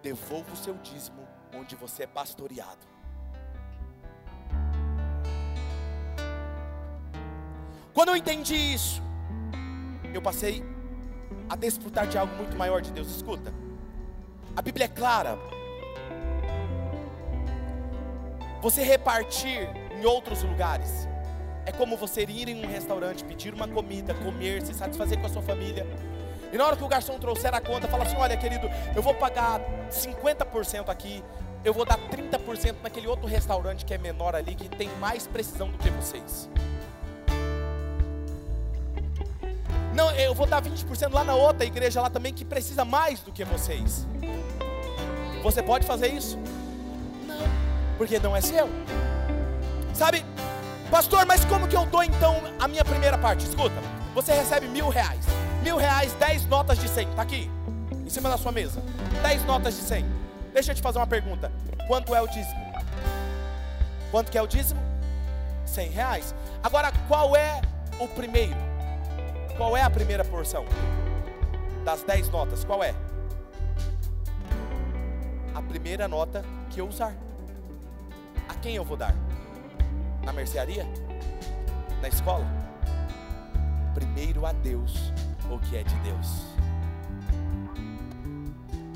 Devolva 0.03 0.53
o 0.53 0.57
seu 0.57 0.75
dízimo 0.79 1.25
onde 1.55 1.77
você 1.77 2.03
é 2.03 2.07
pastoreado. 2.09 2.85
Quando 7.95 8.09
eu 8.09 8.17
entendi 8.17 8.57
isso, 8.57 9.01
eu 10.13 10.21
passei 10.21 10.65
a 11.53 11.55
desfrutar 11.55 12.07
de 12.07 12.17
algo 12.17 12.35
muito 12.35 12.57
maior 12.57 12.81
de 12.81 12.91
Deus. 12.91 13.15
Escuta, 13.15 13.53
a 14.57 14.63
Bíblia 14.63 14.87
é 14.87 14.89
clara. 14.89 15.39
Você 18.63 18.83
repartir 18.83 19.69
em 19.95 20.07
outros 20.07 20.43
lugares 20.43 21.07
é 21.67 21.73
como 21.73 21.95
você 21.95 22.23
ir 22.23 22.49
em 22.49 22.65
um 22.65 22.67
restaurante, 22.67 23.23
pedir 23.23 23.53
uma 23.53 23.69
comida, 23.69 24.15
comer, 24.15 24.63
se 24.63 24.73
satisfazer 24.73 25.21
com 25.21 25.27
a 25.27 25.29
sua 25.29 25.43
família. 25.43 25.87
E 26.51 26.57
na 26.57 26.65
hora 26.65 26.75
que 26.75 26.85
o 26.85 26.89
garçom 26.89 27.19
trouxer 27.19 27.55
a 27.55 27.61
conta, 27.61 27.87
fala 27.87 28.05
assim: 28.05 28.17
Olha, 28.17 28.37
querido, 28.37 28.67
eu 28.97 29.03
vou 29.03 29.15
pagar 29.15 29.61
50% 29.91 30.89
aqui, 30.89 31.23
eu 31.63 31.75
vou 31.75 31.85
dar 31.85 31.99
30% 31.99 32.77
naquele 32.83 33.09
outro 33.09 33.27
restaurante 33.27 33.85
que 33.85 33.93
é 33.93 33.99
menor 33.99 34.35
ali, 34.35 34.55
que 34.55 34.71
tem 34.71 34.89
mais 34.97 35.27
precisão 35.27 35.71
do 35.71 35.77
que 35.77 35.91
vocês. 35.91 36.49
Não, 39.95 40.11
eu 40.13 40.35
vou 40.35 40.47
dar 40.47 40.63
20% 40.63 41.13
lá 41.13 41.23
na 41.23 41.35
outra 41.35 41.67
igreja 41.67 42.01
lá 42.01 42.09
também 42.09 42.33
que 42.33 42.45
precisa 42.45 42.85
mais 42.85 43.21
do 43.21 43.31
que 43.31 43.45
vocês. 43.45 44.07
Você 45.43 45.63
pode 45.63 45.87
fazer 45.87 46.09
isso? 46.09 46.39
Não, 47.27 47.45
porque 47.99 48.19
não 48.19 48.35
é 48.35 48.41
seu. 48.41 48.69
Sabe, 49.93 50.25
pastor, 50.91 51.27
mas 51.27 51.45
como 51.45 51.69
que 51.69 51.77
eu 51.77 51.85
dou 51.87 52.03
então 52.03 52.41
a 52.59 52.67
minha 52.67 52.85
primeira 52.85 53.19
parte? 53.19 53.45
Escuta, 53.45 53.75
você 54.15 54.33
recebe 54.33 54.67
mil 54.69 54.89
reais. 54.89 55.25
Mil 55.63 55.77
reais, 55.77 56.13
dez 56.15 56.47
notas 56.47 56.79
de 56.79 56.89
cem. 56.89 57.07
Tá 57.09 57.23
aqui, 57.23 57.51
em 58.05 58.09
cima 58.09 58.29
da 58.29 58.39
sua 58.39 58.53
mesa. 58.53 58.83
Dez 59.23 59.45
notas 59.45 59.77
de 59.77 59.83
cem. 59.83 60.07
Deixa 60.55 60.73
eu 60.73 60.75
te 60.75 60.83
fazer 60.83 60.99
uma 60.99 61.07
pergunta. 61.07 61.53
Quanto 61.87 62.15
é 62.15 62.23
o 62.23 62.27
dízimo? 62.27 62.63
Quanto 64.11 64.31
que 64.31 64.39
é 64.39 64.43
o 64.43 64.47
dízimo? 64.47 64.81
Cem 65.67 65.91
reais. 65.91 66.35
Agora, 66.63 66.93
qual 67.09 67.35
é 67.35 67.61
o 67.99 68.07
primeiro? 68.09 68.57
Qual 69.57 69.77
é 69.77 69.83
a 69.83 69.91
primeira 69.91 70.25
porção? 70.25 70.65
Das 71.85 72.03
dez 72.03 72.29
notas, 72.31 72.65
qual 72.65 72.83
é? 72.83 72.95
A 75.55 75.61
primeira 75.61 76.09
nota 76.09 76.45
que 76.71 76.81
eu 76.81 76.89
usar. 76.89 77.15
A 78.49 78.55
quem 78.55 78.77
eu 78.77 78.85
vou 78.85 78.97
dar? 78.97 79.15
Na 80.25 80.33
mercearia? 80.33 80.87
Na 82.01 82.09
escola? 82.09 82.47
Primeiro 83.95 84.47
a 84.47 84.53
Deus 84.53 85.13
o 85.51 85.59
que 85.59 85.77
é 85.77 85.83
de 85.83 85.95
Deus. 85.97 86.29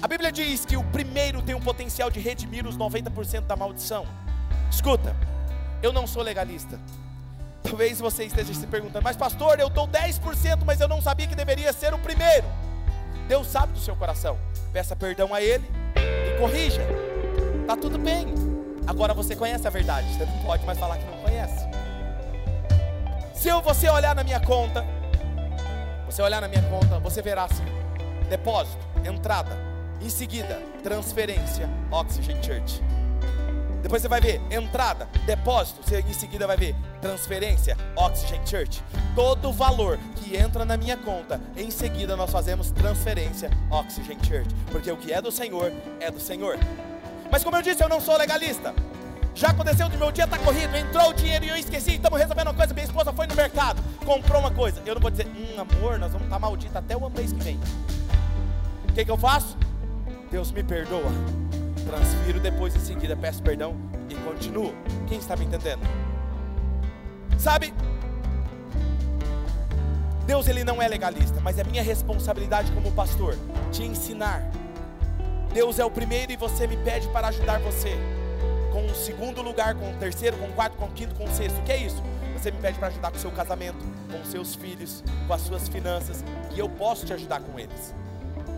A 0.01 0.09
Bíblia 0.09 0.33
diz 0.33 0.65
que 0.65 0.77
o 0.77 0.85
primeiro 0.85 1.43
tem 1.43 1.55
o 1.55 1.61
potencial 1.61 2.11
de 2.11 2.21
redimir 2.21 2.67
os 2.67 2.77
90% 2.79 3.43
da 3.43 3.57
maldição. 3.57 4.07
Escuta, 4.71 5.15
eu 5.83 5.93
não 5.93 6.07
sou 6.07 6.23
legalista. 6.23 6.81
Talvez 7.69 7.99
você 7.99 8.25
esteja 8.25 8.55
se 8.55 8.67
perguntando, 8.67 9.03
mas 9.03 9.17
pastor, 9.17 9.59
eu 9.59 9.69
dou 9.69 9.89
10%, 9.89 10.63
mas 10.65 10.81
eu 10.81 10.87
não 10.87 11.03
sabia 11.03 11.27
que 11.27 11.35
deveria 11.35 11.73
ser 11.73 11.93
o 11.93 11.99
primeiro. 11.99 12.47
Deus 13.27 13.49
sabe 13.49 13.73
do 13.73 13.81
seu 13.81 13.97
coração. 13.97 14.39
Peça 14.73 14.95
perdão 14.95 15.35
a 15.35 15.43
Ele 15.43 15.69
e 15.97 16.39
corrija. 16.39 16.81
Tá 17.67 17.77
tudo 17.77 17.99
bem. 17.99 18.33
Agora 18.87 19.13
você 19.13 19.35
conhece 19.35 19.67
a 19.67 19.71
verdade, 19.71 20.07
você 20.15 20.25
não 20.25 20.39
pode 20.45 20.65
mais 20.65 20.79
falar 20.79 20.97
que 20.97 21.05
não 21.05 21.19
conhece. 21.19 21.67
Se 23.35 23.51
você 23.63 23.89
olhar 23.89 24.15
na 24.15 24.23
minha 24.23 24.39
conta, 24.39 24.85
você 26.07 26.23
olhar 26.23 26.41
na 26.41 26.47
minha 26.47 26.63
conta, 26.63 27.01
você 27.01 27.21
verá 27.21 27.45
assim: 27.45 27.65
depósito, 28.31 28.79
entrada, 29.05 29.59
em 30.01 30.09
seguida, 30.09 30.63
transferência, 30.85 31.69
Oxygen 31.91 32.41
Church. 32.41 32.81
Depois 33.87 34.03
você 34.03 34.09
vai 34.09 34.21
ver 34.21 34.43
entrada, 34.51 35.09
depósito, 35.25 35.81
você 35.81 36.01
em 36.01 36.13
seguida 36.13 36.45
vai 36.45 36.57
ver 36.57 36.75
transferência, 37.01 37.77
Oxygen 37.95 38.45
Church. 38.45 38.83
Todo 39.15 39.51
o 39.51 39.53
valor 39.53 39.97
que 40.17 40.37
entra 40.37 40.65
na 40.65 40.77
minha 40.77 40.97
conta, 40.97 41.41
em 41.57 41.71
seguida 41.71 42.17
nós 42.17 42.29
fazemos 42.29 42.73
transferência, 42.73 43.49
Oxygen 43.71 44.19
Church, 44.25 44.49
porque 44.73 44.91
o 44.91 44.97
que 44.97 45.13
é 45.13 45.23
do 45.23 45.31
Senhor 45.31 45.73
é 46.01 46.11
do 46.11 46.19
Senhor. 46.19 46.59
Mas 47.31 47.45
como 47.45 47.57
eu 47.59 47.63
disse, 47.63 47.81
eu 47.81 47.89
não 47.89 48.01
sou 48.01 48.17
legalista. 48.17 48.75
Já 49.37 49.51
aconteceu 49.51 49.89
do 49.89 49.97
meu 49.97 50.11
dia 50.11 50.27
tá 50.27 50.37
corrido, 50.37 50.77
entrou 50.77 51.11
o 51.11 51.15
dinheiro 51.15 51.45
e 51.45 51.49
eu 51.51 51.57
esqueci, 51.57 51.93
estamos 51.93 52.19
resolvendo 52.19 52.49
uma 52.49 52.55
coisa, 52.55 52.75
minha 52.75 52.87
esposa 52.87 53.13
foi 53.13 53.29
no 53.29 53.37
mercado, 53.37 53.81
comprou 54.05 54.41
uma 54.41 54.51
coisa. 54.51 54.83
Eu 54.85 54.97
não 54.97 55.01
vou 55.01 55.13
dizer, 55.13 55.29
hum, 55.29 55.61
amor, 55.61 55.97
nós 55.97 56.11
vamos 56.11 56.27
estar 56.27 56.73
tá 56.73 56.79
até 56.81 56.97
o 56.97 57.09
mês 57.09 57.33
que 57.33 57.45
vem. 57.45 57.61
O 58.89 58.93
que, 58.93 59.05
que 59.05 59.11
eu 59.13 59.17
faço? 59.17 59.57
Deus 60.29 60.51
me 60.51 60.65
perdoa. 60.65 61.46
Transfiro 61.87 62.41
depois 62.41 62.75
em 62.75 62.81
seguida, 62.81 63.17
peço 63.17 63.43
perdão 63.43 63.77
e 64.09 64.15
continuo. 64.17 64.75
Quem 65.07 65.19
está 65.19 65.37
me 65.37 65.45
entendendo? 65.45 65.81
Sabe? 67.39 67.73
Deus 70.27 70.49
ele 70.49 70.65
não 70.65 70.83
é 70.83 70.89
legalista, 70.89 71.41
mas 71.41 71.59
é 71.59 71.65
minha 71.65 71.83
responsabilidade 71.83 72.73
como 72.73 72.91
pastor 72.91 73.39
te 73.71 73.85
ensinar. 73.85 74.43
Deus 75.55 75.79
é 75.79 75.85
o 75.85 75.91
primeiro 75.91 76.33
e 76.33 76.37
você 76.37 76.67
me 76.67 76.77
pede 76.77 77.09
para 77.09 77.29
ajudar 77.29 77.61
você 77.61 77.97
com 78.73 78.85
o 78.85 78.95
segundo 78.95 79.41
lugar, 79.41 79.75
com 79.75 79.91
o 79.91 79.97
terceiro, 79.97 80.37
com 80.37 80.47
o 80.47 80.53
quarto, 80.53 80.77
com 80.77 80.87
o 80.87 80.91
quinto, 80.91 81.15
com 81.15 81.25
o 81.25 81.29
sexto. 81.29 81.59
O 81.61 81.63
que 81.63 81.73
é 81.73 81.79
isso? 81.79 82.03
Você 82.37 82.51
me 82.51 82.59
pede 82.59 82.79
para 82.79 82.89
ajudar 82.89 83.11
com 83.11 83.17
o 83.17 83.21
seu 83.21 83.31
casamento, 83.31 83.79
com 84.11 84.21
os 84.21 84.29
seus 84.29 84.55
filhos, 84.55 85.03
com 85.27 85.33
as 85.33 85.41
suas 85.41 85.69
finanças, 85.69 86.23
e 86.55 86.59
eu 86.59 86.69
posso 86.69 87.07
te 87.07 87.15
ajudar 87.15 87.41
com 87.41 87.59
eles. 87.59 87.95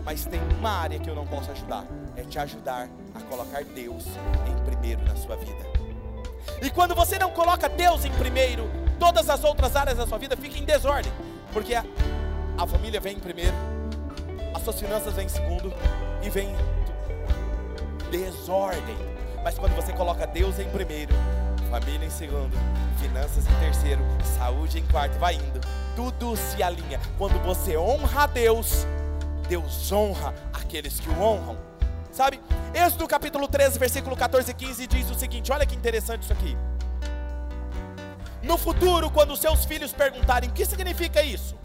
Mas 0.03 0.25
tem 0.25 0.41
uma 0.59 0.71
área 0.71 0.99
que 0.99 1.09
eu 1.09 1.15
não 1.15 1.25
posso 1.25 1.51
ajudar, 1.51 1.85
é 2.19 2.23
te 2.23 2.37
ajudar 2.37 2.89
a 3.15 3.21
colocar 3.21 3.63
Deus 3.63 4.05
em 4.47 4.65
primeiro 4.65 5.01
na 5.05 5.15
sua 5.15 5.37
vida. 5.37 5.69
E 6.61 6.69
quando 6.69 6.93
você 6.93 7.17
não 7.17 7.31
coloca 7.31 7.69
Deus 7.69 8.03
em 8.03 8.11
primeiro, 8.13 8.69
todas 8.99 9.29
as 9.29 9.43
outras 9.43 9.75
áreas 9.75 9.97
da 9.97 10.05
sua 10.05 10.17
vida 10.17 10.35
ficam 10.35 10.57
em 10.57 10.65
desordem, 10.65 11.11
porque 11.53 11.73
a, 11.73 11.85
a 12.57 12.67
família 12.67 12.99
vem 12.99 13.15
em 13.15 13.19
primeiro, 13.19 13.55
as 14.53 14.61
suas 14.63 14.79
finanças 14.79 15.13
vêm 15.13 15.25
em 15.25 15.29
segundo 15.29 15.73
e 16.21 16.29
vem 16.29 16.53
desordem. 18.11 18.97
Mas 19.43 19.57
quando 19.57 19.73
você 19.75 19.93
coloca 19.93 20.27
Deus 20.27 20.59
em 20.59 20.69
primeiro, 20.69 21.13
família 21.69 22.05
em 22.05 22.09
segundo, 22.09 22.51
finanças 22.99 23.45
em 23.47 23.59
terceiro, 23.59 24.01
saúde 24.37 24.79
em 24.79 24.85
quarto, 24.87 25.17
vai 25.17 25.35
indo, 25.35 25.61
tudo 25.95 26.35
se 26.35 26.61
alinha. 26.61 26.99
Quando 27.17 27.41
você 27.41 27.77
honra 27.77 28.23
a 28.23 28.27
Deus, 28.27 28.85
Deus 29.47 29.89
honra 29.91 30.33
aqueles 30.53 30.99
que 30.99 31.09
o 31.09 31.21
honram. 31.21 31.68
Sabe? 32.11 32.39
Êxodo 32.73 33.07
capítulo 33.07 33.47
13, 33.47 33.79
versículo 33.79 34.15
14 34.15 34.51
e 34.51 34.53
15 34.53 34.87
diz 34.87 35.09
o 35.09 35.15
seguinte: 35.15 35.51
olha 35.51 35.65
que 35.65 35.75
interessante 35.75 36.23
isso 36.23 36.33
aqui. 36.33 36.57
No 38.41 38.57
futuro, 38.57 39.09
quando 39.09 39.35
seus 39.35 39.65
filhos 39.65 39.91
perguntarem 39.91 40.49
o 40.49 40.53
que 40.53 40.65
significa 40.65 41.21
isso, 41.21 41.55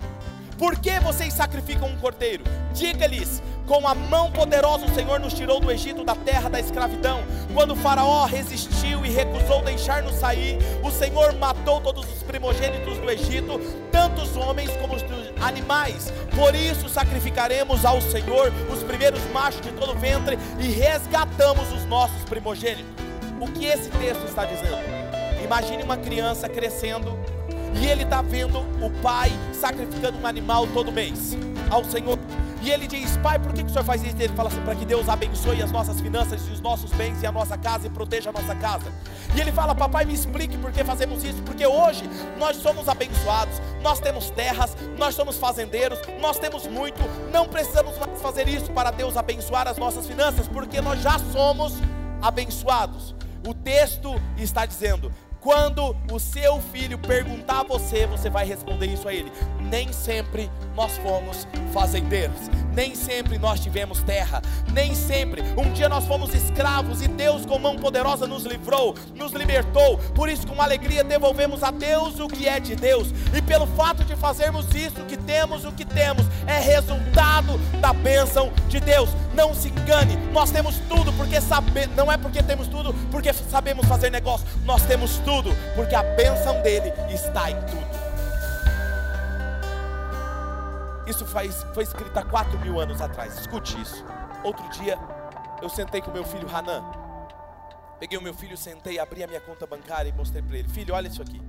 por 0.59 0.79
que 0.79 0.99
vocês 1.01 1.33
sacrificam 1.33 1.89
um 1.89 1.97
cordeiro? 1.99 2.45
Diga-lhes: 2.73 3.43
com 3.67 3.87
a 3.89 3.95
mão 3.95 4.31
poderosa 4.31 4.85
o 4.85 4.95
Senhor 4.95 5.19
nos 5.19 5.33
tirou 5.33 5.59
do 5.59 5.71
Egito, 5.71 6.05
da 6.05 6.15
terra 6.15 6.51
da 6.51 6.61
escravidão. 6.61 7.23
Quando 7.55 7.75
Faraó 7.75 8.27
resistiu 8.27 9.05
e 9.07 9.11
recusou 9.11 9.63
deixar-nos 9.63 10.17
sair, 10.17 10.59
o 10.83 10.91
Senhor 10.91 11.33
matou 11.35 11.81
todos 11.81 12.05
os 12.13 12.23
primogênitos 12.23 12.99
do 12.99 13.11
Egito, 13.11 13.59
tanto 14.05 14.21
os 14.21 14.37
homens 14.37 14.71
como 14.77 14.95
os 14.95 15.03
animais. 15.41 16.13
Por 16.37 16.55
isso 16.55 16.91
sacrificaremos 16.91 17.87
ao 17.87 18.03
Senhor 18.03 18.53
os 18.71 18.83
primeiros 18.83 19.21
machos 19.33 19.63
de 19.63 19.73
todo 19.73 19.93
o 19.93 19.99
ventre 19.99 20.39
e 20.61 20.67
resgatamos 20.69 21.73
os 21.73 21.87
nossos 21.87 22.23
primogênitos. 22.25 22.85
O 23.41 23.47
que 23.51 23.65
esse 23.65 23.89
texto 23.91 24.25
está 24.27 24.45
dizendo? 24.45 24.77
Imagine 25.43 25.83
uma 25.83 25.97
criança 25.97 26.49
crescendo 26.51 27.19
e 27.81 27.87
ele 27.87 28.03
está 28.03 28.21
vendo 28.21 28.59
o 28.85 28.91
pai 29.03 29.33
sacrificando 29.55 30.19
um 30.19 30.27
animal 30.27 30.67
todo 30.67 30.93
mês 30.93 31.37
ao 31.71 31.83
Senhor. 31.83 32.19
E 32.65 32.71
ele 32.71 32.87
diz: 32.87 33.15
Pai, 33.19 33.39
por 33.39 33.53
que, 33.53 33.63
que 33.63 33.69
o 33.69 33.73
senhor 33.73 33.85
faz 33.85 34.03
isso? 34.03 34.17
Ele 34.19 34.33
fala 34.35 34.49
assim: 34.49 34.63
para 34.63 34.75
que 34.75 34.87
Deus 34.87 35.07
abençoe 35.07 35.63
as 35.63 35.71
nossas 35.71 36.01
finanças 36.01 36.41
e 36.49 36.51
os 36.51 36.63
nossos 36.63 36.91
bens 36.93 37.23
e 37.23 37.27
a 37.27 37.31
nossa 37.31 37.59
casa 37.59 37.87
e 37.87 37.91
proteja 37.91 38.31
a 38.31 38.33
nossa 38.33 38.55
casa. 38.55 38.91
E 39.37 39.41
ele 39.41 39.53
fala: 39.53 39.75
Papai, 39.75 40.07
me 40.07 40.15
explique 40.15 40.57
por 40.57 40.73
que 40.73 40.83
fazemos 40.83 41.23
isso. 41.23 41.43
Porque 41.43 41.67
hoje 41.67 42.09
nós 42.39 42.57
somos 42.57 42.89
abençoados, 42.89 43.61
nós 43.83 44.01
temos 44.01 44.31
terras, 44.31 44.75
nós 44.97 45.15
somos 45.15 45.37
fazendeiros, 45.37 45.99
nós 46.23 46.39
temos 46.39 46.67
muito. 46.67 47.03
Não 47.31 47.47
precisamos 47.47 47.99
mais 47.99 48.23
fazer 48.23 48.49
isso 48.49 48.73
para 48.73 48.91
Deus 48.91 49.15
abençoar 49.19 49.69
as 49.69 49.77
nossas 49.77 50.07
finanças, 50.07 50.49
porque 50.49 50.81
nós 50.81 51.03
já 51.03 51.19
somos 51.19 51.75
abençoados. 52.23 53.15
O 53.47 53.53
texto 53.53 54.19
está 54.39 54.65
dizendo: 54.65 55.13
quando 55.45 55.95
o 56.11 56.19
seu 56.19 56.59
filho 56.73 56.99
perguntar 56.99 57.61
a 57.61 57.63
você, 57.65 58.07
você 58.07 58.31
vai 58.31 58.47
responder 58.47 58.87
isso 58.87 59.07
a 59.07 59.13
ele. 59.13 59.31
Nem 59.75 59.93
sempre 59.93 60.49
nós 60.77 60.97
fomos 60.99 61.49
fazendeiros, 61.73 62.49
nem 62.77 62.95
sempre 62.95 63.39
nós 63.39 63.59
tivemos 63.59 64.01
terra, 64.05 64.41
nem 64.73 64.95
sempre. 64.95 65.43
Um 65.57 65.73
dia 65.73 65.89
nós 65.89 66.07
fomos 66.07 66.33
escravos 66.33 67.03
e 67.03 67.09
Deus, 67.09 67.45
com 67.45 67.59
mão 67.59 67.75
poderosa, 67.75 68.25
nos 68.25 68.45
livrou, 68.45 68.95
nos 69.17 69.33
libertou. 69.33 69.99
Por 70.15 70.29
isso, 70.29 70.47
com 70.47 70.63
alegria, 70.63 71.03
devolvemos 71.03 71.65
a 71.65 71.73
Deus 71.73 72.21
o 72.21 72.29
que 72.29 72.47
é 72.47 72.61
de 72.61 72.77
Deus. 72.77 73.09
E 73.37 73.43
pelo 73.43 73.67
fato 73.67 74.05
de 74.05 74.15
fazermos 74.15 74.73
isso, 74.73 75.05
que 75.09 75.17
temos 75.17 75.65
o 75.65 75.73
que 75.73 75.85
temos, 75.85 76.25
é 76.47 76.61
resultado 76.61 77.59
da 77.81 77.93
bênção 77.93 78.53
de 78.69 78.79
Deus. 78.79 79.11
Não 79.35 79.53
se 79.57 79.71
engane, 79.71 80.15
nós 80.33 80.53
temos 80.53 80.79
tudo 80.89 81.13
porque 81.15 81.41
sabe, 81.41 81.89
não 81.97 82.13
é 82.13 82.17
porque 82.17 82.41
temos 82.45 82.69
tudo, 82.69 82.95
porque 83.11 83.33
sabemos 83.33 83.85
fazer 83.89 84.09
negócio. 84.09 84.47
Nós 84.65 84.83
temos 84.83 85.19
tudo, 85.25 85.51
porque 85.75 85.97
a 85.97 86.05
bênção 86.05 86.63
dele 86.63 86.93
está 87.13 87.51
em 87.51 87.57
tudo. 87.63 87.94
Isso 91.07 91.27
faz, 91.27 91.63
foi 91.75 91.85
escrito 91.85 92.17
há 92.17 92.25
quatro 92.25 92.59
mil 92.61 92.81
anos 92.81 93.01
atrás. 93.01 93.39
Escute 93.39 93.81
isso. 93.81 94.05
Outro 94.43 94.69
dia, 94.71 94.99
eu 95.63 95.69
sentei 95.69 96.01
com 96.01 96.11
meu 96.11 96.25
filho 96.25 96.49
Hanan. 96.49 96.83
Peguei 97.99 98.19
o 98.19 98.23
meu 98.23 98.35
filho, 98.35 98.57
sentei, 98.57 98.99
abri 98.99 99.23
a 99.23 99.27
minha 99.27 99.41
conta 99.41 99.67
bancária 99.67 100.09
e 100.09 100.13
mostrei 100.13 100.43
para 100.43 100.59
ele: 100.59 100.69
Filho, 100.69 100.95
olha 100.95 101.09
isso 101.09 101.23
aqui. 101.23 101.41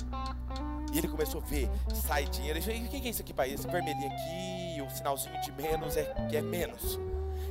E 0.93 0.97
ele 0.97 1.08
começou 1.08 1.41
a 1.41 1.45
ver, 1.45 1.70
sai 1.93 2.26
dinheiro. 2.26 2.58
Ele 2.58 2.66
falou: 2.66 2.88
O 2.88 2.89
que 2.89 3.08
é 3.08 3.10
isso 3.10 3.22
aqui, 3.22 3.34
pai? 3.34 3.51
Esse 3.51 3.68
vermelhinho 3.68 4.12
aqui, 4.12 4.82
o 4.82 4.89
sinalzinho 4.89 5.39
de 5.41 5.51
menos 5.51 5.97
é, 5.97 6.03
que 6.30 6.38
é 6.38 6.41
menos. 6.41 6.99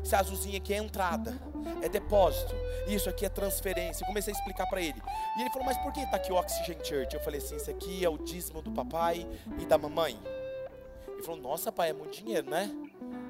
Esse 0.03 0.15
azulzinho 0.15 0.57
aqui 0.57 0.75
é 0.75 0.79
entrada, 0.79 1.39
é 1.83 1.89
depósito. 1.89 2.55
Isso 2.87 3.09
aqui 3.09 3.25
é 3.25 3.29
transferência. 3.29 4.03
Eu 4.03 4.07
comecei 4.07 4.33
a 4.33 4.37
explicar 4.37 4.67
para 4.67 4.81
ele. 4.81 5.03
E 5.37 5.41
ele 5.41 5.51
falou: 5.51 5.67
Mas 5.67 5.79
por 5.79 5.93
que 5.93 6.01
está 6.01 6.17
aqui 6.17 6.33
o 6.33 6.37
Oxygen 6.37 6.79
Church? 6.85 7.15
Eu 7.15 7.21
falei 7.21 7.41
assim: 7.41 7.57
Isso 7.57 7.71
aqui 7.71 8.05
é 8.05 8.09
o 8.09 8.19
dízimo 8.19 8.63
do 8.63 8.71
papai 8.71 9.27
e 9.59 9.67
da 9.67 9.79
mamãe. 9.79 10.19
Ele 11.25 11.27
falou: 11.27 11.41
Nossa, 11.41 11.73
pai, 11.73 11.91
é 11.91 11.93
muito 11.93 12.17
dinheiro, 12.17 12.49
né? 12.49 12.71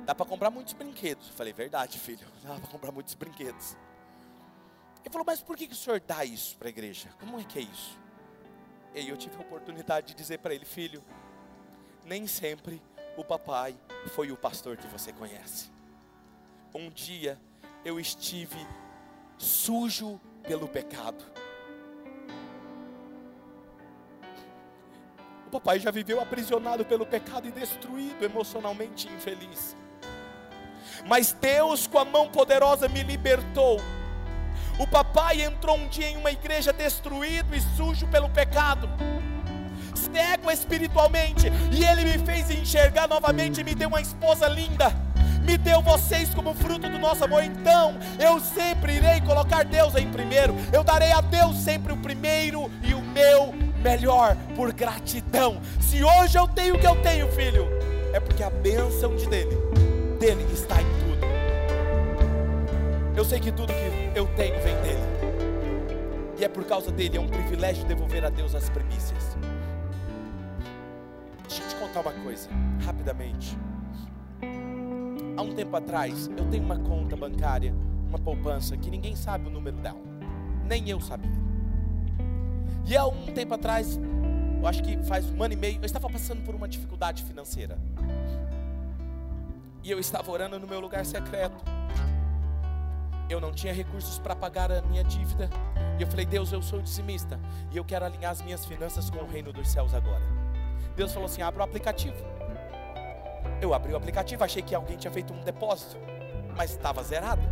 Dá 0.05 0.15
para 0.15 0.27
comprar 0.27 0.51
muitos 0.51 0.73
brinquedos. 0.73 1.29
Eu 1.29 1.35
falei: 1.35 1.53
Verdade, 1.53 1.99
filho, 1.99 2.27
dá 2.43 2.55
para 2.55 2.69
comprar 2.69 2.93
muitos 2.93 3.15
brinquedos. 3.15 3.77
Ele 5.03 5.11
falou: 5.11 5.25
Mas 5.27 5.43
por 5.43 5.57
que, 5.57 5.67
que 5.67 5.75
o 5.75 5.77
senhor 5.77 6.01
dá 6.01 6.25
isso 6.25 6.57
para 6.57 6.69
a 6.69 6.71
igreja? 6.71 7.09
Como 7.21 7.39
é 7.39 7.45
que 7.45 7.59
é 7.59 7.63
isso? 7.63 7.99
E 8.95 8.99
aí 8.99 9.09
eu 9.09 9.17
tive 9.17 9.37
a 9.37 9.41
oportunidade 9.41 10.09
de 10.09 10.15
dizer 10.15 10.39
para 10.39 10.55
ele: 10.55 10.65
Filho, 10.65 11.03
nem 12.05 12.27
sempre 12.27 12.83
o 13.17 13.25
papai 13.25 13.77
foi 14.15 14.33
o 14.33 14.37
pastor 14.37 14.77
que 14.77 14.87
você 14.89 15.13
conhece 15.13 15.75
um 16.75 16.91
dia 16.91 17.41
eu 17.85 18.01
estive 18.01 18.59
sujo 19.39 20.21
pelo 20.43 20.67
pecado. 20.67 21.25
Papai 25.55 25.79
já 25.79 25.93
viveu 25.93 26.21
aprisionado 26.21 26.85
pelo 26.85 27.07
pecado 27.07 27.47
e 27.47 27.53
destruído, 27.53 28.25
emocionalmente 28.25 29.07
infeliz. 29.09 29.77
Mas 31.07 31.33
Deus, 31.33 31.87
com 31.87 31.97
a 31.97 32.05
mão 32.05 32.29
poderosa, 32.29 32.89
me 32.89 33.05
libertou. 33.05 33.81
O 34.81 34.87
papai 34.89 35.43
entrou 35.43 35.77
um 35.77 35.87
dia 35.87 36.09
em 36.09 36.17
uma 36.17 36.33
igreja 36.33 36.73
destruído 36.73 37.55
e 37.55 37.61
sujo 37.77 38.09
pelo 38.09 38.29
pecado, 38.31 38.91
cego 39.95 40.51
espiritualmente, 40.51 41.47
e 41.73 41.85
ele 41.85 42.05
me 42.05 42.19
fez 42.27 42.51
enxergar 42.51 43.07
novamente 43.07 43.61
e 43.61 43.65
me 43.65 43.77
deu 43.77 43.89
uma 43.89 44.01
esposa 44.01 44.49
linda 44.49 44.93
me 45.45 45.59
deu 45.59 45.83
vocês 45.83 46.33
como 46.33 46.55
fruto 46.55 46.89
do 46.89 46.99
nosso 46.99 47.23
amor. 47.23 47.45
Então, 47.45 47.99
eu 48.19 48.41
sempre 48.41 48.95
irei 48.95 49.21
colocar 49.21 49.63
Deus 49.63 49.95
em 49.95 50.11
primeiro. 50.11 50.57
Eu 50.73 50.83
darei 50.83 51.13
a 51.13 51.21
Deus 51.21 51.59
sempre 51.59 51.93
o 51.93 51.99
primeiro 51.99 52.71
e 52.83 52.95
o 52.95 53.03
meu 53.03 53.64
melhor 53.85 54.35
por 54.57 54.73
gratidão. 54.73 55.61
Se 55.79 56.03
hoje 56.03 56.39
eu 56.39 56.49
tenho 56.49 56.75
o 56.75 56.79
que 56.79 56.87
eu 56.87 56.97
tenho, 57.03 57.31
filho, 57.31 57.69
é 58.15 58.19
porque 58.19 58.43
a 58.43 58.49
bênção 58.49 59.15
de 59.15 59.29
dele, 59.29 59.57
dele 60.19 60.45
está 60.53 60.81
em 60.81 60.87
tudo. 60.87 61.05
Eu 63.15 63.25
sei 63.25 63.39
que 63.39 63.53
tudo 63.53 63.73
que 63.73 64.19
eu 64.19 64.27
tenho 64.35 64.55
vem 64.63 64.75
dele. 64.77 65.05
E 66.39 66.45
é 66.45 66.49
por 66.49 66.65
causa 66.65 66.91
dele, 66.91 67.19
é 67.19 67.21
um 67.21 67.29
privilégio 67.29 67.85
devolver 67.85 68.25
a 68.25 68.31
Deus 68.31 68.55
as 68.55 68.71
primícias. 68.71 69.37
Deixa 71.47 71.63
eu 71.63 71.69
te 71.69 71.77
contar 71.77 72.01
uma 72.01 72.13
coisa, 72.25 72.49
rapidamente. 72.85 73.57
Há 75.37 75.43
um 75.43 75.53
tempo 75.53 75.77
atrás, 75.77 76.31
eu 76.37 76.45
tenho 76.47 76.65
uma 76.65 76.79
conta 76.79 77.15
bancária, 77.17 77.75
uma 78.09 78.19
poupança, 78.19 78.77
que 78.77 78.91
ninguém 78.91 79.15
sabe 79.15 79.47
o 79.49 79.51
número 79.51 79.77
dela. 79.77 80.01
Nem 80.65 80.89
eu 80.89 81.01
sabia. 81.01 81.44
E 82.87 82.97
há 82.97 83.07
um 83.07 83.27
tempo 83.27 83.55
atrás, 83.55 83.99
eu 84.61 84.67
acho 84.67 84.83
que 84.83 84.97
faz 85.05 85.29
um 85.31 85.43
ano 85.43 85.55
e 85.55 85.57
meio, 85.57 85.79
eu 85.81 85.87
estava 85.87 86.09
passando 86.09 86.43
por 86.45 86.55
uma 86.55 86.69
dificuldade 86.69 87.23
financeira. 87.23 87.79
E 89.83 89.91
eu 89.91 89.99
estava 89.99 90.31
orando 90.31 90.59
no 90.59 90.67
meu 90.67 90.81
lugar 90.81 91.05
secreto. 91.05 91.63
Eu 93.29 93.41
não 93.41 93.53
tinha 93.53 93.73
recursos 93.73 94.19
para 94.19 94.37
pagar 94.37 94.71
a 94.71 94.83
minha 94.83 95.03
dívida. 95.05 95.49
E 95.99 96.03
eu 96.03 96.07
falei, 96.07 96.27
Deus, 96.27 96.53
eu 96.53 96.63
sou 96.63 96.81
dizimista. 96.81 97.39
E 97.71 97.77
eu 97.77 97.85
quero 97.85 98.05
alinhar 98.05 98.33
as 98.33 98.43
minhas 98.43 98.65
finanças 98.65 99.09
com 99.09 99.19
o 99.19 99.27
reino 99.27 99.53
dos 99.53 99.69
céus 99.69 99.95
agora. 99.95 100.23
Deus 100.97 101.13
falou 101.13 101.27
assim: 101.27 101.43
abra 101.43 101.61
o 101.61 101.65
aplicativo. 101.65 102.17
Eu 103.61 103.73
abri 103.73 103.93
o 103.93 103.97
aplicativo, 103.97 104.45
achei 104.45 104.63
que 104.63 104.75
alguém 104.75 104.97
tinha 104.97 105.11
feito 105.11 105.33
um 105.33 105.41
depósito, 105.43 105.97
mas 106.57 106.71
estava 106.71 107.03
zerado. 107.03 107.43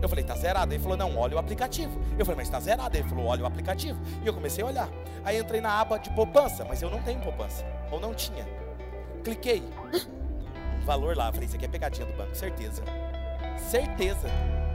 Eu 0.00 0.08
falei, 0.08 0.24
está 0.24 0.34
zerado. 0.34 0.72
Ele 0.72 0.82
falou, 0.82 0.96
não, 0.96 1.16
olha 1.16 1.36
o 1.36 1.38
aplicativo. 1.38 1.98
Eu 2.18 2.24
falei, 2.24 2.36
mas 2.36 2.48
está 2.48 2.60
zerado. 2.60 2.96
Ele 2.96 3.08
falou, 3.08 3.26
olha 3.26 3.42
o 3.42 3.46
aplicativo. 3.46 3.98
E 4.22 4.26
eu 4.26 4.34
comecei 4.34 4.62
a 4.62 4.66
olhar. 4.66 4.88
Aí 5.24 5.38
entrei 5.38 5.60
na 5.60 5.80
aba 5.80 5.98
de 5.98 6.10
poupança, 6.10 6.64
mas 6.64 6.82
eu 6.82 6.90
não 6.90 7.00
tenho 7.02 7.20
poupança. 7.20 7.64
Ou 7.90 8.00
não 8.00 8.14
tinha. 8.14 8.46
Cliquei 9.22 9.62
valor 10.84 11.16
lá. 11.16 11.28
Eu 11.28 11.32
falei, 11.32 11.46
isso 11.46 11.56
aqui 11.56 11.64
é 11.64 11.68
pegadinha 11.68 12.06
do 12.06 12.12
banco, 12.12 12.34
certeza. 12.34 12.82
Certeza. 13.56 14.28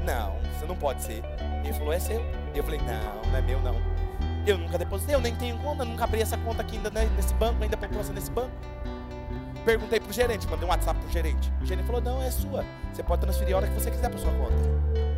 Não, 0.06 0.36
você 0.54 0.66
não 0.66 0.76
pode 0.76 1.04
ser. 1.04 1.24
Ele 1.64 1.74
falou, 1.74 1.94
é 1.94 2.00
seu. 2.00 2.22
Eu 2.56 2.64
falei, 2.64 2.80
não, 2.80 3.32
não 3.32 3.38
é 3.38 3.42
meu 3.42 3.62
não. 3.62 3.76
Eu 4.48 4.58
nunca 4.58 4.78
depositei, 4.78 5.14
eu 5.14 5.22
nem 5.22 5.36
tenho 5.36 5.58
conta, 5.60 5.86
nunca 5.86 6.06
abri 6.06 6.22
essa 6.22 6.38
conta 6.38 6.62
aqui 6.62 6.78
ainda 6.78 6.90
nesse 6.90 7.34
banco, 7.36 7.62
ainda 7.62 7.78
poupança 7.78 8.12
nesse 8.12 8.32
banco. 8.32 8.52
Perguntei 9.64 10.00
pro 10.00 10.12
gerente, 10.12 10.48
mandei 10.48 10.66
um 10.66 10.72
WhatsApp 10.72 11.00
pro 11.00 11.12
gerente. 11.12 11.52
O 11.62 11.66
gerente 11.66 11.86
falou, 11.86 12.02
não, 12.02 12.22
é 12.24 12.32
sua. 12.32 12.66
Você 12.92 13.04
pode 13.04 13.22
transferir 13.22 13.54
a 13.54 13.58
hora 13.58 13.68
que 13.68 13.74
você 13.74 13.92
quiser 13.92 14.10
para 14.10 14.18
sua 14.18 14.32
conta. 14.32 15.09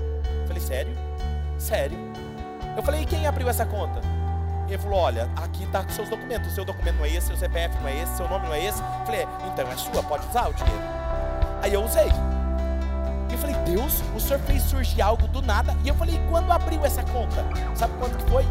Sério? 0.62 0.94
Sério? 1.58 1.98
Eu 2.76 2.84
falei, 2.84 3.02
e 3.02 3.06
quem 3.06 3.28
abriu 3.28 3.50
essa 3.50 3.66
conta? 3.66 4.02
ele 4.74 4.82
falou: 4.82 5.00
Olha, 5.00 5.30
aqui 5.36 5.64
está 5.64 5.84
com 5.84 5.90
seus 5.90 6.10
documentos. 6.10 6.52
O 6.52 6.56
seu 6.56 6.66
documento 6.66 6.98
não 6.98 7.06
é 7.06 7.10
esse, 7.10 7.28
seu 7.28 7.38
CPF 7.38 7.78
não 7.82 7.88
é 7.88 8.02
esse, 8.02 8.18
seu 8.18 8.28
nome 8.30 8.48
não 8.48 8.54
é 8.54 8.66
esse. 8.66 8.82
Eu 8.82 9.06
falei: 9.06 9.28
Então 9.52 9.72
é 9.72 9.78
sua, 9.78 10.04
pode 10.04 10.28
usar 10.28 10.50
o 10.50 10.54
dinheiro. 10.54 10.82
Aí 11.62 11.74
eu 11.74 11.84
usei. 11.84 12.08
E 13.30 13.34
eu 13.34 13.38
falei: 13.38 13.56
Deus, 13.66 14.02
o 14.16 14.20
senhor 14.20 14.40
fez 14.42 14.62
surgir 14.64 15.02
algo 15.02 15.28
do 15.28 15.42
nada. 15.42 15.76
E 15.84 15.90
eu 15.90 15.96
falei: 15.96 16.20
Quando 16.30 16.52
abriu 16.52 16.86
essa 16.86 17.04
conta? 17.04 17.46
Sabe 17.76 17.94
quanto 17.98 18.18
que 18.18 18.30
foi? 18.30 18.46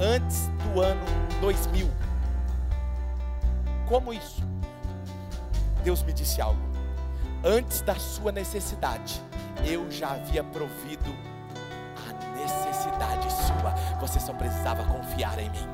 Antes 0.00 0.48
do 0.64 0.80
ano 0.80 1.00
2000. 1.40 1.90
Como 3.86 4.12
isso? 4.12 4.42
Deus 5.82 6.02
me 6.02 6.12
disse 6.12 6.40
algo. 6.40 6.60
Antes 7.44 7.82
da 7.82 7.94
sua 7.96 8.32
necessidade, 8.32 9.20
eu 9.66 9.90
já 9.90 10.12
havia 10.12 10.44
provido 10.44 11.14
necessidade 12.34 13.32
sua, 13.32 13.70
você 14.00 14.20
só 14.20 14.32
precisava 14.32 14.84
confiar 14.84 15.38
em 15.38 15.50
mim. 15.50 15.68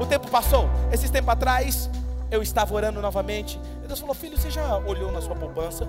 O 0.00 0.06
tempo 0.06 0.28
passou, 0.30 0.68
esses 0.90 1.10
tempos 1.10 1.28
atrás, 1.28 1.88
eu 2.30 2.42
estava 2.42 2.74
orando 2.74 3.00
novamente. 3.00 3.60
Deus 3.92 4.00
falou: 4.00 4.14
Filho, 4.14 4.38
você 4.38 4.50
já 4.50 4.78
olhou 4.78 5.12
na 5.12 5.20
sua 5.20 5.36
poupança? 5.36 5.86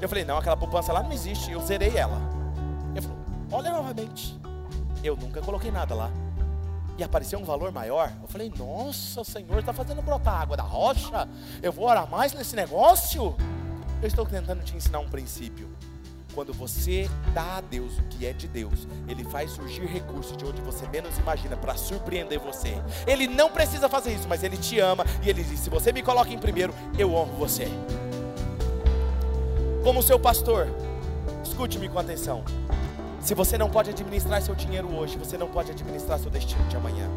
Eu 0.00 0.08
falei: 0.08 0.24
Não, 0.24 0.36
aquela 0.36 0.56
poupança 0.56 0.92
lá 0.92 1.02
não 1.02 1.10
existe, 1.10 1.50
eu 1.50 1.60
zerei 1.60 1.96
ela. 1.96 2.20
Ele 2.92 3.00
falou: 3.00 3.18
Olha 3.50 3.70
novamente. 3.72 4.38
Eu 5.02 5.16
nunca 5.16 5.40
coloquei 5.40 5.70
nada 5.70 5.94
lá. 5.94 6.10
E 6.98 7.04
apareceu 7.04 7.38
um 7.38 7.44
valor 7.44 7.72
maior. 7.72 8.12
Eu 8.20 8.28
falei: 8.28 8.52
Nossa, 8.56 9.24
Senhor, 9.24 9.58
está 9.58 9.72
fazendo 9.72 10.02
brotar 10.02 10.42
água 10.42 10.56
da 10.56 10.62
rocha. 10.62 11.26
Eu 11.62 11.72
vou 11.72 11.88
orar 11.88 12.08
mais 12.10 12.34
nesse 12.34 12.54
negócio. 12.54 13.34
Eu 14.02 14.06
estou 14.06 14.26
tentando 14.26 14.62
te 14.62 14.76
ensinar 14.76 14.98
um 14.98 15.08
princípio. 15.08 15.66
Quando 16.36 16.52
você 16.52 17.08
dá 17.32 17.56
a 17.56 17.60
Deus 17.62 17.98
o 17.98 18.02
que 18.02 18.26
é 18.26 18.32
de 18.34 18.46
Deus, 18.46 18.86
Ele 19.08 19.24
faz 19.24 19.52
surgir 19.52 19.86
recursos 19.86 20.36
de 20.36 20.44
onde 20.44 20.60
você 20.60 20.86
menos 20.88 21.16
imagina 21.16 21.56
para 21.56 21.74
surpreender 21.78 22.38
você. 22.38 22.74
Ele 23.06 23.26
não 23.26 23.50
precisa 23.50 23.88
fazer 23.88 24.12
isso, 24.12 24.28
mas 24.28 24.42
Ele 24.42 24.58
te 24.58 24.78
ama 24.78 25.02
e 25.22 25.30
Ele 25.30 25.42
diz: 25.42 25.60
se 25.60 25.70
você 25.70 25.92
me 25.92 26.02
coloca 26.02 26.30
em 26.30 26.38
primeiro, 26.38 26.74
eu 26.98 27.14
honro 27.14 27.32
você. 27.38 27.66
Como 29.82 30.02
seu 30.02 30.20
pastor, 30.20 30.68
escute-me 31.42 31.88
com 31.88 31.98
atenção. 31.98 32.44
Se 33.18 33.32
você 33.32 33.56
não 33.56 33.70
pode 33.70 33.88
administrar 33.88 34.42
seu 34.42 34.54
dinheiro 34.54 34.94
hoje, 34.94 35.16
você 35.16 35.38
não 35.38 35.48
pode 35.48 35.70
administrar 35.70 36.18
seu 36.18 36.30
destino 36.30 36.68
de 36.68 36.76
amanhã. 36.76 37.08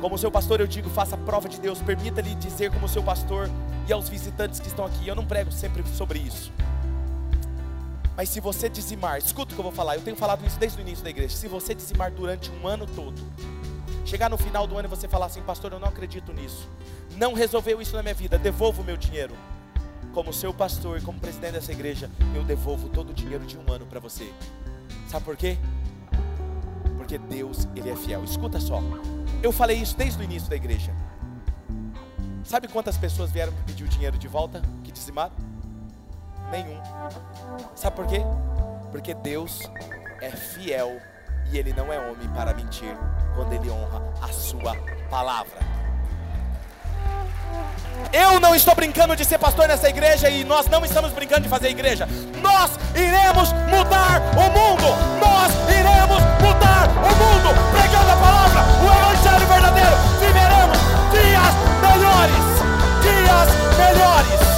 Como 0.00 0.16
seu 0.16 0.30
pastor, 0.30 0.60
eu 0.60 0.66
digo: 0.66 0.88
faça 0.88 1.14
prova 1.14 1.46
de 1.46 1.60
Deus, 1.60 1.82
permita-lhe 1.82 2.34
dizer, 2.36 2.72
como 2.72 2.88
seu 2.88 3.02
pastor 3.02 3.50
e 3.86 3.92
aos 3.92 4.08
visitantes 4.08 4.58
que 4.58 4.68
estão 4.68 4.86
aqui, 4.86 5.06
eu 5.06 5.14
não 5.14 5.26
prego 5.26 5.52
sempre 5.52 5.84
sobre 5.88 6.20
isso. 6.20 6.50
Mas 8.16 8.28
se 8.28 8.40
você 8.40 8.68
dizimar, 8.68 9.18
escuta 9.18 9.52
o 9.52 9.54
que 9.54 9.60
eu 9.60 9.64
vou 9.64 9.72
falar, 9.72 9.96
eu 9.96 10.02
tenho 10.02 10.16
falado 10.16 10.44
isso 10.46 10.58
desde 10.58 10.78
o 10.78 10.82
início 10.82 11.02
da 11.02 11.10
igreja. 11.10 11.34
Se 11.34 11.48
você 11.48 11.74
dizimar 11.74 12.10
durante 12.10 12.50
um 12.50 12.66
ano 12.66 12.86
todo, 12.86 13.20
chegar 14.04 14.28
no 14.28 14.36
final 14.36 14.66
do 14.66 14.76
ano 14.76 14.86
e 14.86 14.90
você 14.90 15.08
falar 15.08 15.26
assim, 15.26 15.42
pastor, 15.42 15.72
eu 15.72 15.80
não 15.80 15.88
acredito 15.88 16.32
nisso, 16.32 16.68
não 17.16 17.32
resolveu 17.32 17.80
isso 17.80 17.96
na 17.96 18.02
minha 18.02 18.14
vida, 18.14 18.38
devolvo 18.38 18.82
o 18.82 18.84
meu 18.84 18.96
dinheiro. 18.96 19.34
Como 20.12 20.30
seu 20.30 20.52
pastor 20.52 20.98
e 20.98 21.00
como 21.00 21.18
presidente 21.18 21.52
dessa 21.52 21.72
igreja, 21.72 22.10
eu 22.34 22.44
devolvo 22.44 22.90
todo 22.90 23.10
o 23.10 23.14
dinheiro 23.14 23.46
de 23.46 23.56
um 23.56 23.72
ano 23.72 23.86
para 23.86 23.98
você. 23.98 24.30
Sabe 25.08 25.24
por 25.24 25.36
quê? 25.36 25.56
Porque 26.98 27.16
Deus, 27.16 27.66
Ele 27.74 27.88
é 27.88 27.96
fiel. 27.96 28.22
Escuta 28.22 28.60
só, 28.60 28.82
eu 29.42 29.50
falei 29.50 29.78
isso 29.78 29.96
desde 29.96 30.20
o 30.20 30.22
início 30.22 30.50
da 30.50 30.56
igreja. 30.56 30.94
Sabe 32.44 32.68
quantas 32.68 32.98
pessoas 32.98 33.30
vieram 33.30 33.52
pedir 33.66 33.84
o 33.84 33.88
dinheiro 33.88 34.18
de 34.18 34.28
volta 34.28 34.60
que 34.84 34.92
dizimaram? 34.92 35.51
Nenhum. 36.52 36.80
Sabe 37.74 37.96
por 37.96 38.06
quê? 38.06 38.20
Porque 38.92 39.14
Deus 39.14 39.60
é 40.20 40.30
fiel 40.30 41.00
e 41.50 41.58
Ele 41.58 41.72
não 41.72 41.92
é 41.92 41.98
homem 41.98 42.28
para 42.28 42.54
mentir 42.54 42.94
quando 43.34 43.52
Ele 43.52 43.70
honra 43.70 44.02
a 44.20 44.28
Sua 44.28 44.76
palavra. 45.10 45.72
Eu 48.12 48.38
não 48.40 48.54
estou 48.54 48.74
brincando 48.74 49.16
de 49.16 49.24
ser 49.24 49.38
pastor 49.38 49.66
nessa 49.66 49.88
igreja 49.88 50.28
e 50.28 50.44
nós 50.44 50.66
não 50.68 50.84
estamos 50.84 51.12
brincando 51.12 51.42
de 51.42 51.48
fazer 51.48 51.70
igreja. 51.70 52.06
Nós 52.42 52.72
iremos 52.94 53.52
mudar 53.52 54.20
o 54.36 54.50
mundo. 54.50 54.88
Nós 55.18 55.52
iremos 55.68 56.22
mudar 56.40 56.88
o 56.88 57.14
mundo. 57.16 57.54
Pregando 57.72 58.10
a 58.10 58.16
palavra, 58.16 58.60
o 58.82 58.86
evangelho 58.86 59.46
verdadeiro. 59.46 59.96
Viveremos 60.20 60.78
dias 61.12 61.54
melhores. 61.80 62.44
Dias 63.02 63.48
melhores. 63.78 64.51